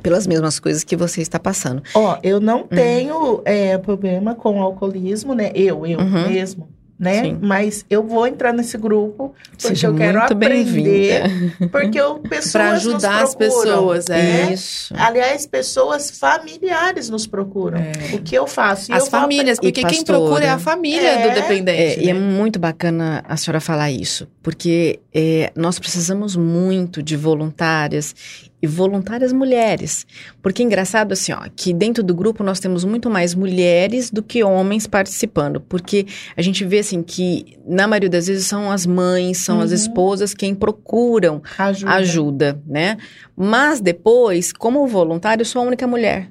pelas 0.03 0.26
mesmas 0.26 0.61
coisas 0.61 0.85
que 0.85 0.97
você 0.97 1.20
está 1.20 1.39
passando. 1.39 1.83
Ó, 1.95 2.18
eu 2.22 2.41
não 2.41 2.66
tenho 2.66 3.43
é, 3.45 3.76
problema 3.79 4.35
com 4.35 4.61
o 4.61 4.62
alcoolismo, 4.62 5.35
né? 5.35 5.51
Eu, 5.55 5.85
eu 5.87 5.99
Uhum. 6.01 6.29
mesmo, 6.29 6.68
né? 6.99 7.23
Sim. 7.23 7.39
Mas 7.41 7.85
eu 7.89 8.03
vou 8.03 8.27
entrar 8.27 8.53
nesse 8.53 8.77
grupo 8.77 9.35
porque 9.51 9.69
Seja 9.69 9.87
eu 9.87 9.95
quero 9.95 10.19
muito 10.19 10.33
aprender. 10.33 11.23
Porque 11.71 12.01
eu, 12.01 12.19
pessoas 12.19 12.85
nos 12.85 13.05
ajudar 13.05 13.23
as 13.23 13.35
procuram, 13.35 13.63
pessoas, 13.63 14.11
é. 14.11 14.23
né? 14.23 14.53
Isso. 14.53 14.95
Aliás, 14.97 15.47
pessoas 15.47 16.11
familiares 16.11 17.09
nos 17.09 17.27
procuram. 17.27 17.79
É. 17.79 18.15
O 18.15 18.23
que 18.23 18.35
eu 18.35 18.47
faço? 18.47 18.91
E 18.91 18.95
As 18.95 19.05
eu 19.05 19.11
famílias, 19.11 19.59
E 19.59 19.61
porque 19.61 19.85
quem 19.85 20.03
procura 20.05 20.45
é 20.45 20.51
a 20.51 20.59
família 20.59 21.09
É. 21.09 21.29
do 21.29 21.35
dependente. 21.35 22.01
É, 22.01 22.05
e 22.05 22.11
é 22.11 22.15
né? 22.15 22.19
muito 22.19 22.59
bacana 22.59 23.23
a 23.29 23.37
senhora 23.37 23.61
falar 23.61 23.91
isso, 23.91 24.27
porque 24.43 24.99
é, 25.15 25.53
nós 25.55 25.79
precisamos 25.79 26.35
muito 26.35 27.03
de 27.03 27.17
voluntárias 27.17 28.15
e 28.61 28.67
voluntárias 28.67 29.33
mulheres. 29.33 30.07
Porque 30.43 30.63
é 30.63 30.65
engraçado 30.65 31.13
assim, 31.13 31.33
ó, 31.33 31.49
que 31.55 31.73
dentro 31.73 32.03
do 32.03 32.15
grupo 32.15 32.43
nós 32.43 32.59
temos 32.59 32.85
muito 32.85 33.09
mais 33.09 33.35
mulheres 33.35 34.11
do 34.11 34.23
que 34.23 34.43
homens 34.43 34.87
participando, 34.87 35.61
porque 35.61 36.07
a 36.37 36.43
gente 36.43 36.65
vê 36.65 36.81
assim 36.81 37.03
que 37.03 37.57
na 37.67 37.87
maioria 37.87 38.09
das 38.11 38.27
vezes 38.27 38.47
são 38.47 38.71
as 38.71 38.85
mães, 38.87 39.39
são 39.39 39.61
as 39.61 39.71
Uhum. 39.71 39.77
esposas 39.77 40.35
quem 40.35 40.55
procuram 40.55 41.41
Ajuda. 41.57 41.93
ajuda, 41.93 42.63
né? 42.67 42.97
Mas 43.37 43.81
depois, 43.81 44.53
como 44.53 44.87
voluntário, 44.87 45.43
eu 45.43 45.47
sou 45.47 45.63
a 45.63 45.65
única 45.65 45.87
mulher. 45.87 46.31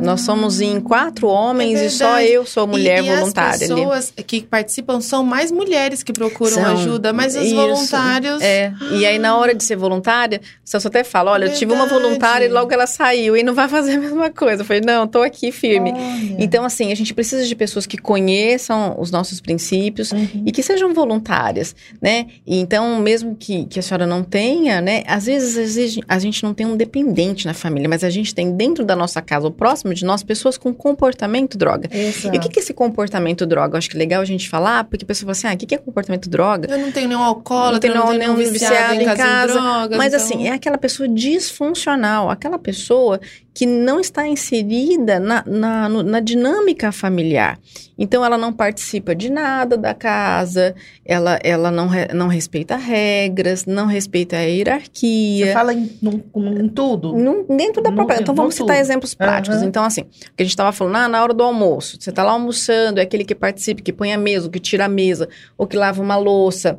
Nós 0.00 0.22
somos 0.22 0.60
em 0.62 0.80
quatro 0.80 1.26
homens 1.28 1.78
É 1.78 1.86
e 1.86 1.90
só 1.90 2.20
eu 2.22 2.46
sou 2.46 2.66
mulher 2.66 3.04
e, 3.04 3.08
voluntária 3.14 3.60
E 3.60 3.64
as 3.64 3.70
ali. 3.70 3.80
pessoas 3.82 4.12
que 4.26 4.40
participam 4.42 5.00
são 5.02 5.22
mais 5.22 5.52
mulheres 5.52 6.02
que 6.02 6.14
procuram 6.14 6.54
São. 6.54 6.64
ajuda, 6.64 7.12
mas 7.12 7.36
os 7.36 7.44
Isso. 7.44 7.54
voluntários. 7.54 8.42
É, 8.42 8.72
e 8.92 9.04
aí 9.04 9.18
na 9.18 9.36
hora 9.36 9.54
de 9.54 9.62
ser 9.62 9.76
voluntária, 9.76 10.40
o 10.64 10.68
Celso 10.68 10.88
até 10.88 11.04
fala, 11.04 11.32
olha, 11.32 11.44
eu 11.46 11.52
tive 11.52 11.74
uma 11.74 11.84
voluntária 11.86 12.46
e 12.46 12.48
logo 12.48 12.72
ela 12.72 12.86
saiu 12.86 13.36
e 13.36 13.42
não 13.42 13.54
vai 13.54 13.68
fazer 13.68 13.92
a 13.96 13.98
mesma 13.98 14.30
coisa. 14.30 14.62
Eu 14.62 14.66
falei, 14.66 14.80
não, 14.84 15.06
tô 15.06 15.20
aqui 15.22 15.52
firme. 15.52 15.92
Olha. 15.92 16.36
Então, 16.38 16.64
assim, 16.64 16.90
a 16.90 16.94
gente 16.94 17.12
precisa 17.12 17.44
de 17.46 17.54
pessoas 17.54 17.84
que 17.86 17.98
conheçam 17.98 18.96
os 18.98 19.10
nossos 19.10 19.40
princípios 19.40 20.10
Uhum. 20.12 20.42
e 20.46 20.52
que 20.52 20.62
sejam 20.62 20.94
voluntárias, 20.94 21.74
né? 22.00 22.26
E 22.46 22.58
então, 22.60 22.98
mesmo 23.00 23.36
que, 23.38 23.66
que 23.66 23.78
a 23.78 23.82
senhora 23.82 24.06
não 24.06 24.22
tenha, 24.22 24.80
né? 24.80 25.02
Às 25.06 25.26
vezes, 25.26 25.56
às 25.58 25.74
vezes 25.74 26.00
a 26.08 26.18
gente 26.18 26.42
não 26.42 26.54
tem 26.54 26.66
um 26.66 26.76
dependente 26.76 27.46
na 27.46 27.52
família, 27.54 27.88
mas 27.88 28.02
a 28.04 28.10
gente 28.10 28.34
tem 28.34 28.52
dentro 28.56 28.84
da 28.84 28.96
nossa 28.96 29.20
casa, 29.20 29.46
ou 29.46 29.50
próximo 29.66 29.92
de 29.92 30.04
nós, 30.04 30.22
pessoas 30.22 30.56
com 30.56 30.72
comportamento 30.72 31.58
droga. 31.58 31.88
Exato. 31.92 32.32
E 32.34 32.38
o 32.38 32.40
que, 32.40 32.48
que 32.48 32.60
é 32.60 32.62
esse 32.62 32.72
comportamento 32.72 33.44
droga? 33.44 33.74
Eu 33.74 33.78
acho 33.78 33.90
que 33.90 33.96
é 33.96 33.98
legal 33.98 34.22
a 34.22 34.24
gente 34.24 34.48
falar, 34.48 34.84
porque 34.84 35.04
a 35.04 35.06
pessoa 35.06 35.26
fala 35.26 35.32
assim, 35.32 35.46
ah, 35.48 35.54
o 35.54 35.56
que, 35.56 35.66
que 35.66 35.74
é 35.74 35.78
comportamento 35.78 36.30
droga? 36.30 36.70
Eu 36.70 36.78
não 36.78 36.92
tenho 36.92 37.08
nenhum 37.08 37.22
alcoólatra, 37.22 37.72
Não 37.72 37.80
tem 37.80 37.90
não 37.90 38.06
tenho 38.06 38.18
nenhum 38.20 38.36
nenhum 38.36 38.52
viciado, 38.52 38.94
em 38.94 39.04
casa, 39.04 39.52
em 39.52 39.62
drogas. 39.62 39.98
Mas 39.98 40.14
então- 40.14 40.24
assim, 40.24 40.46
é 40.46 40.52
aquela 40.52 40.78
pessoa 40.78 41.08
disfuncional, 41.08 42.30
aquela 42.30 42.58
pessoa 42.60 43.20
que 43.56 43.64
não 43.64 43.98
está 43.98 44.28
inserida 44.28 45.18
na, 45.18 45.42
na, 45.46 45.88
na 45.88 46.20
dinâmica 46.20 46.92
familiar. 46.92 47.58
Então, 47.96 48.22
ela 48.22 48.36
não 48.36 48.52
participa 48.52 49.14
de 49.14 49.30
nada 49.32 49.78
da 49.78 49.94
casa, 49.94 50.74
ela, 51.06 51.38
ela 51.42 51.70
não, 51.70 51.88
re- 51.88 52.08
não 52.12 52.28
respeita 52.28 52.76
regras, 52.76 53.64
não 53.64 53.86
respeita 53.86 54.36
a 54.36 54.40
Você 54.40 54.50
hierarquia. 54.50 55.52
fala 55.54 55.72
em, 55.72 55.90
num- 56.02 56.22
em 56.60 56.68
tudo. 56.68 57.14
Num- 57.14 57.46
dentro 57.56 57.80
da 57.82 57.90
própria. 57.90 58.20
Então, 58.20 58.34
vamos 58.34 58.54
citar 58.56 58.76
tudo. 58.76 58.82
exemplos 58.84 59.14
práticos. 59.14 59.56
Aham. 59.60 59.66
Então, 59.68 59.84
assim, 59.84 60.02
o 60.02 60.06
que 60.36 60.42
a 60.42 60.42
gente 60.42 60.50
estava 60.50 60.70
falando, 60.72 60.96
ah, 60.96 61.08
na 61.08 61.22
hora 61.22 61.32
do 61.32 61.42
almoço, 61.42 61.96
você 61.98 62.10
está 62.10 62.22
lá 62.22 62.32
almoçando, 62.32 63.00
é 63.00 63.04
aquele 63.04 63.24
que 63.24 63.34
participa, 63.34 63.80
que 63.80 63.90
põe 63.90 64.12
a 64.12 64.18
mesa, 64.18 64.50
que 64.50 64.60
tira 64.60 64.84
a 64.84 64.88
mesa, 64.88 65.30
ou 65.56 65.66
que 65.66 65.78
lava 65.78 66.02
uma 66.02 66.16
louça, 66.18 66.78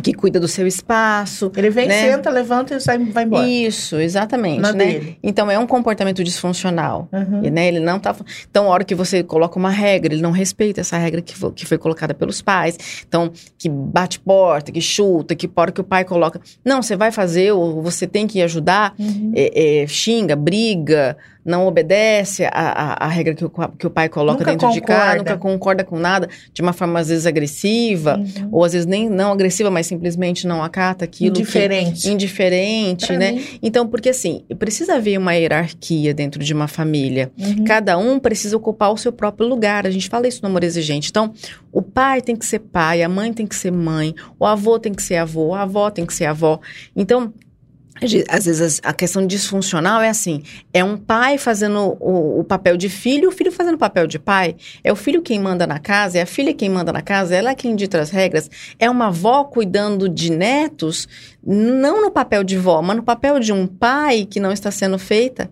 que 0.00 0.12
cuida 0.12 0.40
do 0.40 0.48
seu 0.48 0.66
espaço. 0.66 1.52
Ele 1.56 1.70
vem, 1.70 1.86
né? 1.86 2.10
senta, 2.10 2.30
levanta 2.30 2.74
e 2.74 2.80
sai, 2.80 2.98
vai 2.98 3.24
embora. 3.24 3.46
Isso, 3.46 3.96
exatamente, 3.96 4.60
Na 4.60 4.72
né? 4.72 4.84
dele. 4.86 5.18
Então 5.22 5.50
é 5.50 5.58
um 5.58 5.66
comportamento 5.66 6.24
disfuncional. 6.24 7.08
Uhum. 7.12 7.42
Né, 7.50 7.68
ele 7.68 7.80
não 7.80 7.98
tá. 7.98 8.14
Então, 8.50 8.66
a 8.66 8.68
hora 8.70 8.84
que 8.84 8.94
você 8.94 9.22
coloca 9.22 9.58
uma 9.58 9.70
regra, 9.70 10.14
ele 10.14 10.22
não 10.22 10.30
respeita 10.30 10.80
essa 10.80 10.96
regra 10.96 11.20
que 11.20 11.36
foi, 11.36 11.52
que 11.52 11.66
foi 11.66 11.78
colocada 11.78 12.14
pelos 12.14 12.40
pais. 12.40 13.04
Então, 13.06 13.30
que 13.58 13.68
bate 13.68 14.18
porta, 14.18 14.72
que 14.72 14.80
chuta, 14.80 15.34
que 15.34 15.50
hora 15.54 15.70
que 15.70 15.80
o 15.80 15.84
pai 15.84 16.04
coloca. 16.04 16.40
Não, 16.64 16.82
você 16.82 16.96
vai 16.96 17.12
fazer, 17.12 17.52
ou 17.52 17.82
você 17.82 18.06
tem 18.06 18.26
que 18.26 18.40
ajudar, 18.42 18.94
Uhum. 18.98 19.32
é, 19.34 19.82
é, 19.82 19.86
xinga, 19.86 20.34
briga, 20.36 21.16
não 21.44 21.66
obedece 21.66 22.44
a 22.52 23.08
regra 23.08 23.34
que 23.34 23.44
o, 23.44 23.50
que 23.50 23.86
o 23.86 23.90
pai 23.90 24.08
coloca 24.08 24.38
Nunca 24.38 24.50
dentro 24.52 24.70
de 24.72 24.80
casa, 24.80 25.00
concorda. 25.00 25.18
nunca 25.18 25.36
concorda 25.36 25.84
com 25.84 25.98
nada, 25.98 26.28
de 26.52 26.62
uma 26.62 26.72
forma 26.72 27.00
às 27.00 27.08
vezes 27.08 27.26
agressiva, 27.26 28.16
Uhum. 28.18 28.48
ou 28.52 28.64
às 28.64 28.72
vezes 28.72 28.86
nem 28.86 29.08
não 29.10 29.32
agressiva, 29.32 29.70
mas 29.70 29.86
simplesmente 29.86 30.46
não 30.46 30.62
acata 30.62 31.04
aquilo. 31.04 31.34
que- 31.34 31.40
Indiferente. 31.42 32.08
indiferente, 32.08 33.06
Pra 33.06 33.18
né? 33.18 33.32
mim. 33.32 33.44
Então, 33.62 33.86
porque 33.88 34.08
assim, 34.10 34.44
precisa 34.58 34.94
haver 34.94 35.18
uma 35.18 35.32
hierarquia 35.34 36.14
dentro 36.14 36.42
de 36.42 36.52
uma 36.52 36.68
família. 36.68 37.30
Uhum. 37.38 37.64
Cada 37.64 37.96
um 37.98 38.18
precisa 38.18 38.56
ocupar 38.56 38.92
o 38.92 38.96
seu 38.96 39.12
próprio 39.12 39.48
lugar. 39.48 39.86
A 39.86 39.90
gente 39.90 40.08
fala 40.08 40.26
isso 40.28 40.40
no 40.42 40.48
Amor 40.48 40.62
Exigente. 40.64 41.08
Então, 41.10 41.32
o 41.72 41.82
pai 41.82 42.20
tem 42.20 42.36
que 42.36 42.46
ser 42.46 42.58
pai, 42.60 43.02
a 43.02 43.08
mãe 43.08 43.32
tem 43.32 43.46
que 43.46 43.54
ser 43.56 43.70
mãe, 43.72 44.14
o 44.38 44.46
avô 44.46 44.78
tem 44.78 44.92
que 44.94 45.02
ser 45.02 45.16
avô, 45.16 45.54
a 45.54 45.62
avó 45.62 45.90
tem 45.90 46.06
que 46.06 46.14
ser 46.14 46.26
avó. 46.26 46.60
Então, 46.94 47.32
às 48.28 48.44
vezes 48.46 48.80
a 48.82 48.92
questão 48.92 49.26
disfuncional 49.26 50.00
é 50.00 50.08
assim: 50.08 50.42
é 50.72 50.82
um 50.82 50.96
pai 50.96 51.38
fazendo 51.38 51.96
o, 52.00 52.40
o 52.40 52.44
papel 52.44 52.76
de 52.76 52.88
filho, 52.88 53.28
o 53.28 53.32
filho 53.32 53.52
fazendo 53.52 53.74
o 53.74 53.78
papel 53.78 54.06
de 54.06 54.18
pai. 54.18 54.56
É 54.82 54.92
o 54.92 54.96
filho 54.96 55.22
quem 55.22 55.38
manda 55.38 55.66
na 55.66 55.78
casa, 55.78 56.18
é 56.18 56.22
a 56.22 56.26
filha 56.26 56.52
quem 56.54 56.68
manda 56.68 56.92
na 56.92 57.02
casa, 57.02 57.34
ela 57.34 57.50
é 57.50 57.54
quem 57.54 57.76
dita 57.76 58.00
as 58.00 58.10
regras. 58.10 58.50
É 58.78 58.88
uma 58.88 59.08
avó 59.08 59.44
cuidando 59.44 60.08
de 60.08 60.30
netos, 60.30 61.06
não 61.44 62.02
no 62.02 62.10
papel 62.10 62.42
de 62.42 62.56
vó, 62.56 62.82
mas 62.82 62.96
no 62.96 63.02
papel 63.02 63.38
de 63.38 63.52
um 63.52 63.66
pai 63.66 64.26
que 64.28 64.40
não 64.40 64.52
está 64.52 64.70
sendo 64.70 64.98
feita, 64.98 65.50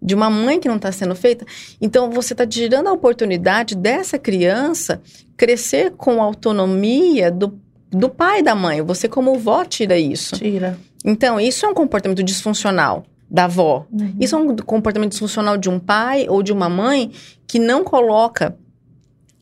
de 0.00 0.14
uma 0.14 0.28
mãe 0.28 0.58
que 0.58 0.68
não 0.68 0.76
está 0.76 0.90
sendo 0.90 1.14
feita. 1.14 1.46
Então 1.80 2.10
você 2.10 2.34
está 2.34 2.46
tirando 2.46 2.88
a 2.88 2.92
oportunidade 2.92 3.76
dessa 3.76 4.18
criança 4.18 5.00
crescer 5.36 5.92
com 5.92 6.20
autonomia 6.20 7.30
do, 7.30 7.58
do 7.90 8.08
pai 8.08 8.40
e 8.40 8.42
da 8.42 8.54
mãe. 8.54 8.82
Você, 8.82 9.08
como 9.08 9.38
vó, 9.38 9.64
tira 9.64 9.98
isso. 9.98 10.36
Tira. 10.36 10.76
Então, 11.04 11.40
isso 11.40 11.66
é 11.66 11.68
um 11.68 11.74
comportamento 11.74 12.22
disfuncional 12.22 13.04
da 13.30 13.44
avó. 13.44 13.86
Uhum. 13.90 14.14
Isso 14.20 14.34
é 14.34 14.38
um 14.38 14.54
comportamento 14.56 15.10
disfuncional 15.12 15.56
de 15.56 15.68
um 15.70 15.78
pai 15.78 16.26
ou 16.28 16.42
de 16.42 16.52
uma 16.52 16.68
mãe 16.68 17.10
que 17.46 17.58
não 17.58 17.82
coloca 17.82 18.56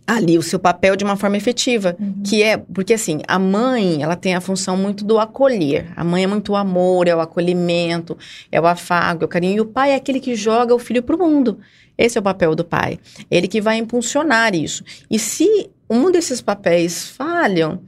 ali 0.07 0.37
o 0.37 0.43
seu 0.43 0.59
papel 0.59 0.97
de 0.97 1.05
uma 1.05 1.17
forma 1.17 1.37
efetiva, 1.37 1.97
Uhum. 2.01 2.23
que 2.25 2.43
é 2.43 2.57
porque 2.57 2.95
assim, 2.95 3.21
a 3.29 3.39
mãe, 3.39 4.03
ela 4.03 4.17
tem 4.17 4.35
a 4.35 4.41
função 4.41 4.77
muito 4.77 5.05
do 5.05 5.21
acolher. 5.21 5.93
A 5.95 6.03
mãe 6.03 6.25
é 6.25 6.27
muito 6.27 6.53
o 6.53 6.57
amor, 6.57 7.07
é 7.07 7.15
o 7.15 7.21
acolhimento, 7.21 8.19
é 8.51 8.61
o 8.61 8.67
afago, 8.67 9.23
é 9.23 9.27
o 9.27 9.29
carinho, 9.29 9.57
e 9.59 9.61
o 9.61 9.67
pai 9.67 9.93
é 9.93 9.95
aquele 9.95 10.19
que 10.19 10.35
joga 10.35 10.75
o 10.75 10.79
filho 10.81 11.03
pro 11.03 11.19
mundo. 11.19 11.59
Esse 11.97 12.19
é 12.19 12.21
o 12.21 12.25
papel 12.25 12.55
do 12.57 12.65
pai. 12.65 12.99
Ele 13.31 13.47
que 13.47 13.61
vai 13.61 13.77
impulsionar 13.77 14.55
isso. 14.55 14.83
E 15.09 15.19
se 15.19 15.71
um 15.89 16.11
desses 16.11 16.41
papéis 16.41 17.07
falham, 17.07 17.81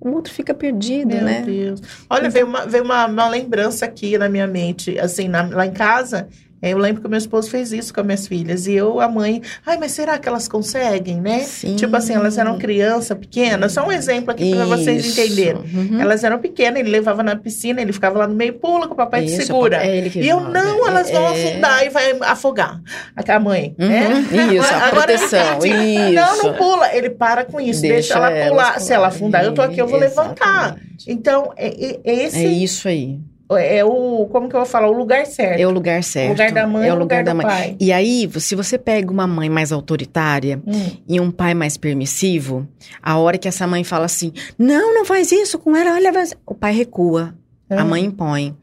o 0.00 0.10
outro 0.10 0.32
fica 0.32 0.54
perdido, 0.54 1.14
Meu 1.14 1.24
né? 1.24 1.42
Deus. 1.42 1.82
Olha, 2.08 2.30
veio, 2.30 2.46
uma, 2.46 2.66
veio 2.66 2.84
uma, 2.84 3.06
uma 3.06 3.28
lembrança 3.28 3.84
aqui 3.84 4.16
na 4.18 4.28
minha 4.28 4.46
mente. 4.46 4.98
Assim, 4.98 5.28
na- 5.28 5.48
lá 5.48 5.66
em 5.66 5.72
casa, 5.72 6.28
eu 6.62 6.78
lembro 6.78 7.00
que 7.00 7.06
o 7.06 7.10
meu 7.10 7.18
esposo 7.18 7.50
fez 7.50 7.72
isso 7.72 7.92
com 7.94 8.00
as 8.00 8.06
minhas 8.06 8.26
filhas. 8.26 8.66
E 8.66 8.72
eu, 8.74 9.00
a 9.00 9.08
mãe, 9.08 9.40
ai, 9.64 9.76
mas 9.78 9.92
será 9.92 10.18
que 10.18 10.28
elas 10.28 10.48
conseguem, 10.48 11.20
né? 11.20 11.40
Sim. 11.40 11.76
Tipo 11.76 11.96
assim, 11.96 12.14
elas 12.14 12.36
eram 12.38 12.58
criança 12.58 13.14
pequena. 13.14 13.68
Só 13.68 13.86
um 13.86 13.92
exemplo 13.92 14.30
aqui 14.30 14.54
para 14.54 14.64
vocês 14.64 15.06
entenderem. 15.18 15.62
Uhum. 15.72 16.00
Elas 16.00 16.24
eram 16.24 16.38
pequenas, 16.38 16.80
ele 16.80 16.90
levava 16.90 17.22
na 17.22 17.36
piscina, 17.36 17.80
ele 17.80 17.92
ficava 17.92 18.18
lá 18.18 18.26
no 18.26 18.34
meio, 18.34 18.54
pula 18.54 18.86
que 18.86 18.92
o 18.92 18.96
papai 18.96 19.24
te 19.24 19.34
Isso, 19.34 19.46
segura. 19.46 19.76
É 19.84 20.06
E 20.08 20.28
eu, 20.28 20.40
não, 20.40 20.86
elas 20.88 21.10
vão 21.10 21.22
É. 21.28 21.48
afundar 21.50 21.86
e 21.86 21.88
vai 21.90 22.18
afogar. 22.22 22.80
A 23.16 23.38
mãe, 23.38 23.74
né? 23.78 24.08
Uhum, 24.08 24.52
Isso, 24.54 24.72
a 24.74 24.76
Agora 24.86 24.90
proteção. 25.06 25.58
Isso. 25.64 26.14
Não, 26.14 26.42
não 26.42 26.54
pula. 26.54 26.94
Ele 26.94 27.10
para 27.10 27.44
com 27.44 27.60
isso, 27.60 27.82
deixa, 27.82 28.14
ela 28.14 28.30
elas 28.30 28.48
pular. 28.50 28.80
Se 28.80 28.92
ela 28.92 29.08
afundar, 29.08 29.44
eu 29.44 29.52
tô 29.52 29.62
aqui, 29.62 29.80
eu 29.80 29.86
vou 29.86 29.98
levantar. 29.98 30.76
Exatamente. 30.76 31.04
Então, 31.06 31.52
é, 31.56 31.68
é- 31.68 32.00
é 32.04 32.24
esse 32.24 32.38
É 32.44 32.48
isso 32.48 32.88
aí. 32.88 33.18
É 33.56 33.84
o, 33.84 34.26
como 34.30 34.48
que 34.48 34.54
eu 34.56 34.60
vou 34.60 34.68
falar, 34.68 34.88
o 34.88 34.92
lugar 34.92 35.24
certo. 35.26 35.58
É 35.60 35.66
o 35.66 35.70
lugar 35.70 36.02
certo. 36.02 36.28
O 36.28 36.32
lugar 36.32 36.52
da 36.52 36.66
mãe 36.66 36.88
é 36.88 36.92
o 36.92 36.96
lugar 36.98 37.20
lugar 37.20 37.24
da 37.24 37.32
do 37.32 37.36
mãe. 37.38 37.46
pai. 37.46 37.76
E 37.80 37.92
aí, 37.92 38.28
se 38.38 38.54
você 38.54 38.76
pega 38.76 39.10
uma 39.10 39.26
mãe 39.26 39.48
mais 39.48 39.72
autoritária 39.72 40.60
Hum. 40.66 40.90
e 41.08 41.18
um 41.20 41.30
pai 41.30 41.54
mais 41.54 41.76
permissivo, 41.76 42.66
a 43.02 43.16
hora 43.18 43.38
que 43.38 43.48
essa 43.48 43.66
mãe 43.66 43.84
fala 43.84 44.04
assim: 44.06 44.32
"Não, 44.58 44.94
não 44.94 45.04
faz 45.04 45.32
isso 45.32 45.58
com 45.58 45.74
ela, 45.76 45.94
olha, 45.94 46.12
vai-" 46.12 46.26
o 46.46 46.54
pai 46.54 46.72
recua, 46.74 47.34
a 47.70 47.80
Ah. 47.80 47.84
mãe 47.84 48.04
impõe. 48.04 48.54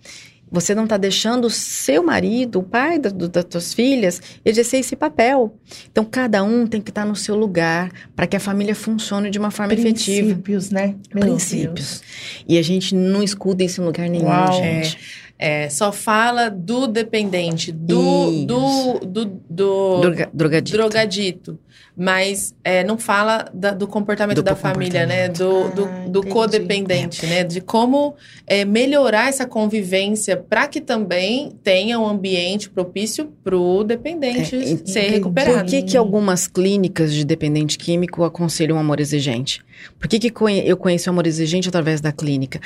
Você 0.56 0.74
não 0.74 0.86
está 0.86 0.96
deixando 0.96 1.46
o 1.46 1.50
seu 1.50 2.02
marido, 2.02 2.60
o 2.60 2.64
pai 2.64 2.98
da- 2.98 3.10
do- 3.10 3.28
das 3.28 3.44
tuas 3.44 3.74
filhas, 3.74 4.22
exercer 4.46 4.80
esse 4.80 4.96
papel. 4.96 5.54
Então, 5.92 6.06
cada 6.06 6.42
um 6.44 6.66
tem 6.66 6.80
que 6.82 6.90
estar 6.92 7.06
no 7.06 7.16
seu 7.16 7.36
lugar 7.36 7.92
para 8.16 8.26
que 8.26 8.38
a 8.38 8.40
família 8.40 8.74
funcione 8.74 9.30
de 9.30 9.38
uma 9.38 9.52
forma 9.52 9.74
efetiva. 9.74 10.28
Princípios, 10.28 10.70
né? 10.70 10.96
Meu 11.14 11.26
princípios. 11.26 12.02
E 12.48 12.58
a 12.58 12.62
gente 12.62 12.96
não 12.96 13.22
escuta 13.22 13.64
isso 13.66 13.82
em 13.82 13.86
lugar 13.86 14.08
nenhum, 14.10 14.28
Uau. 14.28 14.54
gente. 14.54 14.96
É, 14.98 15.25
só 15.70 15.92
fala 15.92 16.50
do 16.50 16.88
dependente, 16.88 17.72
do, 17.72 18.46
do, 18.46 19.00
do, 19.00 19.26
do 19.50 20.02
Droga, 20.02 20.30
drogadito. 20.34 20.78
drogadito. 20.78 21.60
Mas 21.98 22.54
é, 22.62 22.84
não 22.84 22.98
fala 22.98 23.50
da- 23.54 23.72
do 23.72 23.88
comportamento 23.88 24.36
Do 24.38 24.44
da 24.44 24.54
família, 24.56 25.06
né? 25.06 25.30
Do, 25.30 25.70
do, 25.70 25.86
Ah, 25.86 26.06
do 26.10 26.26
codependente, 26.28 27.26
né? 27.26 27.42
De 27.44 27.62
como 27.62 28.16
é, 28.46 28.66
melhorar 28.66 29.30
essa 29.30 29.46
convivência 29.46 30.36
para 30.36 30.68
que 30.68 30.82
também 30.82 31.54
tenha 31.64 31.98
um 31.98 32.06
ambiente 32.06 32.70
propício 32.70 33.32
para 33.44 33.58
o 33.58 33.82
dependente 33.84 34.56
É, 34.58 34.66
ser 34.66 34.72
entendi. 34.74 35.08
recuperado. 35.10 35.60
Por 35.60 35.66
que, 35.70 35.82
que 35.84 35.96
algumas 35.98 36.48
clínicas 36.48 37.14
de 37.14 37.24
dependente 37.24 37.78
químico 37.78 38.26
aconselham 38.26 38.76
o 38.76 38.80
amor 38.80 39.00
exigente? 39.00 39.62
Por 39.98 40.10
que, 40.10 40.20
que 40.20 40.34
eu 40.66 40.76
conheço 40.78 41.10
o 41.10 41.14
amor 41.14 41.26
exigente 41.28 41.70
através 41.70 42.02
da 42.02 42.12
clínica? 42.12 42.60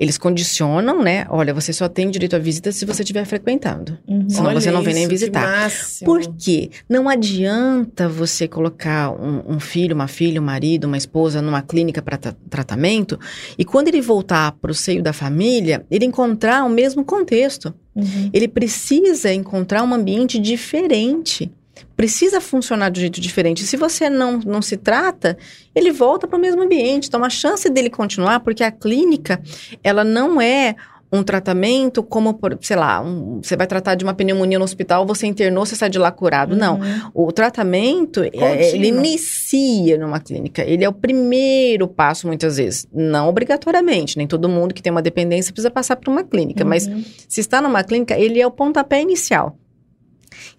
Eles 0.00 0.16
condicionam, 0.16 1.02
né? 1.02 1.26
Olha, 1.28 1.52
você 1.52 1.74
só 1.74 1.86
tem 1.86 2.10
direito 2.10 2.34
à 2.34 2.38
visita 2.38 2.72
se 2.72 2.86
você 2.86 3.02
estiver 3.02 3.26
frequentando. 3.26 3.98
Uhum. 4.08 4.30
Senão 4.30 4.48
Olha 4.48 4.58
você 4.58 4.70
não 4.70 4.82
vem 4.82 4.94
nem 4.94 5.02
isso, 5.02 5.10
que 5.10 5.14
visitar. 5.14 5.70
Por 6.06 6.22
quê? 6.38 6.70
Não 6.88 7.06
adianta 7.06 8.08
você 8.08 8.48
colocar 8.48 9.10
um, 9.10 9.56
um 9.56 9.60
filho, 9.60 9.94
uma 9.94 10.08
filha, 10.08 10.40
um 10.40 10.44
marido, 10.44 10.86
uma 10.86 10.96
esposa 10.96 11.42
numa 11.42 11.60
clínica 11.60 12.00
para 12.00 12.16
tratamento 12.16 13.20
e 13.58 13.64
quando 13.64 13.88
ele 13.88 14.00
voltar 14.00 14.52
para 14.52 14.70
o 14.70 14.74
seio 14.74 15.02
da 15.02 15.12
família, 15.12 15.84
ele 15.90 16.06
encontrar 16.06 16.64
o 16.64 16.70
mesmo 16.70 17.04
contexto. 17.04 17.74
Uhum. 17.94 18.30
Ele 18.32 18.48
precisa 18.48 19.30
encontrar 19.34 19.82
um 19.82 19.92
ambiente 19.92 20.38
diferente. 20.38 21.52
Precisa 21.96 22.40
funcionar 22.40 22.90
de 22.90 22.98
um 22.98 23.02
jeito 23.02 23.20
diferente. 23.20 23.64
Se 23.64 23.76
você 23.76 24.08
não, 24.08 24.38
não 24.38 24.62
se 24.62 24.76
trata, 24.76 25.36
ele 25.74 25.90
volta 25.90 26.26
para 26.26 26.36
o 26.38 26.40
mesmo 26.40 26.62
ambiente. 26.62 27.08
Então, 27.08 27.24
a 27.24 27.30
chance 27.30 27.68
dele 27.68 27.90
continuar, 27.90 28.40
porque 28.40 28.62
a 28.64 28.70
clínica, 28.70 29.40
ela 29.82 30.02
não 30.04 30.40
é 30.40 30.74
um 31.12 31.24
tratamento 31.24 32.04
como, 32.04 32.34
por, 32.34 32.56
sei 32.62 32.76
lá, 32.76 33.00
um- 33.02 33.40
você 33.42 33.56
vai 33.56 33.66
tratar 33.66 33.96
de 33.96 34.04
uma 34.04 34.14
pneumonia 34.14 34.60
no 34.60 34.64
hospital, 34.64 35.04
você 35.04 35.26
internou, 35.26 35.66
você 35.66 35.74
sai 35.74 35.90
de 35.90 35.98
lá 35.98 36.12
curado. 36.12 36.54
Não. 36.54 36.78
O 37.12 37.32
tratamento, 37.32 38.22
é, 38.22 38.72
ele 38.76 38.86
inicia 38.88 39.98
numa 39.98 40.20
clínica. 40.20 40.62
Ele 40.62 40.84
é 40.84 40.88
o 40.88 40.92
primeiro 40.92 41.88
passo, 41.88 42.28
muitas 42.28 42.58
vezes. 42.58 42.86
Não 42.92 43.28
obrigatoriamente. 43.28 44.16
Nem 44.16 44.26
todo 44.28 44.48
mundo 44.48 44.72
que 44.72 44.80
tem 44.80 44.92
uma 44.92 45.02
dependência 45.02 45.52
precisa 45.52 45.70
passar 45.70 45.96
por 45.96 46.10
uma 46.10 46.22
clínica. 46.22 46.64
Mas 46.64 46.86
Uhum. 46.86 47.04
se 47.28 47.40
está 47.40 47.60
numa 47.60 47.82
clínica, 47.82 48.16
ele 48.16 48.40
é 48.40 48.46
o 48.46 48.50
pontapé 48.50 49.02
inicial. 49.02 49.56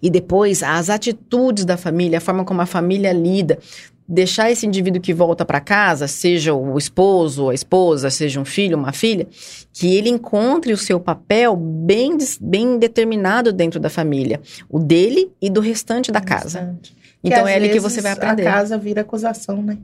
E 0.02 0.10
depois, 0.10 0.62
as 0.62 0.90
atitudes 0.90 1.64
da 1.64 1.76
família, 1.76 2.18
a 2.18 2.20
forma 2.20 2.44
como 2.44 2.60
a 2.60 2.66
família 2.66 3.12
lida. 3.12 3.58
Deixar 4.08 4.50
esse 4.50 4.66
indivíduo 4.66 5.00
que 5.00 5.14
volta 5.14 5.44
para 5.44 5.60
casa, 5.60 6.08
seja 6.08 6.52
o 6.52 6.76
esposo, 6.76 7.48
a 7.48 7.54
esposa, 7.54 8.10
seja 8.10 8.40
um 8.40 8.44
filho, 8.44 8.76
uma 8.76 8.92
filha, 8.92 9.28
que 9.72 9.94
ele 9.96 10.10
encontre 10.10 10.72
o 10.72 10.76
seu 10.76 10.98
papel 10.98 11.56
bem, 11.56 12.18
bem 12.40 12.78
determinado 12.78 13.52
dentro 13.52 13.78
da 13.78 13.88
família. 13.88 14.40
O 14.68 14.80
dele 14.80 15.30
e 15.40 15.48
do 15.48 15.60
restante 15.60 16.10
da 16.10 16.20
casa. 16.20 16.76
Então 17.22 17.46
é 17.46 17.54
ali 17.54 17.70
que 17.70 17.78
você 17.78 18.00
vai 18.00 18.12
aprender. 18.12 18.46
A 18.46 18.52
casa 18.52 18.76
vira 18.76 19.02
acusação, 19.02 19.62
né? 19.62 19.78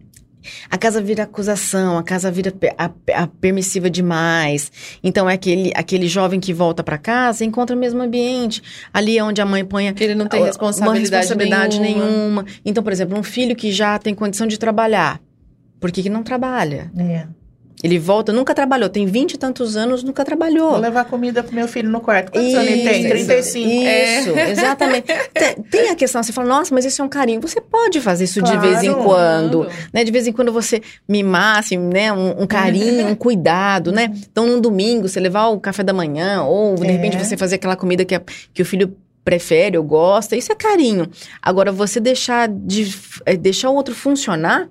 A 0.71 0.77
casa 0.79 1.01
vira 1.01 1.23
acusação, 1.25 1.99
a 1.99 2.03
casa 2.03 2.31
vira 2.31 2.53
a- 2.77 2.91
a 3.15 3.27
permissiva 3.27 3.89
demais. 3.91 4.71
Então 5.03 5.29
é 5.29 5.35
aquele, 5.35 5.73
aquele 5.75 6.09
jovem 6.09 6.41
que 6.41 6.53
volta 6.53 6.83
para 6.83 6.99
casa 6.99 7.45
e 7.45 7.47
encontra 7.47 7.75
o 7.75 7.79
mesmo 7.79 8.03
ambiente. 8.03 8.63
Ali 8.93 9.19
é 9.19 9.25
onde 9.25 9.41
a 9.41 9.47
mãe 9.47 9.65
põe 9.65 9.89
Ele 9.99 10.15
não 10.15 10.27
tem 10.27 10.41
uma 10.41 10.47
responsabilidade, 10.47 11.27
responsabilidade 11.29 11.81
nenhuma. 11.81 12.07
nenhuma. 12.07 12.47
Então, 12.65 12.83
por 12.83 12.93
exemplo, 12.93 13.19
um 13.19 13.23
filho 13.23 13.55
que 13.57 13.73
já 13.73 13.99
tem 13.99 14.15
condição 14.15 14.47
de 14.47 14.59
trabalhar, 14.59 15.21
por 15.81 15.91
que, 15.93 16.03
que 16.03 16.11
não 16.11 16.23
trabalha? 16.23 16.91
É. 16.99 17.27
Ele 17.83 17.99
volta, 17.99 18.33
nunca 18.33 18.55
trabalhou, 18.55 18.89
tem 18.89 19.07
vinte 19.07 19.35
e 19.35 19.39
tantos 19.39 19.77
anos, 19.77 20.03
nunca 20.03 20.25
trabalhou. 20.25 20.71
Vou 20.73 20.81
levar 20.81 21.05
comida 21.05 21.43
pro 21.45 21.55
meu 21.55 21.69
filho 21.69 21.89
no 21.89 22.01
quarto. 22.01 22.33
Quantos 22.33 22.53
anos 22.55 22.67
ele 22.69 22.83
tem? 22.83 23.01
Isso, 23.01 23.09
35. 23.11 23.69
Isso, 23.71 24.39
exatamente. 24.51 25.07
Tem, 25.33 25.55
tem 25.71 25.91
a 25.91 25.95
questão, 25.95 26.23
você 26.23 26.33
fala, 26.33 26.49
nossa, 26.49 26.75
mas 26.75 26.85
isso 26.85 27.01
é 27.01 27.05
um 27.05 27.09
carinho. 27.09 27.41
Você 27.41 27.61
pode 27.61 28.01
fazer 28.01 28.25
isso 28.25 28.43
de 28.43 28.57
vez 28.59 28.83
em 28.83 28.93
Claro. 28.93 29.05
quando. 29.05 29.69
Né? 29.93 30.03
De 30.03 30.11
vez 30.11 30.27
em 30.27 30.33
quando 30.33 30.53
você 30.53 30.83
mimar, 31.09 31.59
assim, 31.59 31.77
né? 31.79 32.13
Um, 32.13 32.43
um 32.43 32.47
carinho, 32.47 33.07
um 33.07 33.15
cuidado, 33.17 33.93
né? 33.93 34.13
Então, 34.31 34.47
num 34.47 34.61
domingo, 34.61 35.09
você 35.09 35.21
levar 35.21 35.47
o 35.49 35.61
café 35.61 35.83
da 35.85 35.93
manhã, 35.93 36.43
ou 36.43 36.75
de 36.75 36.87
É. 36.87 36.91
repente 36.91 37.17
você 37.17 37.37
fazer 37.37 37.57
aquela 37.57 37.77
comida 37.77 38.05
que, 38.05 38.15
a- 38.15 38.23
que 38.53 38.63
o 38.63 38.65
filho 38.65 38.97
prefere 39.25 39.77
ou 39.79 39.85
gosta, 39.85 40.35
isso 40.35 40.51
é 40.51 40.55
carinho. 40.55 41.09
Agora, 41.41 41.71
você 41.71 42.01
deixar 42.01 42.49
de 42.49 42.93
eh, 43.27 43.37
deixar 43.37 43.71
o 43.71 43.75
outro 43.75 43.95
funcionar, 43.95 44.69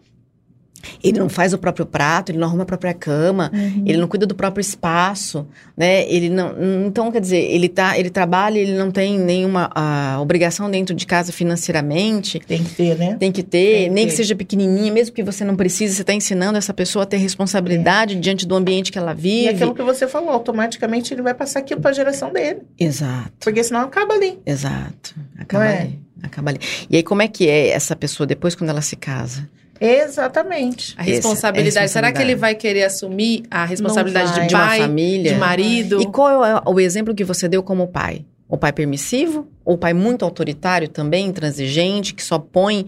ele 1.03 1.19
não 1.19 1.27
faz 1.29 1.53
o 1.53 1.57
próprio 1.57 1.85
prato, 1.85 2.31
ele 2.31 2.37
não 2.37 2.47
arruma 2.47 2.63
a 2.63 2.65
própria 2.65 2.93
cama, 2.93 3.51
Uhum. 3.53 3.83
ele 3.85 3.97
não 3.97 4.07
cuida 4.07 4.25
do 4.25 4.35
próprio 4.35 4.61
espaço, 4.61 5.47
né? 5.75 6.07
Ele 6.09 6.29
não, 6.29 6.53
então 6.87 7.11
quer 7.11 7.19
dizer, 7.21 7.37
ele 7.51 7.67
tá, 7.67 7.97
ele 7.97 8.09
trabalha, 8.09 8.57
ele 8.59 8.77
não 8.77 8.91
tem 8.91 9.17
nenhuma 9.19 9.69
ah, 9.75 10.17
obrigação 10.21 10.69
dentro 10.69 10.95
de 10.95 11.05
casa 11.05 11.31
financeiramente. 11.31 12.39
Tem 12.47 12.63
que 12.63 12.73
ter, 12.75 12.97
né? 12.97 13.15
Tem 13.19 13.31
que 13.31 13.43
ter, 13.43 13.73
Tem 13.73 13.83
que 13.85 13.89
nem 13.89 14.05
ter. 14.05 14.11
que 14.11 14.15
seja 14.17 14.35
pequenininha, 14.35 14.91
mesmo 14.91 15.13
que 15.15 15.23
você 15.23 15.43
não 15.43 15.55
precise, 15.55 15.95
você 15.95 16.01
está 16.01 16.13
ensinando 16.13 16.57
essa 16.57 16.73
pessoa 16.73 17.03
a 17.03 17.05
ter 17.05 17.17
responsabilidade 17.17 18.15
diante 18.15 18.45
do 18.45 18.55
ambiente 18.55 18.91
que 18.91 18.97
ela 18.97 19.11
E 19.11 19.15
vive. 19.15 19.49
aquilo 19.49 19.73
que 19.75 19.83
você 19.83 20.07
falou, 20.07 20.29
automaticamente 20.29 21.13
ele 21.13 21.21
vai 21.21 21.33
passar 21.33 21.59
aquilo 21.59 21.81
para 21.81 21.91
a 21.91 21.93
geração 21.93 22.31
dele. 22.31 22.59
Exato, 22.79 23.31
Porque 23.41 23.63
senão 23.63 23.81
acaba 23.81 24.13
ali. 24.13 24.39
exato. 24.45 25.15
Acaba 25.37 25.65
é? 25.65 25.81
ali, 25.81 25.99
acaba 26.23 26.49
ali. 26.51 26.59
E 26.89 26.95
aí 26.97 27.03
como 27.03 27.21
é 27.21 27.27
que 27.27 27.47
é 27.47 27.69
essa 27.69 27.95
pessoa 27.95 28.25
depois 28.27 28.55
quando 28.55 28.69
ela 28.69 28.81
se 28.81 28.95
casa? 28.95 29.49
Exatamente. 29.79 30.95
A 30.97 31.01
responsabilidade. 31.03 31.85
é 31.85 31.87
Será 31.87 32.11
que 32.11 32.21
ele 32.21 32.35
vai 32.35 32.55
querer 32.55 32.83
assumir 32.85 33.43
a 33.51 33.65
responsabilidade 33.65 34.31
vai. 34.31 34.41
de 34.41 34.47
De 34.47 34.53
pai, 34.53 34.79
família? 34.79 35.33
de 35.33 35.39
marido? 35.39 36.01
E 36.01 36.05
qual 36.07 36.43
é 36.45 36.61
o 36.65 36.79
exemplo 36.79 37.13
que 37.15 37.23
você 37.23 37.47
deu 37.47 37.61
como 37.63 37.87
pai? 37.87 38.25
O 38.49 38.57
pai 38.57 38.71
permissivo? 38.71 39.47
Ou 39.65 39.75
o 39.75 39.77
pai 39.77 39.93
muito 39.93 40.23
autoritário 40.23 40.87
também, 40.87 41.25
intransigente, 41.27 42.13
que 42.13 42.23
só 42.23 42.39
põe. 42.39 42.85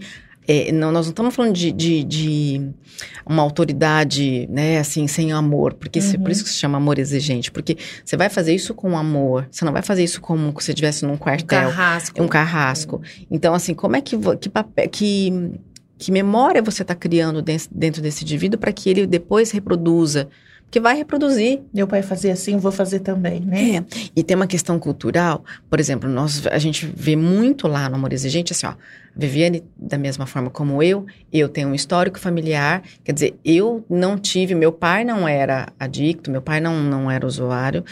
é, 0.48 0.72
não, 0.72 0.90
nós 0.90 1.06
não 1.06 1.10
estamos 1.10 1.32
falando 1.36 1.52
de, 1.54 1.70
de, 1.70 2.02
de 2.02 2.70
uma 3.24 3.40
autoridade, 3.42 4.48
né, 4.50 4.78
assim, 4.78 5.06
sem 5.06 5.30
amor. 5.32 5.74
Porque 5.74 6.00
se- 6.00 6.16
Uhum. 6.16 6.22
por 6.22 6.30
isso 6.32 6.42
que 6.42 6.50
se 6.50 6.56
chama 6.56 6.76
amor 6.78 6.98
exigente. 6.98 7.52
Porque 7.52 7.76
você 8.04 8.16
vai 8.16 8.28
fazer 8.28 8.52
isso 8.54 8.74
com 8.74 8.96
amor. 8.98 9.46
Você 9.50 9.64
não 9.64 9.72
vai 9.72 9.82
fazer 9.82 10.02
isso 10.02 10.20
como 10.20 10.48
se 10.58 10.64
você 10.66 10.72
estivesse 10.72 11.04
num 11.06 11.12
Um 11.12 11.16
quartel. 11.18 11.68
carrasco. 11.70 12.20
Um 12.22 12.26
carrasco. 12.26 13.02
Então, 13.30 13.54
assim, 13.54 13.74
como 13.74 13.94
é 13.94 14.00
que, 14.00 14.16
que 14.40 14.48
papel, 14.48 14.88
que, 14.88 15.52
que 16.00 16.10
memória 16.10 16.62
você 16.62 16.80
está 16.80 16.94
criando 16.94 17.42
dentro, 17.42 18.00
desse 18.00 18.24
indivíduo 18.24 18.58
para 18.58 18.72
que 18.72 18.88
ele 18.88 19.06
depois 19.06 19.50
reproduza? 19.50 20.28
Porque 20.62 20.80
vai 20.80 20.96
reproduzir. 20.96 21.60
Meu 21.74 21.86
pai 21.86 22.00
fazia 22.00 22.32
assim, 22.32 22.54
eu 22.54 22.58
vou 22.58 22.72
fazer 22.72 23.00
também, 23.00 23.40
né? 23.40 23.76
É. 23.76 23.84
E 24.16 24.22
tem 24.22 24.34
uma 24.34 24.46
questão 24.46 24.78
cultural, 24.78 25.44
por 25.68 25.78
exemplo, 25.78 26.08
nós, 26.08 26.46
a 26.46 26.58
gente 26.58 26.86
vê 26.86 27.16
muito 27.16 27.68
lá 27.68 27.88
no 27.88 27.96
Amor 27.96 28.14
Exigente, 28.14 28.52
assim, 28.52 28.66
ó, 28.66 28.74
Viviane, 29.14 29.62
da 29.76 29.98
mesma 29.98 30.24
forma 30.26 30.48
como 30.48 30.82
eu, 30.82 31.04
eu 31.30 31.48
tenho 31.48 31.68
um 31.68 31.74
histórico 31.74 32.18
familiar, 32.18 32.82
quer 33.04 33.12
dizer, 33.12 33.34
eu 33.44 33.84
não 33.90 34.16
tive, 34.16 34.54
meu 34.54 34.72
pai 34.72 35.04
não 35.04 35.28
era 35.28 35.68
adicto, 35.78 36.30
meu 36.30 36.40
pai 36.40 36.60
não, 36.60 36.80
não 36.82 37.10
era 37.10 37.26
usuário, 37.26 37.84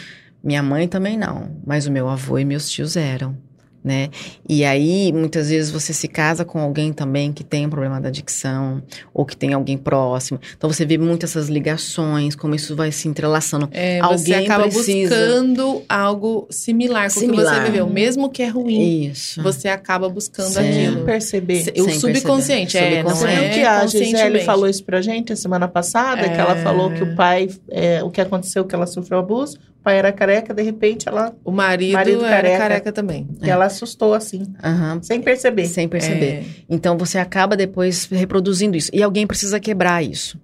minha 0.43 0.63
mãe 0.63 0.87
também 0.87 1.17
não, 1.17 1.51
mas 1.67 1.85
o 1.85 1.91
meu 1.91 2.09
avô 2.09 2.39
e 2.39 2.45
meus 2.45 2.71
tios 2.71 2.95
eram. 2.95 3.37
Né? 3.81 4.09
E 4.47 4.65
aí, 4.65 5.11
muitas 5.13 5.49
vezes, 5.49 5.71
você 5.71 5.93
se 5.93 6.07
casa 6.07 6.43
com 6.43 6.59
alguém 6.59 6.91
também 6.91 7.31
que 7.31 7.45
tem 7.45 7.65
um 7.65 7.69
problema 7.69 8.01
da 8.01 8.09
adicção, 8.09 8.83
ou 9.13 9.25
que 9.25 9.37
tem 9.37 9.53
alguém 9.53 9.77
próximo. 9.77 10.37
Então, 10.57 10.69
você 10.69 10.85
vê 10.85 10.97
muitas 10.97 11.29
essas 11.29 11.47
ligações, 11.47 12.35
como 12.35 12.55
isso 12.55 12.75
vai 12.75 12.91
se 12.91 13.07
entrelaçando. 13.07 13.69
É, 13.71 13.99
você 14.01 14.33
Alguém 14.33 14.45
acaba 14.45 14.63
precisa. 14.63 15.15
buscando 15.15 15.81
algo 15.87 16.47
similar 16.49 17.13
com 17.13 17.19
o 17.19 17.29
que 17.29 17.35
você 17.35 17.59
viveu. 17.61 17.87
Mesmo 17.87 18.29
que 18.29 18.41
é 18.43 18.47
ruim, 18.47 19.05
Isso. 19.11 19.41
você 19.41 19.67
acaba 19.69 20.09
buscando 20.09 20.49
Sim. 20.49 20.59
aquilo. 20.59 20.95
Sem 20.97 21.05
perceber. 21.05 21.61
O 21.77 21.83
Sem 21.85 21.99
subconsciente, 21.99 22.73
perceber. 22.73 22.95
é, 22.97 23.03
não 23.03 23.09
Você 23.11 23.19
Subconsciente. 23.19 23.41
viu 23.41 23.49
é 23.49 23.53
que 23.61 23.65
a 23.67 23.85
Gisele 23.87 24.39
falou 24.41 24.67
isso 24.67 24.83
pra 24.83 25.01
gente 25.01 25.31
a 25.31 25.35
semana 25.35 25.67
passada, 25.67 26.27
que 26.29 26.39
ela 26.39 26.57
É. 26.57 26.63
falou 26.63 26.91
que 26.91 27.03
o 27.03 27.15
pai, 27.15 27.47
é, 27.69 28.03
o 28.03 28.09
que 28.09 28.19
aconteceu, 28.19 28.65
que 28.65 28.73
ela 28.75 28.85
sofreu 28.87 29.19
abuso, 29.19 29.57
pai 29.83 29.97
era 29.97 30.11
careca, 30.11 30.53
de 30.53 30.61
repente 30.61 31.07
ela, 31.07 31.33
O 31.43 31.51
marido, 31.51 31.93
Marido 31.93 32.25
era 32.25 32.35
careca. 32.35 32.57
careca, 32.57 32.91
também. 32.91 33.27
que 33.41 33.49
ela 33.49 33.65
assustou 33.65 34.13
assim, 34.13 34.43
Aham. 34.63 34.99
sem 35.01 35.21
perceber. 35.21 35.65
Sem 35.67 35.87
perceber. 35.87 36.25
É. 36.25 36.43
Então 36.69 36.97
você 36.97 37.17
acaba 37.17 37.55
depois 37.55 38.05
reproduzindo 38.05 38.75
isso. 38.77 38.89
E 38.93 39.01
alguém 39.01 39.25
precisa 39.25 39.59
quebrar 39.59 40.03
isso. 40.03 40.39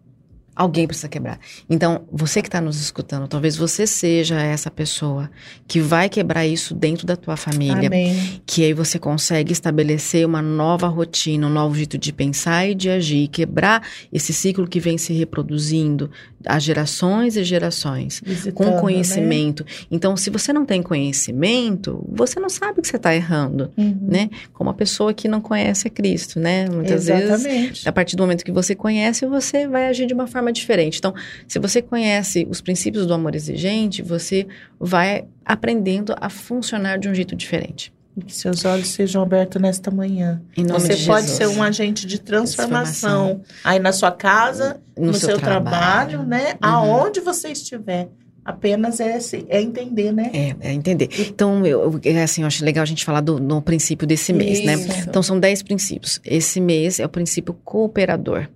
Alguém 0.56 0.88
precisa 0.88 1.10
quebrar. 1.10 1.40
Então, 1.70 2.06
você 2.12 2.42
que 2.42 2.48
está 2.48 2.62
nos 2.62 2.80
escutando, 2.80 3.28
talvez 3.28 3.58
você 3.58 3.86
seja 3.86 4.42
essa 4.42 4.72
pessoa 4.72 5.30
que 5.68 5.82
vai 5.82 6.08
quebrar 6.08 6.46
isso 6.48 6.74
dentro 6.74 7.06
da 7.06 7.16
tua 7.18 7.36
família. 7.36 7.88
Amém. 7.88 8.42
Que 8.46 8.64
aí 8.64 8.74
você 8.74 8.98
consegue 8.98 9.52
estabelecer 9.52 10.26
uma 10.26 10.42
nova 10.42 10.88
rotina, 10.88 11.46
um 11.48 11.50
novo 11.50 11.76
jeito 11.76 11.98
de 11.98 12.14
pensar 12.14 12.68
e 12.68 12.74
de 12.76 12.90
agir, 12.90 13.28
quebrar 13.28 13.86
esse 14.14 14.34
ciclo 14.34 14.66
que 14.68 14.80
vem 14.80 14.98
se 14.98 15.12
reproduzindo 15.14 16.10
há 16.46 16.58
gerações 16.60 17.36
e 17.36 17.44
gerações. 17.44 18.22
Visitando, 18.24 18.54
com 18.54 18.66
né? 18.76 18.80
conhecimento. 18.80 19.66
Então, 19.92 20.16
se 20.16 20.30
você 20.30 20.54
não 20.54 20.66
tem 20.66 20.82
conhecimento, 20.82 22.04
você 22.08 22.40
não 22.40 22.50
sabe 22.50 22.82
que 22.82 22.88
você 22.88 22.98
está 22.98 23.14
errando, 23.16 23.72
Uhum. 23.78 23.98
né? 24.02 24.30
Como 24.54 24.70
a 24.70 24.74
pessoa 24.74 25.14
que 25.14 25.28
não 25.28 25.42
conhece 25.42 25.88
a 25.88 25.92
Cristo, 25.92 26.40
né? 26.40 26.70
Muitas 26.70 27.08
vezes, 27.08 27.30
Exatamente. 27.30 27.90
a 27.90 27.92
partir 27.92 28.16
do 28.16 28.24
momento 28.24 28.44
que 28.44 28.52
você 28.52 28.76
conhece, 28.76 29.26
você 29.26 29.68
vai 29.68 29.88
agir 29.88 30.06
de 30.06 30.14
uma 30.14 30.28
forma 30.28 30.45
diferente. 30.52 31.00
Então, 31.00 31.14
se 31.48 31.60
você 31.60 31.82
conhece 31.82 32.48
os 32.50 32.62
princípios 32.62 33.06
do 33.06 33.14
amor 33.14 33.36
exigente, 33.36 34.02
você 34.02 34.48
vai 34.80 35.26
aprendendo 35.44 36.16
a 36.20 36.30
funcionar 36.30 36.98
de 36.98 37.10
um 37.10 37.14
jeito 37.14 37.36
diferente. 37.36 37.94
E 38.18 38.22
que 38.24 38.34
seus 38.34 38.64
olhos 38.64 38.88
sejam 38.90 39.22
abertos 39.22 39.62
nesta 39.62 39.92
manhã. 39.92 40.42
Você 40.56 40.96
de 40.96 41.06
pode 41.06 41.28
Jesus. 41.28 41.38
ser 41.38 41.48
um 41.48 41.62
agente 41.62 42.08
de 42.08 42.18
transformação, 42.18 43.42
aí 43.62 43.78
na 43.78 43.92
sua 43.92 44.12
casa, 44.12 44.80
no, 44.98 45.14
seu, 45.14 45.38
trabalho, 45.38 46.24
né? 46.24 46.52
Uhum. 46.54 46.58
Aonde 46.62 47.20
você 47.20 47.50
estiver. 47.50 48.10
Apenas 48.46 49.00
é, 49.00 49.18
é 49.50 49.60
entender, 49.60 50.14
né? 50.14 50.30
É, 50.32 50.70
é 50.70 50.72
entender. 50.72 51.10
Então, 51.18 51.66
eu, 51.66 52.00
assim, 52.24 52.42
eu 52.42 52.48
acho 52.48 52.64
legal 52.64 52.84
a 52.84 52.86
gente 52.86 53.04
falar 53.04 53.20
do, 53.20 53.40
no 53.40 53.60
princípio 53.60 54.08
desse 54.08 54.32
mês, 54.32 54.64
né? 54.64 54.76
Isso. 54.76 55.10
Então, 55.10 55.24
são 55.24 55.40
10 55.40 55.64
princípios. 55.64 56.22
Esse 56.24 56.62
mês 56.62 57.00
é 57.00 57.06
o 57.06 57.10
princípio 57.10 57.56
cooperador. 57.66 58.48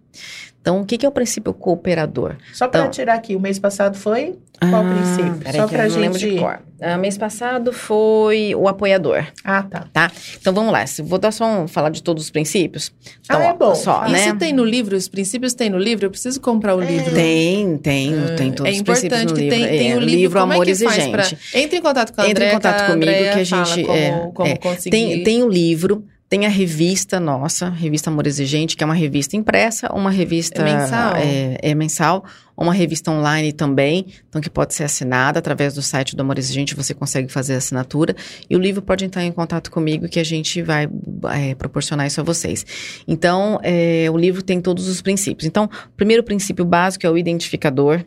Então, 0.61 0.81
o 0.81 0.85
que, 0.85 0.97
que 0.97 1.05
é 1.05 1.09
o 1.09 1.11
princípio 1.11 1.53
cooperador? 1.53 2.35
Só 2.53 2.67
para 2.67 2.81
Então- 2.81 2.91
tirar 2.91 3.13
aqui, 3.13 3.35
o 3.35 3.39
mês 3.39 3.57
passado 3.57 3.97
foi 3.97 4.37
qual 4.59 4.83
princípio? 4.83 5.35
Peraí 5.41 5.55
Só 5.61 5.67
que 5.67 5.77
não 5.77 5.99
lembro 6.01 6.19
gente- 6.19 6.33
de 6.35 6.39
cor. 6.39 6.59
Ah, 6.81 6.97
mês 6.97 7.17
passado 7.17 7.71
foi 7.73 8.53
o 8.55 8.67
apoiador, 8.67 9.25
Ah, 9.43 9.63
tá. 9.63 9.87
tá? 9.91 10.11
Então, 10.39 10.53
vamos 10.53 10.71
lá. 10.71 10.85
Se- 10.85 11.01
Vou 11.01 11.17
dar 11.17 11.31
só 11.31 11.45
um, 11.45 11.67
falar 11.67 11.89
de 11.89 12.03
todos 12.03 12.25
os 12.25 12.29
princípios. 12.29 12.91
Então, 13.23 13.39
Ah, 13.39 13.45
é 13.45 13.53
bom. 13.53 13.73
Só, 13.73 14.01
Ah, 14.03 14.09
né? 14.09 14.19
Isso 14.27 14.35
tem 14.37 14.51
no 14.53 14.63
livro? 14.65 14.95
Os 14.97 15.07
princípios 15.07 15.53
tem 15.53 15.69
no 15.69 15.77
livro? 15.77 16.05
Eu 16.05 16.09
preciso 16.11 16.39
comprar 16.41 16.75
o 16.75 16.81
É. 16.81 16.85
livro. 16.85 17.13
Tem, 17.15 17.77
tem, 17.77 18.11
tem 18.35 18.51
todos 18.51 18.71
é 18.71 18.75
os 18.75 18.81
princípios 18.81 19.03
importante 19.03 19.29
no 19.29 19.35
que 19.35 19.41
livro. 19.41 19.57
tem, 19.57 19.67
tem 19.77 19.91
é, 19.91 19.95
o 19.95 19.99
livro, 19.99 20.39
como 20.41 20.53
Amor 20.53 20.63
é 20.67 20.71
que 20.73 20.75
faz 20.83 20.97
Exigente. 20.97 21.11
pra... 21.51 21.59
Entre 21.59 21.77
em 21.77 21.81
contato 21.81 22.13
com 22.13 22.21
a 22.21 22.29
Entre 22.29 22.45
em 22.45 22.51
contato 22.51 22.81
a 22.81 22.85
comigo 22.87 23.11
que 23.11 23.27
a 23.29 23.43
gente- 23.43 23.83
Como, 23.83 23.97
é, 23.97 24.31
como 24.33 24.49
é. 24.49 24.55
conseguir. 24.57 24.89
Tem, 24.89 25.23
tem 25.23 25.43
o 25.43 25.49
livro, 25.49 26.03
Tem 26.29 26.45
a 26.45 26.49
revista 26.49 27.19
nossa, 27.19 27.69
revista 27.69 28.11
Amor 28.11 28.27
Exigente, 28.27 28.77
que 28.77 28.83
é 28.83 28.85
uma 28.85 28.93
revista 28.93 29.35
impressa, 29.35 29.91
uma 29.91 30.11
revista 30.11 30.61
É 30.61 30.63
mensal? 30.63 31.15
é, 31.15 31.57
é 31.59 31.73
mensal, 31.73 32.23
uma 32.55 32.71
revista 32.71 33.09
online 33.09 33.51
também, 33.51 34.05
então 34.27 34.39
que 34.39 34.49
pode 34.49 34.75
ser 34.75 34.83
assinada 34.83 35.39
através 35.39 35.73
do 35.73 35.81
site 35.81 36.15
do 36.15 36.21
Amor 36.21 36.37
Exigente, 36.37 36.75
você 36.75 36.93
consegue 36.93 37.31
fazer 37.31 37.55
a 37.55 37.57
assinatura. 37.57 38.15
E 38.47 38.55
o 38.55 38.59
livro 38.59 38.79
pode 38.79 39.03
entrar 39.03 39.23
em 39.23 39.31
contato 39.31 39.71
comigo 39.71 40.07
que 40.07 40.19
a 40.19 40.23
gente 40.23 40.61
vai 40.61 40.87
é, 41.33 41.55
proporcionar 41.55 42.05
isso 42.05 42.21
a 42.21 42.23
vocês. 42.23 42.63
Então, 43.07 43.59
é, 43.63 44.05
o 44.11 44.17
livro 44.17 44.43
tem 44.43 44.61
todos 44.61 44.87
os 44.87 45.01
princípios. 45.01 45.47
Então, 45.47 45.65
o 45.65 45.97
primeiro 45.97 46.21
princípio 46.21 46.63
básico 46.63 47.07
é 47.07 47.09
o 47.09 47.17
identificador, 47.17 48.05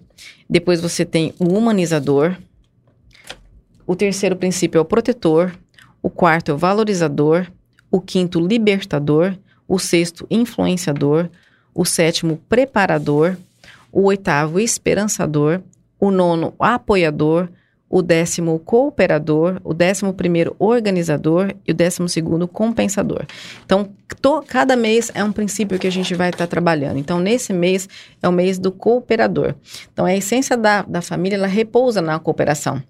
depois 0.48 0.80
você 0.80 1.04
tem 1.04 1.34
o 1.40 1.58
humanizador, 1.58 2.36
o 3.84 3.96
terceiro 3.96 4.36
princípio 4.36 4.78
é 4.78 4.80
o 4.80 4.84
protetor, 4.84 5.52
o 6.00 6.08
quarto 6.08 6.52
é 6.52 6.54
o 6.54 6.58
valorizador, 6.58 7.48
o 7.92 8.00
quinto, 8.00 8.40
libertador, 8.40 9.36
o 9.68 9.78
sexto, 9.78 10.26
influenciador, 10.28 11.28
o 11.74 11.84
sétimo, 11.84 12.40
preparador, 12.48 13.36
o 13.92 14.04
oitavo, 14.04 14.58
esperançador, 14.58 15.60
o 16.00 16.10
nono, 16.10 16.54
apoiador, 16.58 17.48
o 17.88 18.00
décimo, 18.00 18.58
cooperador, 18.58 19.60
o 19.62 19.74
décimo 19.74 20.14
primeiro, 20.14 20.56
organizador 20.58 21.54
e 21.66 21.72
o 21.72 21.74
décimo 21.74 22.08
segundo, 22.08 22.48
compensador. 22.48 23.26
Então, 23.66 23.90
to- 24.20 24.42
cada 24.48 24.74
mês 24.74 25.12
é 25.14 25.22
um 25.22 25.30
princípio 25.30 25.78
que 25.78 25.86
a 25.86 25.92
gente 25.92 26.14
vai 26.14 26.30
estar 26.30 26.46
trabalhando. 26.46 26.96
Então, 26.98 27.20
nesse 27.20 27.52
mês 27.52 27.86
é 28.22 28.26
o 28.26 28.32
mês 28.32 28.58
do 28.58 28.72
cooperador. 28.72 29.54
Então, 29.92 30.06
a 30.06 30.16
essência 30.16 30.56
da, 30.56 30.80
da 30.82 31.02
família, 31.02 31.36
ela 31.36 31.46
repousa 31.46 32.00
na 32.00 32.18
cooperação. 32.18 32.82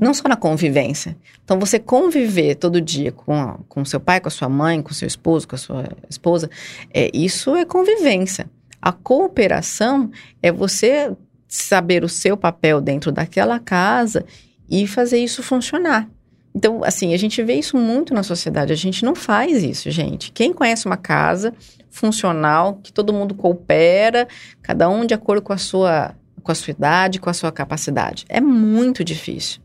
Não 0.00 0.14
só 0.14 0.28
na 0.28 0.36
convivência. 0.36 1.16
Então, 1.44 1.58
você 1.58 1.78
conviver 1.78 2.54
todo 2.54 2.80
dia 2.80 3.12
com, 3.12 3.58
com 3.68 3.84
seu 3.84 4.00
pai, 4.00 4.20
com 4.20 4.28
a 4.28 4.30
sua 4.30 4.48
mãe, 4.48 4.82
com 4.82 4.94
seu 4.94 5.06
esposo, 5.06 5.46
com 5.46 5.54
a 5.54 5.58
sua 5.58 5.88
esposa, 6.08 6.50
é, 6.92 7.10
isso 7.12 7.54
é 7.56 7.64
convivência. 7.64 8.48
A 8.80 8.92
cooperação 8.92 10.10
é 10.42 10.50
você 10.50 11.14
saber 11.46 12.04
o 12.04 12.08
seu 12.08 12.36
papel 12.36 12.80
dentro 12.80 13.12
daquela 13.12 13.58
casa 13.58 14.24
e 14.70 14.86
fazer 14.86 15.18
isso 15.18 15.42
funcionar. 15.42 16.08
Então, 16.54 16.82
assim, 16.82 17.14
a 17.14 17.16
gente 17.16 17.42
vê 17.42 17.54
isso 17.54 17.76
muito 17.76 18.12
na 18.14 18.22
sociedade. 18.22 18.72
A 18.72 18.76
gente 18.76 19.04
não 19.04 19.14
faz 19.14 19.62
isso, 19.62 19.90
gente. 19.90 20.32
Quem 20.32 20.52
conhece 20.52 20.86
uma 20.86 20.96
casa 20.96 21.52
funcional, 21.88 22.80
que 22.82 22.92
todo 22.92 23.12
mundo 23.12 23.34
coopera, 23.34 24.26
cada 24.62 24.88
um 24.88 25.04
de 25.04 25.14
acordo 25.14 25.42
com 25.42 25.52
a 25.52 25.58
sua, 25.58 26.14
com 26.40 26.52
a 26.52 26.54
sua 26.54 26.72
idade, 26.72 27.20
com 27.20 27.30
a 27.30 27.34
sua 27.34 27.52
capacidade. 27.52 28.24
É 28.28 28.40
muito 28.40 29.04
difícil. 29.04 29.60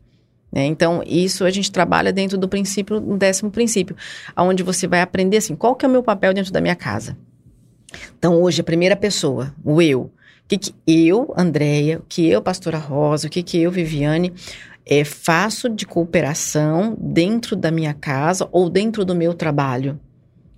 né? 0.52 0.64
Então, 0.64 1.02
isso 1.06 1.44
a 1.44 1.50
gente 1.50 1.70
trabalha 1.70 2.12
dentro 2.12 2.38
do 2.38 2.48
princípio, 2.48 3.00
do 3.00 3.16
décimo 3.16 3.50
princípio, 3.50 3.96
onde 4.36 4.62
você 4.62 4.86
vai 4.86 5.00
aprender 5.00 5.38
assim, 5.38 5.56
qual 5.56 5.74
que 5.74 5.84
é 5.84 5.88
o 5.88 5.92
meu 5.92 6.02
papel 6.02 6.32
dentro 6.32 6.52
da 6.52 6.60
minha 6.60 6.76
casa. 6.76 7.16
Então, 8.18 8.40
hoje, 8.42 8.60
a 8.60 8.64
primeira 8.64 8.96
pessoa, 8.96 9.54
o 9.64 9.80
eu. 9.80 10.02
O 10.02 10.48
que, 10.48 10.58
que 10.58 10.74
eu, 10.86 11.34
Andréia, 11.36 11.98
o 11.98 12.02
que 12.08 12.28
eu, 12.28 12.40
pastora 12.40 12.78
Rosa, 12.78 13.26
o 13.26 13.30
que, 13.30 13.42
que 13.42 13.60
eu, 13.60 13.70
Viviane, 13.70 14.32
é, 14.84 15.02
faço 15.04 15.68
de 15.68 15.84
cooperação 15.84 16.96
dentro 17.00 17.56
da 17.56 17.70
minha 17.72 17.92
casa 17.92 18.48
ou 18.52 18.70
dentro 18.70 19.04
do 19.04 19.14
meu 19.14 19.34
trabalho? 19.34 19.98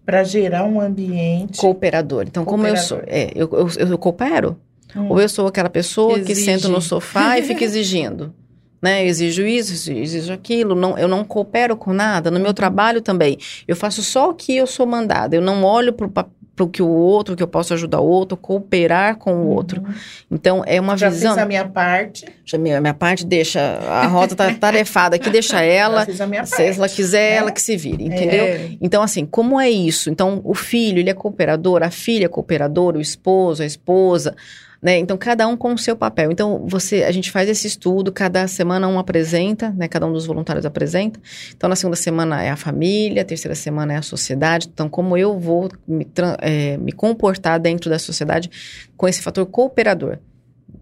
Para 0.04 0.24
gerar 0.24 0.64
um 0.64 0.80
ambiente. 0.80 1.58
Cooperador. 1.58 2.24
Então, 2.26 2.44
como 2.44 2.66
eu 2.66 2.76
sou? 2.76 3.00
É, 3.06 3.30
eu, 3.34 3.48
eu, 3.52 3.88
eu 3.88 3.98
coopero? 3.98 4.58
Hum. 4.97 5.09
Ou 5.11 5.20
eu 5.20 5.28
sou 5.28 5.47
aquela 5.47 5.70
pessoa 5.70 6.18
que 6.20 6.32
Exige. 6.32 6.45
senta 6.47 6.68
no 6.68 6.80
sofá 6.80 7.39
e 7.39 7.43
fica 7.43 7.62
exigindo? 7.64 8.34
Né? 8.80 9.03
Eu 9.03 9.07
exijo 9.09 9.45
isso, 9.47 9.91
exijo 9.93 10.32
aquilo, 10.32 10.74
não, 10.76 10.97
eu 10.97 11.09
não 11.09 11.24
coopero 11.24 11.76
com 11.76 11.93
nada. 11.93 12.30
No 12.30 12.39
meu 12.39 12.55
trabalho 12.55 13.01
também. 13.03 13.36
Eu 13.66 13.74
faço 13.74 14.03
só 14.03 14.30
o 14.30 14.34
que 14.34 14.57
eu 14.57 14.66
sou 14.68 14.86
mandada. 14.86 15.34
Eu 15.34 15.41
não 15.43 15.64
olho 15.64 15.93
para 15.93 16.26
o 16.61 16.68
que 16.68 16.80
o 16.80 16.89
outro, 16.89 17.34
que 17.34 17.43
eu 17.43 17.49
posso 17.49 17.74
ajudar 17.74 17.99
o 18.01 18.07
outro, 18.07 18.36
cooperar 18.36 19.16
com 19.16 19.32
o 19.34 19.47
outro. 19.49 19.82
Então, 20.30 20.62
é 20.64 20.80
uma 20.80 20.93
Uhum. 20.93 20.99
Já 20.99 21.09
visão. 21.09 21.34
fiz 21.34 21.43
a 21.43 21.47
minha 21.47 21.64
parte. 21.68 22.24
Já 22.45 22.57
minha, 22.57 22.80
minha 22.80 22.95
parte 22.95 23.26
deixa. 23.26 23.61
A 23.61 24.07
rota 24.07 24.36
tá 24.36 24.55
tarefada 24.55 25.16
aqui, 25.16 25.28
deixa 25.28 25.61
ela. 25.61 26.01
Já 26.01 26.07
fiz 26.07 26.20
a 26.20 26.26
minha 26.28 26.47
Se 26.47 26.57
parte. 26.57 26.76
ela 26.78 26.89
quiser, 26.89 27.30
né? 27.32 27.36
ela 27.39 27.51
que 27.51 27.61
se 27.61 27.76
vire, 27.76 28.05
entendeu? 28.05 28.45
É. 28.45 28.70
Então, 28.80 29.03
assim, 29.03 29.26
como 29.26 29.61
é 29.61 29.68
isso? 29.68 30.09
Então, 30.09 30.41
o 30.45 30.55
filho, 30.55 31.01
ele 31.01 31.11
é 31.11 31.14
cooperador, 31.14 31.82
a 31.82 31.91
filha 31.91 32.26
é 32.26 32.28
cooperadora, 32.28 32.97
o 32.97 33.01
esposo, 33.01 33.62
a 33.62 33.66
esposa, 33.66 34.36
né? 34.81 34.99
Então, 34.99 35.16
cada 35.16 35.47
um 35.47 35.57
com 35.57 35.74
o 35.74 35.79
seu 35.79 35.97
papel. 35.97 36.31
Então, 36.31 36.64
você, 36.66 37.03
a 37.03 37.11
gente 37.11 37.31
faz 37.31 37.49
esse 37.49 37.66
estudo, 37.66 38.12
cada 38.12 38.47
semana 38.47 38.87
um 38.89 38.99
apresenta, 38.99 39.70
né? 39.70 39.89
Cada 39.89 40.07
um 40.07 40.12
dos 40.12 40.26
voluntários 40.26 40.64
apresenta. 40.64 41.20
Então, 41.57 41.68
na 41.68 41.76
segunda 41.76 41.97
semana 41.97 42.43
é 42.43 42.51
a 42.51 42.57
família, 42.57 43.22
a 43.22 43.24
terceira 43.24 43.55
semana 43.55 43.95
é 43.95 43.97
a 43.97 44.03
sociedade. 44.03 44.68
Então, 44.72 44.89
como 44.89 45.16
eu 45.16 45.39
vou 45.39 45.68
me, 45.87 46.07
é, 46.41 46.76
me 46.76 46.93
comportar 46.93 47.59
dentro 47.59 47.91
da 47.91 47.99
sociedade 47.99 48.51
com 48.97 49.09
esse 49.09 49.20
fator 49.20 49.45
cooperador, 49.47 50.18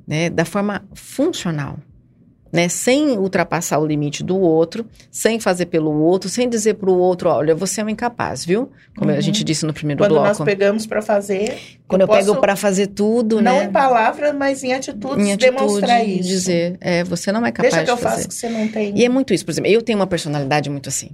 né? 0.06 0.28
Da 0.28 0.44
forma 0.44 0.84
funcional 0.94 1.78
né, 2.56 2.68
sem 2.70 3.18
ultrapassar 3.18 3.78
o 3.78 3.86
limite 3.86 4.24
do 4.24 4.38
outro, 4.40 4.86
sem 5.10 5.38
fazer 5.38 5.66
pelo 5.66 5.92
outro, 6.00 6.28
sem 6.30 6.48
dizer 6.48 6.74
para 6.74 6.88
o 6.90 6.96
outro, 6.98 7.28
olha, 7.28 7.54
você 7.54 7.82
é 7.82 7.84
um 7.84 7.88
incapaz, 7.90 8.44
viu? 8.46 8.70
Como 8.96 9.10
a 9.10 9.14
Uhum. 9.14 9.20
gente 9.20 9.44
disse 9.44 9.66
no 9.66 9.74
primeiro 9.74 10.02
Quando 10.02 10.14
nós 10.14 10.38
bloco. 10.38 10.44
pegamos 10.44 10.86
para 10.86 11.02
fazer. 11.02 11.54
Quando 11.86 12.00
eu, 12.00 12.08
pego 12.08 12.28
posso, 12.28 12.40
para 12.40 12.56
fazer 12.56 12.86
tudo, 12.88 13.42
Não 13.42 13.58
né? 13.58 13.64
em 13.64 13.70
palavras, 13.70 14.34
mas 14.34 14.64
em 14.64 14.72
atitudes, 14.72 15.18
em 15.24 15.32
atitude, 15.34 15.54
demonstrar 15.56 16.02
isso. 16.08 16.28
dizer, 16.28 16.78
é, 16.80 17.04
você 17.04 17.30
não 17.30 17.44
é 17.44 17.52
capaz 17.52 17.74
Deixa 17.74 17.84
que 17.84 17.90
eu 17.90 17.96
de 17.96 18.02
fazer. 18.02 18.14
faço 18.16 18.28
que 18.28 18.34
você 18.34 18.48
não 18.48 18.66
tem. 18.68 18.98
E 18.98 19.04
é 19.04 19.08
muito 19.10 19.34
isso, 19.34 19.44
por 19.44 19.50
exemplo, 19.50 19.70
eu 19.70 19.82
tenho 19.82 19.98
uma 19.98 20.06
personalidade 20.06 20.70
muito 20.70 20.88
assim, 20.88 21.10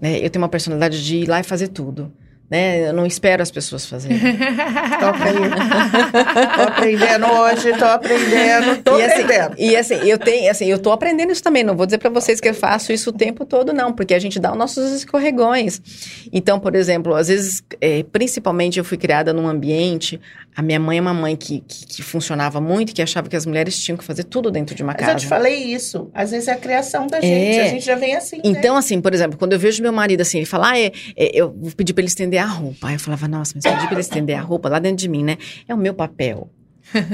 né? 0.00 0.16
Eu 0.24 0.30
tenho 0.30 0.42
uma 0.42 0.48
personalidade 0.48 1.04
de 1.04 1.16
ir 1.18 1.28
lá 1.28 1.38
e 1.38 1.42
fazer 1.42 1.68
tudo, 1.68 2.10
né? 2.50 2.88
Eu 2.88 2.92
não 2.94 3.04
espero 3.04 3.42
as 3.42 3.50
pessoas 3.50 3.84
fazerem. 3.84 4.18
Toca 4.18 5.24
aí. 5.24 6.56
tô 6.56 6.62
aprendendo 6.62 7.26
hoje, 7.26 7.72
tô 7.78 7.84
aprendendo, 7.84 8.82
tô 8.82 8.98
e 8.98 9.02
assim, 9.02 9.22
aprendendo. 9.22 9.54
e 9.58 9.76
assim, 9.76 9.94
eu 10.08 10.18
tenho, 10.18 10.50
assim, 10.50 10.66
eu 10.66 10.78
tô 10.78 10.90
aprendendo 10.90 11.30
isso 11.30 11.42
também. 11.42 11.62
Não 11.62 11.76
vou 11.76 11.84
dizer 11.84 11.98
para 11.98 12.10
vocês 12.10 12.40
que 12.40 12.48
eu 12.48 12.54
faço 12.54 12.92
isso 12.92 13.10
o 13.10 13.12
tempo 13.12 13.44
todo, 13.44 13.72
não, 13.72 13.92
porque 13.92 14.14
a 14.14 14.18
gente 14.18 14.40
dá 14.40 14.50
os 14.52 14.58
nossos 14.58 14.92
escorregões. 14.92 15.80
Então, 16.32 16.58
por 16.58 16.74
exemplo, 16.74 17.14
às 17.14 17.28
vezes, 17.28 17.62
é, 17.80 18.02
principalmente 18.02 18.78
eu 18.78 18.84
fui 18.84 18.96
criada 18.96 19.32
num 19.32 19.46
ambiente. 19.46 20.18
A 20.56 20.62
minha 20.62 20.80
mãe 20.80 20.98
é 20.98 21.00
uma 21.00 21.14
mãe 21.14 21.36
que, 21.36 21.60
que, 21.60 21.86
que 21.86 22.02
funcionava 22.02 22.60
muito, 22.60 22.92
que 22.92 23.00
achava 23.00 23.28
que 23.28 23.36
as 23.36 23.46
mulheres 23.46 23.78
tinham 23.80 23.96
que 23.96 24.02
fazer 24.02 24.24
tudo 24.24 24.50
dentro 24.50 24.74
de 24.74 24.82
uma 24.82 24.92
Mas 24.92 25.02
eu 25.02 25.06
casa. 25.06 25.18
te 25.20 25.26
falei 25.28 25.54
isso. 25.54 26.10
Às 26.12 26.32
vezes 26.32 26.48
é 26.48 26.52
a 26.52 26.56
criação 26.56 27.06
da 27.06 27.20
gente. 27.20 27.58
É. 27.58 27.62
A 27.62 27.68
gente 27.68 27.84
já 27.84 27.94
vem 27.94 28.16
assim. 28.16 28.40
Então, 28.42 28.76
assim, 28.76 29.00
por 29.00 29.14
exemplo, 29.14 29.38
quando 29.38 29.52
eu 29.52 29.58
vejo 29.58 29.80
meu 29.82 29.92
marido 29.92 30.20
assim, 30.22 30.38
ele 30.38 30.46
fala, 30.46 30.70
ah, 30.70 30.80
é, 30.80 30.90
é, 31.16 31.30
eu 31.32 31.54
vou 31.56 31.70
pedir 31.76 31.92
pra 31.92 32.00
ele 32.00 32.08
estender 32.08 32.37
a 32.38 32.46
roupa. 32.46 32.88
Aí 32.88 32.94
eu 32.94 33.00
falava, 33.00 33.26
nossa, 33.28 33.52
mas 33.54 33.64
pedir 33.64 33.84
pra 33.86 33.92
ele 33.92 34.00
estender 34.00 34.36
a 34.38 34.40
roupa 34.42 34.68
lá 34.68 34.78
dentro 34.78 34.98
de 34.98 35.08
mim, 35.08 35.22
né? 35.24 35.36
É 35.68 35.74
o 35.74 35.78
meu 35.78 35.94
papel. 35.94 36.48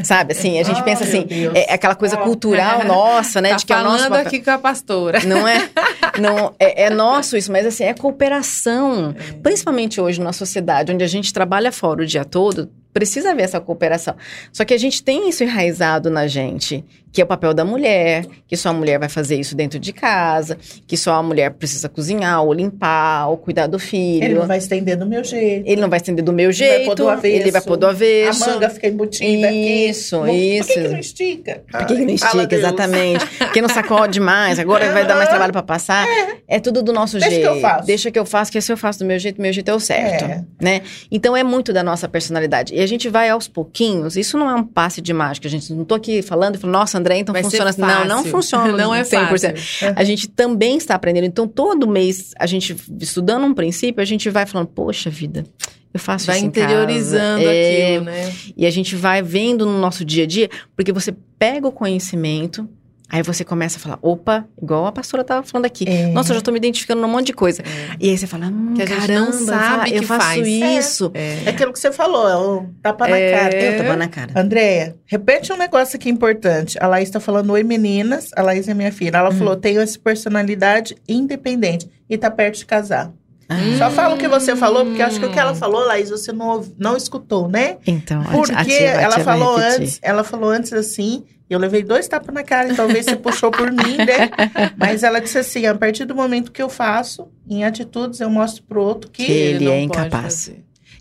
Sabe, 0.04 0.32
assim, 0.34 0.60
a 0.60 0.62
gente 0.62 0.78
Oh, 0.82 0.84
pensa 0.84 1.02
assim, 1.02 1.22
Deus. 1.26 1.52
é 1.56 1.74
aquela 1.74 1.96
coisa 1.96 2.16
Oh. 2.20 2.22
cultural 2.24 2.84
nossa, 2.86 3.40
né? 3.40 3.50
tá 3.50 3.56
de 3.56 3.66
que 3.66 3.72
é 3.72 3.76
o 3.76 3.82
nosso 3.82 4.04
falando 4.04 4.10
papel. 4.12 4.26
aqui 4.28 4.40
com 4.40 4.50
a 4.52 4.58
pastora. 4.58 5.20
Não 5.24 5.48
é? 5.48 5.68
Não, 6.20 6.54
é, 6.60 6.84
é 6.84 6.90
nosso 6.90 7.36
isso, 7.36 7.50
mas 7.50 7.66
assim, 7.66 7.82
é 7.82 7.92
cooperação. 7.92 9.14
Principalmente 9.42 10.00
hoje 10.00 10.20
numa 10.20 10.32
sociedade 10.32 10.92
onde 10.92 11.02
a 11.02 11.08
gente 11.08 11.32
trabalha 11.32 11.72
fora 11.72 12.02
o 12.02 12.06
dia 12.06 12.24
todo, 12.24 12.70
precisa 12.94 13.32
haver 13.32 13.42
essa 13.42 13.60
cooperação. 13.60 14.14
Só 14.52 14.64
que 14.64 14.72
a 14.72 14.78
gente 14.78 15.02
tem 15.02 15.28
isso 15.28 15.42
enraizado 15.42 16.08
na 16.08 16.28
gente, 16.28 16.82
que 17.12 17.20
é 17.20 17.24
o 17.24 17.26
papel 17.26 17.52
da 17.52 17.64
mulher, 17.64 18.24
que 18.46 18.56
só 18.56 18.70
a 18.70 18.72
mulher 18.72 18.98
vai 18.98 19.08
fazer 19.08 19.36
isso 19.38 19.54
dentro 19.54 19.78
de 19.78 19.92
casa, 19.92 20.56
que 20.86 20.96
só 20.96 21.14
a 21.14 21.22
mulher 21.22 21.50
precisa 21.50 21.88
cozinhar, 21.88 22.42
ou 22.42 22.52
limpar, 22.52 23.28
ou 23.28 23.36
cuidar 23.36 23.66
do 23.66 23.78
filho. 23.78 24.24
Ele 24.24 24.34
não 24.34 24.46
vai 24.46 24.58
estender 24.58 24.96
do 24.96 25.06
meu 25.06 25.22
jeito. 25.22 25.68
Ele 25.68 25.80
não 25.80 25.88
vai 25.90 25.98
estender 25.98 26.24
do 26.24 26.32
meu 26.32 26.50
Ele 26.50 26.58
vai 26.58 26.68
jeito, 26.68 26.86
pôr 26.86 26.94
do 26.94 27.08
avesso. 27.08 27.36
ele 27.36 27.50
vai 27.50 27.60
pôr 27.62 27.76
do 27.76 27.86
avesso. 27.86 28.44
A 28.44 28.54
manga 28.54 28.70
fica 28.70 28.88
embutida 28.88 29.46
aqui. 29.48 29.86
Isso, 29.88 30.26
isso. 30.28 30.66
Por 30.68 30.74
que, 30.74 30.82
que 30.82 30.88
não 30.88 30.98
estica? 30.98 31.62
Por 31.70 31.86
que, 31.86 31.96
que 31.96 32.04
não 32.04 32.14
estica? 32.14 32.54
Exatamente. 32.54 33.26
Porque 33.38 33.60
não 33.60 33.68
sacode 33.68 34.12
demais, 34.14 34.58
agora 34.58 34.92
vai 34.92 35.06
dar 35.06 35.16
mais 35.16 35.28
trabalho 35.28 35.52
pra 35.52 35.62
passar. 35.62 36.06
É. 36.48 36.60
tudo 36.60 36.82
do 36.82 36.92
nosso 36.92 37.18
Deixa 37.18 37.28
que 37.28 37.34
jeito. 37.42 37.48
eu 37.54 37.60
faço. 37.60 37.86
Deixa 37.86 38.10
que 38.10 38.18
eu 38.18 38.24
faço, 38.26 38.52
que 38.52 38.60
se 38.60 38.72
eu 38.72 38.76
faço 38.76 38.98
do 39.00 39.04
meu 39.04 39.18
jeito, 39.18 39.40
meu 39.40 39.52
jeito 39.52 39.70
é 39.70 39.74
o 39.74 39.80
certo. 39.80 40.24
É. 40.24 40.44
Né? 40.60 40.82
Então 41.10 41.36
é 41.36 41.42
muito 41.44 41.72
da 41.72 41.82
nossa 41.82 42.08
personalidade. 42.08 42.74
A 42.84 42.86
gente 42.86 43.08
vai 43.08 43.28
aos 43.30 43.48
pouquinhos, 43.48 44.16
isso 44.16 44.38
não 44.38 44.48
é 44.48 44.54
um 44.54 44.62
passe 44.64 45.00
de 45.00 45.12
mágica, 45.12 45.48
gente. 45.48 45.72
Não 45.72 45.84
tô 45.84 45.94
aqui 45.94 46.22
falando 46.22 46.54
e 46.54 46.58
falando, 46.58 46.74
nossa, 46.74 46.98
André, 46.98 47.18
então 47.18 47.32
Vai 47.32 47.42
funciona 47.42 47.70
assim. 47.70 47.80
Não, 47.80 48.04
não 48.04 48.24
funciona. 48.24 48.72
Não 48.76 48.94
é 48.94 49.02
100%. 49.02 49.28
fácil. 49.28 49.48
A 49.96 50.04
gente 50.04 50.28
também 50.28 50.76
está 50.76 50.94
aprendendo. 50.94 51.24
Então, 51.24 51.48
todo 51.48 51.88
mês, 51.88 52.32
a 52.38 52.46
gente, 52.46 52.76
estudando 53.00 53.44
um 53.44 53.54
princípio, 53.54 54.00
a 54.00 54.04
gente 54.04 54.28
vai 54.30 54.46
falando, 54.46 54.68
poxa 54.68 55.08
vida, 55.10 55.44
eu 55.92 56.00
faço 56.00 56.26
Vai 56.26 56.38
isso 56.38 56.50
casa. 56.50 56.60
interiorizando 56.66 57.44
É, 57.44 57.86
aquilo, 57.86 58.04
né? 58.04 58.32
e 58.56 58.66
a 58.66 58.70
gente 58.70 58.96
vai 58.96 59.22
vendo 59.22 59.64
no 59.64 59.78
nosso 59.78 60.04
dia 60.04 60.24
a 60.24 60.26
dia, 60.26 60.50
porque 60.76 60.92
você 60.92 61.14
pega 61.38 61.66
o 61.68 61.72
conhecimento, 61.72 62.68
aí 63.16 63.22
você 63.22 63.44
começa 63.44 63.78
a 63.78 63.80
falar, 63.80 63.98
opa, 64.02 64.44
igual 64.60 64.86
a 64.86 64.92
pastora 64.92 65.22
estava 65.22 65.42
falando 65.46 65.66
aqui. 65.66 65.84
É. 65.88 66.06
Nossa, 66.08 66.32
eu 66.32 66.36
já 66.36 66.40
tô 66.42 66.50
me 66.50 66.58
identificando 66.58 67.00
num 67.00 67.08
monte 67.08 67.26
de 67.28 67.32
coisa. 67.32 67.62
E 68.00 68.10
aí 68.10 68.18
você 68.18 68.26
fala, 68.26 68.46
hum, 68.46 68.74
Que 68.74 68.82
a 68.82 68.86
gente 68.86 68.98
caramba, 69.00 69.30
não 69.30 69.32
sabe 69.46 69.94
eu 69.94 70.00
que 70.00 70.06
faço 70.06 70.20
faz. 70.26 70.46
isso. 70.46 71.10
É 71.14 71.48
aquilo 71.50 71.72
que 71.72 71.78
você 71.78 71.92
falou, 71.92 72.28
é 72.28 72.36
o 72.36 72.66
tapa 72.82 73.06
na 73.08 73.16
É. 73.16 73.30
cara. 73.38 73.56
Eu 73.62 73.76
tava 73.82 73.96
na 73.96 74.08
cara. 74.08 74.32
Andréia, 74.38 74.96
repete 75.06 75.52
um 75.52 75.56
negócio 75.56 75.96
aqui 75.96 76.10
importante. 76.10 76.76
A 76.80 76.86
Laís 76.86 77.08
tá 77.10 77.20
falando, 77.20 77.50
oi 77.50 77.62
meninas. 77.62 78.30
A 78.36 78.42
Laís 78.42 78.68
é 78.68 78.74
minha 78.74 78.90
filha. 78.92 79.16
Ela 79.18 79.30
falou, 79.32 79.54
tenho 79.56 79.80
essa 79.80 79.98
personalidade 79.98 80.96
independente 81.08 81.88
e 82.08 82.18
tá 82.18 82.30
perto 82.30 82.58
de 82.58 82.66
casar. 82.66 83.12
Ah. 83.48 83.56
Só 83.78 83.90
fala 83.90 84.14
o 84.14 84.18
que 84.18 84.26
você 84.26 84.56
falou, 84.56 84.86
porque 84.86 85.02
acho 85.02 85.20
que 85.20 85.26
o 85.26 85.30
que 85.30 85.38
ela 85.38 85.54
falou, 85.54 85.84
Laís, 85.86 86.08
você 86.08 86.32
não, 86.32 86.64
não 86.78 86.96
escutou, 86.96 87.46
né? 87.46 87.76
Então, 87.86 88.22
a 88.22 88.24
Porque 88.24 88.52
tia- 88.52 88.58
a 88.60 88.64
tia 88.64 88.94
vai- 88.94 89.04
ela 89.04 89.18
falou 89.20 89.56
antes, 89.58 89.98
ela 90.02 90.24
falou 90.24 90.48
antes 90.50 90.72
assim, 90.72 91.24
eu 91.48 91.58
levei 91.58 91.82
dois 91.82 92.08
tapas 92.08 92.34
na 92.34 92.42
cara, 92.42 92.72
e 92.72 92.76
talvez 92.76 93.04
você 93.04 93.16
puxou 93.16 93.50
por 93.50 93.70
mim, 93.70 93.96
né? 93.98 94.30
Mas 94.76 95.02
ela 95.02 95.20
disse 95.20 95.38
assim: 95.38 95.66
a 95.66 95.74
partir 95.74 96.04
do 96.04 96.14
momento 96.14 96.50
que 96.50 96.62
eu 96.62 96.68
faço, 96.68 97.28
em 97.48 97.64
atitudes, 97.64 98.20
eu 98.20 98.30
mostro 98.30 98.62
pro 98.62 98.82
outro 98.82 99.10
que. 99.10 99.24
Que 99.24 99.32
ele 99.32 99.68
é 99.68 99.82
incapaz. 99.82 100.52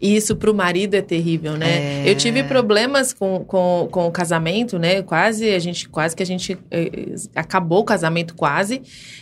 E 0.04 0.18
isso 0.18 0.36
pro 0.36 0.54
marido 0.54 0.96
é 0.96 1.02
terrível, 1.02 1.56
né? 1.56 2.04
É. 2.06 2.12
Eu 2.12 2.16
tive 2.16 2.44
problemas 2.44 3.14
com, 3.14 3.46
com, 3.46 3.88
com 3.90 4.06
o 4.06 4.12
casamento, 4.12 4.78
né? 4.78 5.02
Quase 5.02 5.50
a 5.50 5.60
gente, 5.60 5.88
quase 5.88 6.14
que 6.14 6.22
a 6.22 6.26
gente 6.26 6.58
eh, 6.70 7.16
acabou 7.34 7.80
o 7.80 7.86
casamento 7.86 8.36
quase. 8.36 8.82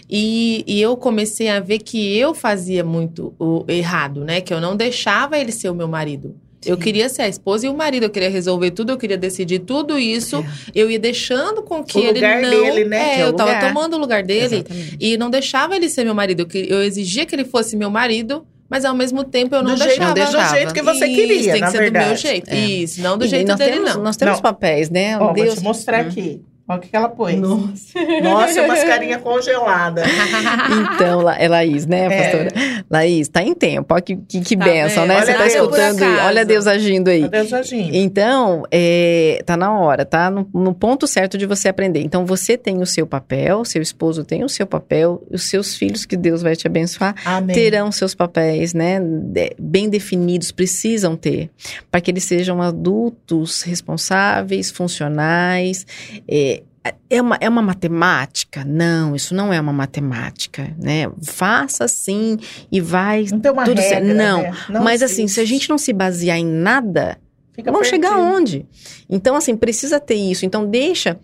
E, 0.09 0.63
e 0.65 0.81
eu 0.81 0.97
comecei 0.97 1.49
a 1.49 1.59
ver 1.59 1.77
que 1.77 2.17
eu 2.17 2.33
fazia 2.33 2.83
muito 2.83 3.31
o 3.37 3.63
errado, 3.67 4.25
né? 4.25 4.41
Que 4.41 4.51
eu 4.51 4.59
não 4.59 4.75
deixava 4.75 5.37
ele 5.37 5.51
ser 5.51 5.69
o 5.69 5.75
meu 5.75 5.87
marido. 5.87 6.35
Eu 6.65 6.77
queria 6.77 7.09
ser 7.09 7.23
a 7.23 7.27
esposa 7.27 7.65
e 7.65 7.69
o 7.69 7.73
marido, 7.75 8.03
eu 8.03 8.09
queria 8.09 8.29
resolver 8.29 8.71
tudo, 8.71 8.91
eu 8.91 8.97
queria 8.97 9.17
decidir 9.17 9.59
tudo 9.59 9.97
isso. 9.97 10.45
Eu 10.75 10.91
ia 10.91 10.99
deixando 10.99 11.63
com 11.63 11.83
que 11.83 11.97
O 11.97 12.01
ele 12.01 12.13
lugar 12.13 12.41
não. 12.41 12.49
dele, 12.49 12.85
né? 12.85 13.13
É, 13.13 13.15
Que 13.15 13.21
é 13.21 13.25
o 13.25 13.27
eu 13.29 13.33
tava 13.33 13.49
lugar. 13.53 13.67
tomando 13.73 13.95
o 13.95 13.99
lugar 13.99 14.23
dele. 14.23 14.55
Exatamente. 14.57 14.97
E 14.99 15.17
não 15.17 15.29
deixava 15.29 15.75
ele 15.75 15.89
ser 15.89 16.03
meu 16.03 16.13
marido. 16.13 16.41
Eu, 16.41 16.45
que- 16.45 16.67
eu 16.69 16.83
exigia 16.83 17.25
que 17.25 17.33
ele 17.33 17.45
fosse 17.45 17.75
meu 17.75 17.89
marido, 17.89 18.45
mas 18.69 18.85
ao 18.85 18.95
mesmo 18.95 19.23
tempo 19.23 19.55
eu 19.55 19.63
não 19.63 19.73
do, 19.73 19.77
jeito, 19.77 19.89
deixava. 19.97 20.13
do 20.13 20.15
deixava. 20.15 20.55
jeito 20.55 20.73
que 20.73 20.81
você 20.81 21.05
Isso, 21.07 21.15
queria, 21.15 21.51
tem 21.53 21.61
na 21.61 21.65
que 21.67 21.71
ser 21.71 21.77
verdade. 21.79 22.05
do 22.05 22.07
meu 22.09 22.17
jeito. 22.17 22.49
É. 22.51 22.55
Isso, 22.59 23.01
não 23.01 23.17
do 23.17 23.25
E 23.25 23.27
jeito 23.27 23.47
nós 23.47 23.57
dele, 23.57 23.71
temos, 23.71 23.95
não. 23.95 24.03
Nós 24.03 24.17
temos 24.17 24.35
Não. 24.35 24.41
papéis, 24.41 24.89
né? 24.89 25.17
Ó, 25.19 25.33
Deus. 25.33 25.47
vou 25.47 25.55
te 25.57 25.63
mostrar 25.63 26.05
Hum. 26.05 26.09
aqui. 26.09 26.41
Olha 26.67 26.77
o 26.77 26.81
que 26.81 26.89
que 26.89 26.95
ela 26.95 27.09
pôs. 27.09 27.35
Nossa. 27.37 27.99
Nossa, 28.23 28.61
umas 28.63 28.83
carinhas 28.83 29.19
congeladas. 29.23 30.05
Então, 30.95 31.21
La- 31.21 31.37
é 31.37 31.47
Laís, 31.47 31.85
né, 31.85 32.05
É. 32.05 32.09
pastora? 32.23 32.83
Laís, 32.89 33.27
tá 33.27 33.43
em 33.43 33.53
tempo. 33.53 33.93
Olha 33.93 34.01
que, 34.01 34.15
que, 34.15 34.41
que 34.41 34.55
Tá 34.57 34.63
bênção, 34.65 35.03
vendo? 35.03 35.09
né? 35.09 35.15
Olha 35.17 35.25
Você 35.25 35.33
tá 35.33 35.39
Deus. 35.43 35.53
escutando 35.55 36.03
aí. 36.03 36.17
Olha 36.27 36.45
Deus 36.45 36.67
agindo 36.67 37.07
aí. 37.09 37.23
Adeus, 37.25 37.51
agindo. 37.53 37.93
Então, 37.95 38.63
é, 38.71 39.41
tá 39.45 39.57
na 39.57 39.77
hora, 39.77 40.05
tá 40.05 40.29
no, 40.29 40.47
no 40.53 40.73
ponto 40.73 41.07
certo 41.07 41.37
de 41.37 41.45
você 41.45 41.67
aprender. 41.67 42.01
Então, 42.01 42.25
você 42.25 42.57
tem 42.57 42.81
o 42.81 42.85
seu 42.85 43.05
papel, 43.05 43.65
seu 43.65 43.81
esposo 43.81 44.23
tem 44.23 44.43
o 44.43 44.49
seu 44.49 44.65
papel, 44.67 45.21
os 45.29 45.43
seus 45.43 45.75
filhos, 45.75 46.05
que 46.05 46.15
Deus 46.15 46.41
vai 46.41 46.55
te 46.55 46.67
abençoar, 46.67 47.15
Amém. 47.25 47.53
terão 47.53 47.91
seus 47.91 48.15
papéis, 48.15 48.73
né? 48.73 48.99
bem 49.59 49.89
definidos, 49.89 50.51
precisam 50.51 51.15
ter, 51.15 51.49
para 51.89 51.99
que 51.99 52.11
eles 52.11 52.23
sejam 52.23 52.61
adultos 52.61 53.61
responsáveis, 53.63 54.69
funcionais. 54.71 55.85
É, 56.27 56.60
é, 57.09 57.21
uma, 57.21 57.37
é 57.39 57.47
uma 57.47 57.61
matemática? 57.61 58.63
Não, 58.65 59.15
isso 59.15 59.35
não 59.35 59.53
é 59.53 59.59
uma 59.59 59.73
matemática, 59.73 60.73
né? 60.77 61.11
Faça 61.21 61.87
sim 61.87 62.37
e 62.71 62.81
vai. 62.81 63.25
Não 63.31 63.39
tem 63.39 63.51
uma 63.51 63.63
tudo 63.63 63.81
certo. 63.81 64.07
regra, 64.07 64.13
Não, 64.13 64.41
né? 64.41 64.79
Mas 64.81 65.03
assim, 65.03 65.27
se 65.27 65.39
a 65.39 65.45
gente 65.45 65.69
não 65.69 65.77
se 65.77 65.93
basear 65.93 66.37
em 66.37 66.45
nada, 66.45 67.17
Fica 67.53 67.71
Vamos 67.71 67.87
chegar 67.87 68.13
aonde? 68.13 68.65
Então, 69.09 69.35
assim, 69.35 69.55
precisa 69.55 69.99
ter 69.99 70.15
isso. 70.15 70.45
Então, 70.45 70.65
deixa 70.65 71.19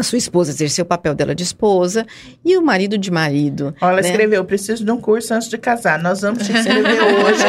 a 0.00 0.04
sua 0.04 0.18
esposa 0.18 0.50
exercer 0.50 0.82
o 0.82 0.86
papel 0.86 1.14
dela 1.14 1.34
de 1.34 1.42
esposa 1.42 2.06
e 2.44 2.56
o 2.56 2.62
marido 2.62 2.98
de 2.98 3.10
marido. 3.10 3.74
Ela 3.80 3.94
né? 3.94 4.00
escreveu, 4.00 4.44
preciso 4.44 4.84
de 4.84 4.90
um 4.90 5.00
curso 5.00 5.34
antes 5.34 5.48
de 5.48 5.58
casar. 5.58 5.98
Nós 6.02 6.20
vamos 6.20 6.46
te 6.46 6.52
inscrever 6.52 7.02
hoje. 7.02 7.44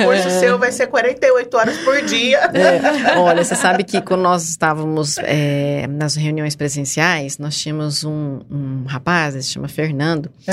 O 0.00 0.04
curso 0.04 0.30
seu 0.40 0.58
vai 0.58 0.72
ser 0.72 0.86
48 0.86 1.56
horas 1.56 1.76
por 1.78 2.02
dia. 2.02 2.38
É, 2.54 3.18
olha, 3.18 3.44
você 3.44 3.54
sabe 3.54 3.84
que 3.84 4.00
quando 4.00 4.22
nós 4.22 4.48
estávamos 4.48 5.16
é, 5.18 5.86
nas 5.86 6.14
reuniões 6.16 6.54
presenciais, 6.54 7.38
nós 7.38 7.56
tínhamos 7.56 8.04
um, 8.04 8.40
um 8.50 8.84
rapaz, 8.86 9.34
ele 9.34 9.42
se 9.42 9.50
chama 9.50 9.68
Fernando, 9.68 10.30
Ah, 10.46 10.52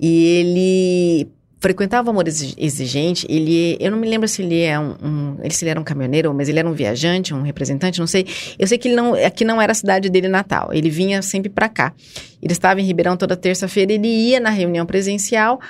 e 0.00 0.26
ele 0.26 1.28
frequentava 1.60 2.08
o 2.08 2.10
amor 2.10 2.26
exi- 2.28 2.54
exigente. 2.56 3.26
Ele, 3.28 3.76
eu 3.80 3.90
não 3.90 3.98
me 3.98 4.08
lembro 4.08 4.28
se 4.28 4.42
ele 4.42 4.60
é 4.62 4.78
um, 4.78 4.94
um- 5.02 5.36
ele- 5.42 5.52
se 5.54 5.64
ele 5.64 5.70
era 5.70 5.80
um 5.80 5.84
caminhoneiro, 5.84 6.32
mas 6.32 6.48
ele 6.48 6.58
era 6.58 6.68
um 6.68 6.72
viajante, 6.72 7.34
um 7.34 7.42
representante, 7.42 7.98
não 8.00 8.06
sei. 8.06 8.26
Eu 8.58 8.66
sei 8.66 8.78
que 8.78 8.88
ele 8.88 8.96
não, 8.96 9.14
aqui 9.14 9.44
não 9.44 9.60
era 9.60 9.72
a 9.72 9.74
cidade 9.74 10.08
dele 10.08 10.28
natal. 10.28 10.70
Ele 10.72 10.88
vinha 10.90 11.20
sempre 11.22 11.48
para 11.48 11.68
cá. 11.68 11.92
Ele 12.42 12.52
estava 12.52 12.80
em 12.80 12.84
Ribeirão 12.84 13.16
toda 13.16 13.36
terça-feira. 13.36 13.92
Ele 13.92 14.06
ia 14.08 14.38
na 14.40 14.50
reunião 14.50 14.86
presencial 14.86 15.60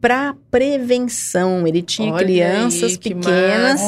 para 0.00 0.34
prevenção. 0.50 1.66
Ele 1.66 1.82
tinha 1.82 2.12
Olha 2.12 2.24
crianças 2.24 2.92
aí, 2.92 2.98
que 2.98 3.14
pequenas. 3.14 3.80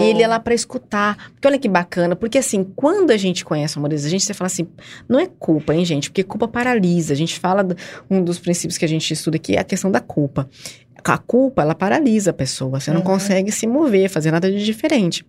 E 0.00 0.04
ele 0.04 0.20
ia 0.20 0.28
lá 0.28 0.38
pra 0.38 0.54
escutar. 0.54 1.16
Porque 1.32 1.46
olha 1.48 1.58
que 1.58 1.68
bacana. 1.68 2.14
Porque 2.16 2.38
assim, 2.38 2.64
quando 2.76 3.10
a 3.10 3.16
gente 3.16 3.44
conhece 3.44 3.76
o 3.76 3.78
amor 3.80 3.92
exigente, 3.92 4.24
você 4.24 4.34
fala 4.34 4.46
assim, 4.46 4.66
não 5.08 5.18
é 5.18 5.26
culpa, 5.26 5.74
hein, 5.74 5.84
gente? 5.84 6.10
Porque 6.10 6.22
culpa 6.22 6.46
paralisa. 6.48 7.12
A 7.12 7.16
gente 7.16 7.38
fala, 7.38 7.62
do- 7.64 7.76
um 8.10 8.22
dos 8.22 8.38
princípios 8.38 8.78
que 8.78 8.84
a 8.84 8.88
gente 8.88 9.10
estuda 9.12 9.36
aqui 9.36 9.56
é 9.56 9.60
a 9.60 9.64
questão 9.64 9.90
da 9.90 10.00
culpa. 10.00 10.48
A 11.02 11.18
culpa, 11.18 11.62
ela 11.62 11.74
paralisa 11.74 12.30
a 12.30 12.34
pessoa. 12.34 12.80
Você 12.80 12.90
não 12.90 12.98
Uhum. 13.00 13.04
consegue 13.06 13.52
se 13.52 13.66
mover, 13.66 14.08
fazer 14.08 14.30
nada 14.30 14.50
de 14.50 14.64
diferente. 14.64 15.24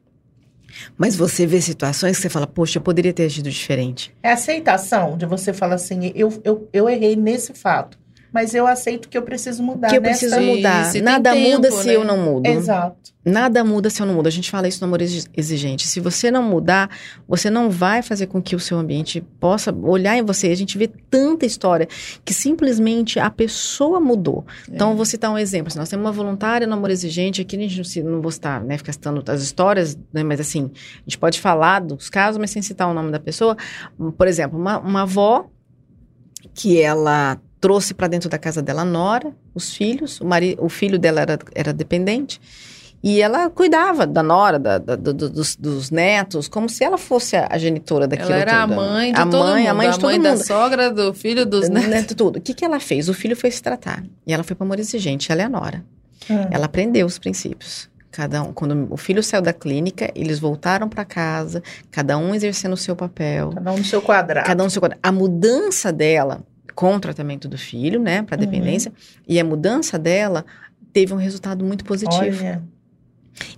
Mas 0.97 1.15
você 1.15 1.45
vê 1.45 1.59
situações 1.61 2.17
que 2.17 2.21
você 2.23 2.29
fala, 2.29 2.45
poxa, 2.47 2.77
eu 2.77 2.81
poderia 2.81 3.13
ter 3.13 3.23
agido 3.25 3.49
diferente. 3.49 4.13
É 4.21 4.31
aceitação 4.31 5.17
de 5.17 5.25
você 5.25 5.53
falar 5.53 5.75
assim, 5.75 6.11
eu, 6.15 6.31
eu, 6.43 6.69
eu 6.73 6.89
errei 6.89 7.15
nesse 7.15 7.53
fato. 7.53 7.97
Mas 8.33 8.53
eu 8.53 8.67
aceito 8.67 9.07
que 9.07 9.17
eu 9.17 9.21
preciso 9.21 9.63
mudar 9.63 9.87
que 9.89 9.95
eu 9.97 10.01
nessa- 10.01 10.19
preciso 10.27 10.41
mudar. 10.41 10.95
E 10.95 11.01
Nada 11.01 11.31
tempo, 11.31 11.51
muda 11.55 11.71
se 11.71 11.87
né? 11.87 11.95
eu 11.95 12.03
não 12.03 12.17
mudo. 12.17 12.45
Exato. 12.47 13.15
Nada 13.23 13.63
muda 13.63 13.89
se 13.89 13.99
eu 14.01 14.05
não 14.05 14.13
mudo. 14.13 14.27
A 14.27 14.31
gente 14.31 14.51
fala 14.51 14.67
isso 14.67 14.79
no 14.81 14.87
amor 14.87 15.01
exi- 15.01 15.25
exigente. 15.35 15.87
Se 15.87 15.99
você 15.99 16.29
não 16.29 16.43
mudar, 16.43 16.89
você 17.27 17.49
não 17.49 17.71
vai 17.71 18.03
fazer 18.03 18.27
com 18.27 18.39
que 18.41 18.55
o 18.55 18.59
seu 18.59 18.77
ambiente 18.77 19.19
possa 19.39 19.73
olhar 19.73 20.15
em 20.15 20.21
você. 20.21 20.47
A 20.47 20.55
gente 20.55 20.77
vê 20.77 20.87
tanta 20.87 21.43
história 21.45 21.87
que 22.23 22.33
simplesmente 22.33 23.19
a 23.19 23.29
pessoa 23.31 23.99
mudou. 23.99 24.45
Então, 24.69 24.91
eu 24.91 24.95
vou 24.95 25.05
citar 25.05 25.31
um 25.31 25.37
exemplo. 25.39 25.71
Se 25.71 25.77
nós 25.77 25.89
temos 25.89 26.05
uma 26.05 26.11
voluntária 26.11 26.67
no 26.67 26.73
amor 26.73 26.91
exigente, 26.91 27.41
aqui 27.41 27.55
a 27.55 27.59
gente 27.59 27.77
não, 27.77 27.83
se- 27.83 28.03
não 28.03 28.21
vou 28.21 28.29
estar, 28.29 28.63
né, 28.63 28.77
ficar 28.77 28.93
citando 28.93 29.23
as 29.31 29.41
histórias, 29.41 29.97
né, 30.13 30.23
mas 30.23 30.39
assim, 30.39 30.69
a 30.97 30.99
gente 31.09 31.17
pode 31.17 31.39
falar 31.39 31.79
dos 31.79 32.09
casos, 32.11 32.37
mas 32.37 32.51
sem 32.51 32.61
citar 32.61 32.87
o 32.87 32.93
nome 32.93 33.11
da 33.11 33.19
pessoa. 33.19 33.57
Por 34.17 34.27
exemplo, 34.27 34.59
uma, 34.59 34.77
uma 34.77 35.01
avó 35.01 35.47
que 36.53 36.79
ela 36.79 37.39
trouxe 37.65 37.95
para 37.95 38.07
dentro 38.07 38.29
da 38.29 38.37
casa 38.37 38.61
dela 38.61 38.83
a 38.83 38.85
nora, 38.85 39.31
os 39.55 39.73
filhos, 39.73 40.21
o, 40.21 40.25
mari, 40.25 40.55
o 40.59 40.69
filho 40.69 40.99
dela 40.99 41.21
era, 41.21 41.39
era 41.55 41.73
dependente. 41.73 42.39
E 43.03 43.21
ela 43.21 43.49
cuidava 43.49 44.05
da 44.05 44.21
nora, 44.21 44.59
da, 44.59 44.77
da- 44.77 44.95
do- 44.95 45.13
do- 45.13 45.29
dos, 45.29 45.55
dos 45.55 45.89
netos, 45.89 46.47
como 46.47 46.69
se 46.69 46.83
ela 46.83 46.97
fosse 46.97 47.35
a, 47.35 47.47
a 47.49 47.57
genitora 47.57 48.07
daquilo 48.07 48.31
Ela 48.31 48.41
era 48.41 48.63
a 48.63 48.67
tudo. 48.67 48.75
mãe 48.75 49.13
de 49.13 49.19
a 49.19 49.25
todo 49.25 49.39
mãe, 49.43 49.61
mundo. 49.63 49.69
A 49.69 49.73
mãe 49.73 49.89
de 49.89 49.99
todo 49.99 50.21
da 50.23 50.29
mundo. 50.31 50.43
sogra, 50.45 50.91
do 50.91 51.13
filho, 51.13 51.43
dos 51.45 51.67
netos. 51.69 51.89
Neto, 51.89 52.15
tudo. 52.15 52.37
O 52.37 52.41
que, 52.41 52.53
que 52.53 52.63
ela 52.63 52.79
fez? 52.79 53.09
O 53.09 53.13
filho 53.13 53.35
foi 53.35 53.49
se 53.51 53.61
tratar. 53.63 54.03
E 54.27 54.33
ela 54.33 54.43
foi 54.43 54.55
para 54.55 54.65
amor 54.65 54.79
exigente, 54.79 55.31
ela 55.31 55.41
é 55.41 55.45
a 55.45 55.49
nora. 55.49 55.83
Hum. 56.29 56.47
Ela 56.51 56.65
aprendeu 56.65 57.05
os 57.07 57.17
princípios. 57.19 57.89
Cada 58.11 58.41
um, 58.43 58.53
quando 58.53 58.87
o 58.91 58.97
filho 58.97 59.21
saiu 59.21 59.41
da 59.41 59.53
clínica, 59.53 60.09
eles 60.15 60.39
voltaram 60.39 60.87
para 60.87 61.03
casa, 61.03 61.61
cada 61.91 62.17
um 62.17 62.33
exercendo 62.33 62.73
o 62.73 62.77
seu 62.77 62.95
papel. 62.95 63.49
Cada 63.53 63.71
um 63.73 63.77
no 63.77 63.83
seu 63.83 64.01
quadrado. 64.01 64.47
Cada 64.47 64.63
um 64.63 64.65
no 64.67 64.71
seu 64.71 64.81
quadrado. 64.81 65.01
A 65.03 65.11
mudança 65.11 65.91
dela 65.91 66.41
com 66.75 66.93
o 66.95 66.99
tratamento 66.99 67.47
do 67.47 67.57
filho, 67.57 67.99
né, 68.01 68.21
para 68.21 68.35
dependência, 68.37 68.91
e 69.27 69.39
a 69.39 69.43
mudança 69.45 69.97
dela 69.97 70.45
teve 70.93 71.13
um 71.13 71.17
resultado 71.17 71.63
muito 71.63 71.83
positivo. 71.85 72.21
Olha, 72.43 72.61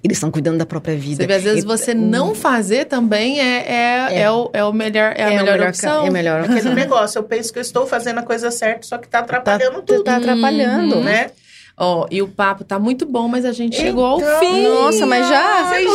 Eles 0.03 0.17
estão 0.17 0.31
cuidando 0.31 0.57
da 0.57 0.65
própria 0.65 0.95
vida. 0.95 1.21
Você 1.23 1.27
vê, 1.27 1.33
às 1.35 1.43
vezes 1.43 1.63
E- 1.63 1.67
você 1.67 1.93
não 1.93 2.33
fazer 2.33 2.85
também 2.85 3.39
é, 3.39 3.57
é, 3.71 4.07
É. 4.15 4.19
é. 4.21 4.31
o, 4.31 4.49
é 4.53 4.63
o 4.63 4.73
melhor, 4.73 5.13
é 5.15 5.23
a 5.25 5.27
o 5.27 5.35
melhor, 5.35 5.59
ca- 5.59 5.67
opção. 5.69 6.05
É 6.05 6.07
a 6.07 6.11
melhor 6.11 6.41
aquele 6.41 6.73
negócio, 6.73 7.19
eu 7.19 7.23
penso 7.23 7.53
que 7.53 7.59
eu 7.59 7.61
estou 7.61 7.85
fazendo 7.85 8.19
a 8.19 8.23
coisa 8.23 8.49
certa, 8.49 8.87
só 8.87 8.97
que 8.97 9.07
tá 9.07 9.19
atrapalhando 9.19 9.81
tudo, 9.83 10.03
Tá 10.03 10.17
atrapalhando. 10.17 10.95
Uhum. 10.95 11.03
né? 11.03 11.29
Ó, 11.79 12.07
e 12.09 12.23
o 12.23 12.27
papo 12.27 12.63
tá 12.63 12.79
muito 12.79 13.05
bom, 13.05 13.27
mas 13.27 13.45
a 13.45 13.51
gente 13.51 13.75
chegou 13.75 14.03
ao 14.03 14.19
Então, 14.19 14.39
fim. 14.39 14.63
Nossa, 14.63 15.05
mas 15.05 15.27
já? 15.29 15.37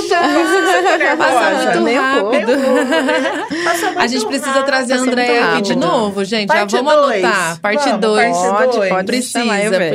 Já. 0.09 0.21
tá 0.23 0.97
nervosa? 0.97 1.81
muito 1.81 2.01
rápido. 2.01 2.53
Muito 2.57 3.99
A 3.99 4.07
gente 4.07 4.25
precisa 4.27 4.51
rápido, 4.53 4.67
trazer 4.67 4.93
a 4.93 4.99
Andréia 4.99 5.45
aqui 5.55 5.63
de 5.63 5.75
novo, 5.75 6.25
gente. 6.25 6.47
Parte 6.47 6.71
Já 6.71 6.83
vamos 6.83 6.95
dois. 7.03 7.25
anotar. 7.25 7.61
Parte 7.61 7.85
Vamos, 7.85 8.01
2. 8.01 8.37
parte 8.37 8.77
Pode, 8.77 8.89
pode 8.89 9.07
Precisa, 9.07 9.41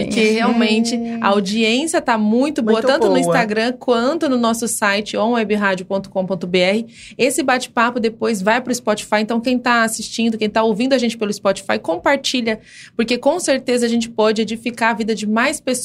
porque 0.04 0.30
realmente 0.32 1.00
a 1.22 1.28
audiência 1.30 2.02
tá 2.02 2.18
muito 2.18 2.62
boa, 2.62 2.82
Muito 2.82 2.88
tanto 2.88 3.04
no 3.04 3.10
boa. 3.14 3.20
Instagram 3.22 3.72
quanto 3.80 4.28
no 4.28 4.38
nosso 4.38 4.68
site 4.68 5.16
onwebradio.com.br. 5.16 6.92
Esse 7.18 7.42
bate-papo 7.42 8.00
depois 8.02 8.42
vai 8.42 8.60
pro 8.60 8.76
Spotify, 8.76 9.20
então 9.22 9.40
quem 9.40 9.58
tá 9.58 9.84
assistindo, 9.84 10.38
quem 10.38 10.50
tá 10.50 10.64
ouvindo 10.64 10.92
a 10.92 10.98
gente 10.98 11.18
pelo 11.18 11.32
Spotify, 11.32 11.80
compartilha, 11.82 12.60
porque 12.96 13.18
com 13.18 13.40
certeza 13.40 13.86
a 13.86 13.90
gente 13.90 14.10
pode 14.10 14.42
edificar 14.42 14.92
a 14.92 14.94
vida 14.94 15.16
de 15.16 15.26
mais 15.26 15.62
pessoas 15.62 15.77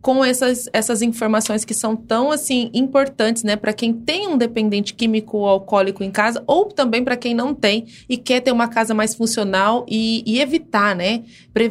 com 0.00 0.24
essas, 0.24 0.68
essas 0.72 1.02
informações 1.02 1.64
que 1.64 1.74
são 1.74 1.96
tão 1.96 2.30
assim 2.30 2.70
importantes, 2.72 3.42
né, 3.42 3.56
para 3.56 3.72
quem 3.72 3.92
tem 3.92 4.28
um 4.28 4.38
dependente 4.38 4.94
químico 4.94 5.38
ou 5.38 5.48
alcoólico 5.48 6.04
em 6.04 6.10
casa, 6.10 6.42
ou 6.46 6.66
também 6.66 7.02
para 7.02 7.16
quem 7.16 7.34
não 7.34 7.52
tem 7.52 7.86
e 8.08 8.16
quer 8.16 8.40
ter 8.40 8.52
uma 8.52 8.68
casa 8.68 8.94
mais 8.94 9.14
funcional 9.14 9.84
e, 9.88 10.22
e 10.24 10.40
evitar, 10.40 10.94
né? 10.94 11.24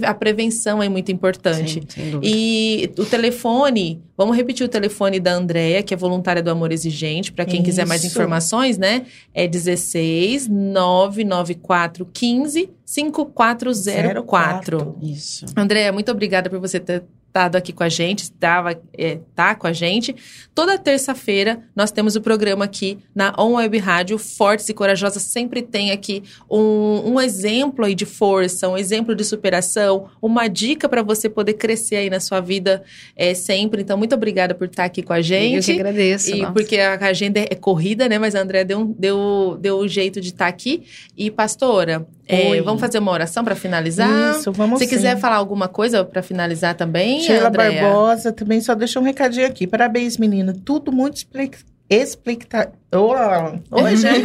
A 0.05 0.13
prevenção 0.13 0.83
é 0.83 0.89
muito 0.89 1.11
importante. 1.11 1.81
Sim. 1.87 2.19
E 2.21 2.91
o 2.97 3.05
telefone, 3.05 4.01
vamos 4.17 4.35
repetir 4.35 4.65
o 4.65 4.69
telefone 4.69 5.17
da 5.17 5.33
Andrea, 5.33 5.81
que 5.81 5.93
é 5.93 5.97
voluntária 5.97 6.43
do 6.43 6.51
Amor 6.51 6.73
Exigente, 6.73 7.31
para 7.31 7.45
quem 7.45 7.63
quiser 7.63 7.87
mais 7.87 8.03
Isso. 8.03 8.11
informações, 8.11 8.77
né? 8.77 9.05
É 9.33 9.47
16 9.47 10.49
994 10.49 12.05
15 12.11 12.69
5404. 12.85 13.73
Zero 13.73 14.23
quatro. 14.23 14.97
Isso. 15.01 15.45
Andréia, 15.55 15.93
muito 15.93 16.11
obrigada 16.11 16.49
por 16.49 16.59
você 16.59 16.81
ter 16.81 17.05
estado 17.38 17.55
aqui 17.55 17.71
com 17.71 17.83
a 17.83 17.89
gente, 17.89 18.23
estava, 18.23 18.79
é, 18.97 19.19
tá 19.35 19.53
com 19.53 19.67
a 19.67 19.73
gente. 19.73 20.15
Toda 20.55 20.77
terça-feira 20.77 21.61
nós 21.75 21.91
temos 21.91 22.15
o 22.15 22.21
programa 22.21 22.65
aqui 22.65 22.97
na 23.13 23.31
On 23.38 23.53
Web 23.53 23.77
Rádio, 23.77 24.17
Fortes 24.17 24.67
e 24.69 24.73
Corajosas, 24.73 25.21
sempre 25.21 25.61
tem 25.61 25.91
aqui 25.91 26.23
um, 26.49 27.13
um 27.13 27.21
exemplo 27.21 27.85
aí 27.85 27.93
de 27.93 28.05
força, 28.05 28.67
um 28.67 28.77
exemplo 28.77 29.13
de 29.13 29.23
superação, 29.23 30.09
uma 30.19 30.47
dica 30.47 30.89
para 30.89 31.03
você 31.03 31.29
poder 31.29 31.53
crescer 31.53 31.97
aí 31.97 32.09
na 32.09 32.19
sua 32.19 32.41
vida 32.41 32.83
é, 33.15 33.35
sempre. 33.35 33.83
Então, 33.83 33.97
muito 33.97 34.15
obrigada 34.15 34.55
por 34.55 34.65
estar 34.65 34.85
aqui 34.85 35.03
com 35.03 35.13
a 35.13 35.21
gente. 35.21 35.69
Eu 35.69 35.75
que 35.75 35.81
agradeço. 35.81 36.31
E 36.31 36.41
nossa. 36.41 36.53
porque 36.53 36.77
a 36.79 36.97
agenda 37.05 37.39
é 37.39 37.55
corrida, 37.55 38.09
né? 38.09 38.17
Mas 38.17 38.33
a 38.33 38.41
André 38.41 38.63
deu, 38.63 38.95
deu, 38.97 39.57
deu 39.59 39.79
um 39.79 39.88
jeito 39.88 40.19
de 40.19 40.29
estar 40.29 40.47
aqui. 40.47 40.83
E, 41.15 41.29
pastora, 41.29 42.07
é, 42.27 42.61
vamos 42.61 42.81
fazer 42.81 42.99
uma 42.99 43.11
oração 43.11 43.43
para 43.43 43.55
finalizar? 43.55 44.38
Isso, 44.38 44.51
vamos 44.51 44.79
Se 44.79 44.85
sim. 44.85 44.89
quiser 44.89 45.17
falar 45.17 45.38
alguma 45.38 45.67
coisa 45.67 46.03
para 46.03 46.21
finalizar 46.21 46.75
também, 46.75 47.21
Sheila 47.28 47.47
Andréia? 47.49 47.82
Barbosa 47.82 48.32
também 48.32 48.61
só 48.61 48.73
deixou 48.75 49.01
um 49.01 49.05
recadinho 49.05 49.47
aqui. 49.47 49.67
Parabéns, 49.67 50.17
menina. 50.17 50.55
Tudo 50.65 50.91
muito 50.91 51.17
explic... 51.17 51.57
explica... 51.89 52.71
Oh, 52.91 53.13
Oi, 53.71 53.95
gente. 53.97 54.23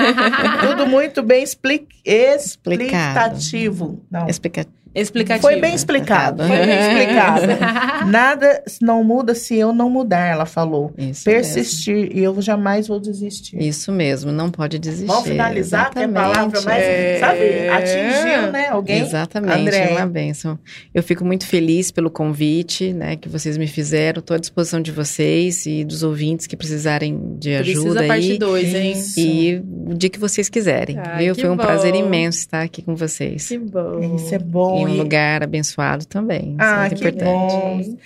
Tudo 0.66 0.86
muito 0.86 1.22
bem 1.22 1.42
expli... 1.42 1.86
explicativo. 2.04 4.00
Não. 4.10 4.26
Explica... 4.26 4.66
Explicativo. 4.94 5.42
Foi 5.48 5.60
bem 5.60 5.74
explicado. 5.74 6.42
Foi 6.44 6.56
bem 6.56 6.78
explicado. 6.80 7.42
Nada 8.10 8.62
não 8.80 9.02
muda 9.04 9.34
se 9.34 9.56
eu 9.56 9.72
não 9.72 9.88
mudar, 9.88 10.26
ela 10.26 10.46
falou. 10.46 10.92
Isso 10.98 11.24
Persistir 11.24 12.10
e 12.16 12.22
eu 12.22 12.40
jamais 12.42 12.88
vou 12.88 13.00
desistir. 13.00 13.56
mesmo. 13.56 13.70
Isso 13.70 13.92
mesmo, 13.92 14.32
não 14.32 14.50
pode 14.50 14.78
desistir. 14.78 15.06
Vamos 15.06 15.28
finalizar, 15.28 15.90
que 15.90 15.98
é 15.98 16.04
a 16.04 16.08
palavra 16.08 16.60
mais, 16.62 16.82
É. 16.82 17.18
sabe, 17.20 17.68
atingiu, 17.68 18.52
né? 18.52 18.68
Alguém? 18.68 19.00
Exatamente, 19.00 19.60
Andréia. 19.60 19.84
é 19.90 19.96
uma 19.96 20.06
benção. 20.06 20.58
Eu 20.94 21.02
fico 21.02 21.24
muito 21.24 21.46
feliz 21.46 21.90
pelo 21.90 22.10
convite, 22.10 22.92
né, 22.92 23.16
que 23.16 23.28
vocês 23.28 23.56
me 23.56 23.66
fizeram. 23.66 24.20
Estou 24.20 24.34
à 24.34 24.38
disposição 24.38 24.80
de 24.80 24.90
vocês 24.92 25.66
e 25.66 25.84
dos 25.84 26.02
ouvintes 26.02 26.46
que 26.46 26.56
precisarem 26.56 27.36
de 27.38 27.54
ajuda 27.54 27.80
Precisa 27.80 28.06
parte 28.06 28.30
aí. 28.32 28.38
2, 28.38 28.74
hein? 28.74 28.92
Isso. 28.92 29.20
E 29.20 29.62
o 29.86 29.94
dia 29.94 30.10
que 30.10 30.18
vocês 30.18 30.48
quiserem, 30.48 30.98
Ai, 30.98 31.24
viu? 31.24 31.34
que 31.34 31.40
Foi 31.42 31.50
um 31.50 31.56
bom. 31.56 31.62
prazer 31.62 31.94
imenso 31.94 32.38
estar 32.38 32.62
aqui 32.62 32.82
com 32.82 32.94
vocês. 32.94 33.48
Que 33.48 33.58
bom. 33.58 34.16
Isso 34.16 34.34
é 34.34 34.38
bom. 34.38 34.81
Em 34.82 34.92
um 34.92 34.94
e- 34.94 34.98
lugar 34.98 35.42
abençoado 35.42 36.04
também. 36.06 36.52
Isso 36.60 36.62
é 36.62 36.74
Ah, 36.74 36.80
muito 36.80 36.96
que 36.96 37.08
importante. 37.08 37.24
bom. 37.54 37.96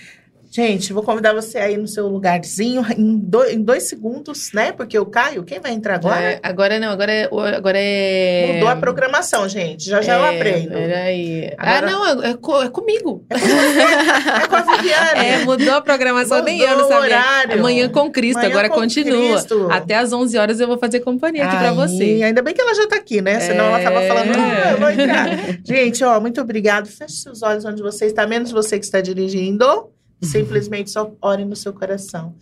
Gente, 0.49 0.93
vou 0.93 1.03
convidar 1.03 1.33
você 1.33 1.57
aí 1.57 1.77
no 1.77 1.87
seu 1.87 2.07
lugarzinho 2.07 2.83
em, 2.97 3.17
do- 3.17 3.43
em 3.45 3.61
dois 3.61 3.83
segundos, 3.83 4.51
né? 4.53 4.71
Porque 4.71 4.97
o 4.97 5.05
Caio, 5.05 5.43
quem 5.43 5.59
vai 5.59 5.71
entrar 5.73 5.95
agora? 5.95 6.21
É, 6.21 6.39
agora 6.41 6.79
não, 6.79 6.89
agora 6.89 7.11
é. 7.11 7.23
Agora 7.55 7.77
é... 7.77 8.51
Mudou 8.53 8.69
a 8.69 8.75
programação, 8.75 9.47
gente. 9.49 9.89
Já 9.89 10.01
já 10.01 10.15
eu 10.17 10.25
É, 10.25 10.35
aprendo. 10.37 10.69
Peraí. 10.71 11.51
Agora- 11.57 11.77
Ah, 11.77 11.81
não, 11.91 12.23
é, 12.23 12.29
é 12.31 12.33
co- 12.35 12.61
é 12.63 12.69
comigo. 12.69 13.25
É 13.29 14.47
com 14.47 14.55
a 14.55 14.61
Viviane. 14.61 15.25
É, 15.27 15.45
mudou 15.45 15.73
a 15.73 15.81
programação, 15.81 16.43
nem 16.43 16.59
eu 16.59 16.67
não 16.69 16.75
Mudou 16.83 16.89
sabia. 16.89 17.17
horário. 17.17 17.53
Amanhã 17.59 17.89
com 17.89 18.11
Cristo, 18.11 18.37
Manhã 18.39 18.49
agora 18.49 18.69
com 18.69 18.75
continua. 18.75 19.33
Cristo. 19.33 19.67
Até 19.71 19.95
às 19.95 20.13
11 20.13 20.37
horas 20.37 20.59
eu 20.59 20.67
vou 20.67 20.77
fazer 20.77 20.99
companhia 21.01 21.43
aqui 21.45 21.57
pra 21.57 21.69
Ai, 21.69 21.75
você. 21.75 22.21
Ainda 22.23 22.41
bem 22.41 22.53
que 22.53 22.61
ela 22.61 22.73
já 22.73 22.87
tá 22.87 22.95
aqui, 22.95 23.21
né? 23.21 23.39
Senão 23.39 23.65
ela 23.65 23.79
tava 23.81 24.01
É. 24.01 24.07
falando, 24.07 24.31
não, 24.37 24.53
eu 24.71 24.77
vou 24.77 24.89
entrar. 24.89 25.27
Gente, 25.65 26.03
ó, 26.03 26.19
muito 26.19 26.39
obrigado. 26.41 26.87
Feche 26.87 27.15
seus 27.15 27.41
olhos 27.43 27.65
onde 27.65 27.81
você 27.81 28.05
está, 28.05 28.25
menos 28.27 28.51
você 28.51 28.77
que 28.79 28.85
está 28.85 29.01
dirigindo. 29.01 29.89
Simplesmente 30.21 30.89
só 30.89 31.11
ore 31.21 31.45
no 31.45 31.55
seu 31.55 31.73
coração. 31.73 32.35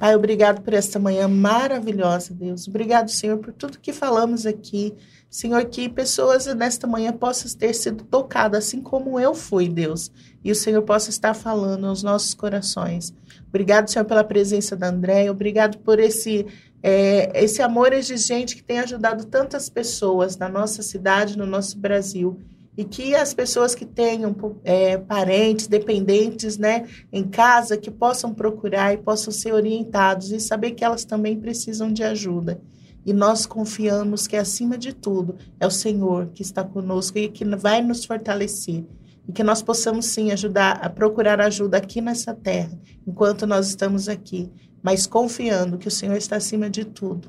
Pai, 0.00 0.14
obrigado 0.14 0.62
por 0.62 0.74
esta 0.74 0.98
manhã 0.98 1.26
maravilhosa, 1.28 2.34
Deus. 2.34 2.68
Obrigado, 2.68 3.08
Senhor, 3.08 3.38
por 3.38 3.52
tudo 3.52 3.78
que 3.78 3.92
falamos 3.92 4.44
aqui. 4.44 4.92
Senhor, 5.30 5.64
que 5.66 5.88
pessoas 5.88 6.46
nesta 6.54 6.86
manhã 6.86 7.12
possam 7.12 7.50
ter 7.58 7.72
sido 7.74 8.04
tocadas, 8.04 8.66
assim 8.66 8.80
como 8.80 9.18
eu 9.18 9.34
fui, 9.34 9.68
Deus. 9.68 10.10
E 10.44 10.50
o 10.50 10.54
Senhor 10.54 10.82
possa 10.82 11.10
estar 11.10 11.34
falando 11.34 11.86
aos 11.86 12.02
nossos 12.02 12.34
corações. 12.34 13.14
Obrigado, 13.48 13.88
Senhor, 13.88 14.04
pela 14.04 14.24
presença 14.24 14.76
da 14.76 14.88
Andréia. 14.88 15.30
Obrigado 15.30 15.78
por 15.78 15.98
esse 15.98 16.46
é, 16.82 17.42
esse 17.42 17.62
amor 17.62 17.92
exigente 17.92 18.54
que 18.54 18.62
tem 18.62 18.78
ajudado 18.78 19.24
tantas 19.24 19.68
pessoas 19.68 20.36
na 20.36 20.48
nossa 20.48 20.82
cidade, 20.82 21.36
no 21.36 21.46
nosso 21.46 21.78
Brasil. 21.78 22.40
E 22.76 22.84
que 22.84 23.14
as 23.14 23.32
pessoas 23.32 23.74
que 23.74 23.86
tenham 23.86 24.34
é, 24.62 24.98
parentes, 24.98 25.66
dependentes, 25.66 26.58
né, 26.58 26.86
em 27.12 27.24
casa, 27.24 27.76
que 27.76 27.90
possam 27.90 28.34
procurar 28.34 28.92
e 28.92 28.98
possam 28.98 29.32
ser 29.32 29.52
orientados 29.52 30.30
e 30.30 30.38
saber 30.38 30.72
que 30.72 30.84
elas 30.84 31.04
também 31.04 31.40
precisam 31.40 31.92
de 31.92 32.02
ajuda. 32.02 32.60
E 33.04 33.12
nós 33.12 33.46
confiamos 33.46 34.26
que, 34.26 34.36
acima 34.36 34.76
de 34.76 34.92
tudo, 34.92 35.36
é 35.58 35.66
o 35.66 35.70
Senhor 35.70 36.26
que 36.34 36.42
está 36.42 36.62
conosco 36.62 37.16
e 37.16 37.28
que 37.28 37.44
vai 37.44 37.80
nos 37.80 38.04
fortalecer. 38.04 38.84
E 39.28 39.32
que 39.32 39.42
nós 39.42 39.62
possamos, 39.62 40.06
sim, 40.06 40.30
ajudar 40.30 40.72
a 40.82 40.90
procurar 40.90 41.40
ajuda 41.40 41.78
aqui 41.78 42.00
nessa 42.00 42.34
terra, 42.34 42.78
enquanto 43.06 43.46
nós 43.46 43.68
estamos 43.68 44.08
aqui 44.08 44.50
mas 44.86 45.04
confiando 45.04 45.78
que 45.78 45.88
o 45.88 45.90
Senhor 45.90 46.16
está 46.16 46.36
acima 46.36 46.70
de 46.70 46.84
tudo. 46.84 47.26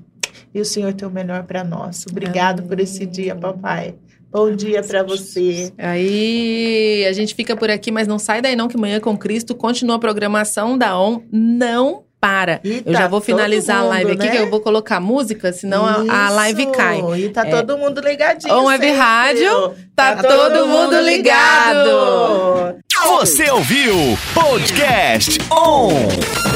E 0.53 0.61
o 0.61 0.65
Senhor 0.65 0.93
tem 0.93 1.07
o 1.07 1.11
melhor 1.11 1.43
para 1.43 1.63
nós. 1.63 2.05
Obrigado 2.07 2.61
por 2.61 2.79
esse 2.79 3.03
dia, 3.03 3.35
papai. 3.35 3.95
Bom 4.31 4.51
dia 4.55 4.83
para 4.83 5.03
você. 5.03 5.71
Aí 5.77 7.05
a 7.07 7.13
gente 7.13 7.33
fica 7.33 7.55
por 7.55 7.69
aqui, 7.69 7.91
mas 7.91 8.07
não 8.07 8.19
sai 8.19 8.41
daí 8.41 8.55
não, 8.55 8.67
que 8.67 8.75
amanhã 8.75 8.99
com 8.99 9.17
Cristo 9.17 9.55
continua 9.55 9.95
a 9.95 9.99
programação 9.99 10.77
da 10.77 10.99
ON. 10.99 11.21
Não 11.31 12.03
para. 12.19 12.59
E 12.63 12.77
Eu 12.85 12.93
tá 12.93 12.99
já 12.99 13.07
vou 13.07 13.21
finalizar 13.21 13.77
todo 13.77 13.85
a 13.85 13.89
live 13.89 14.11
mundo, 14.11 14.19
aqui, 14.21 14.29
né? 14.29 14.35
que 14.37 14.43
eu 14.43 14.49
vou 14.49 14.59
colocar 14.59 14.99
música, 14.99 15.53
senão 15.53 15.85
a, 15.85 16.25
a 16.25 16.29
live 16.31 16.65
cai. 16.71 16.99
E 17.19 17.29
tá 17.29 17.47
É. 17.47 17.49
todo 17.49 17.77
mundo 17.77 18.01
ligadinho. 18.01 18.53
On 18.53 18.65
Web. 18.65 18.87
Rádio, 18.91 19.73
tá 19.95 20.15
todo 20.15 20.67
mundo 20.67 20.99
ligado. 21.01 22.75
Você 23.19 23.49
ouviu 23.51 23.95
Podcast 24.33 25.37
On! 25.51 26.46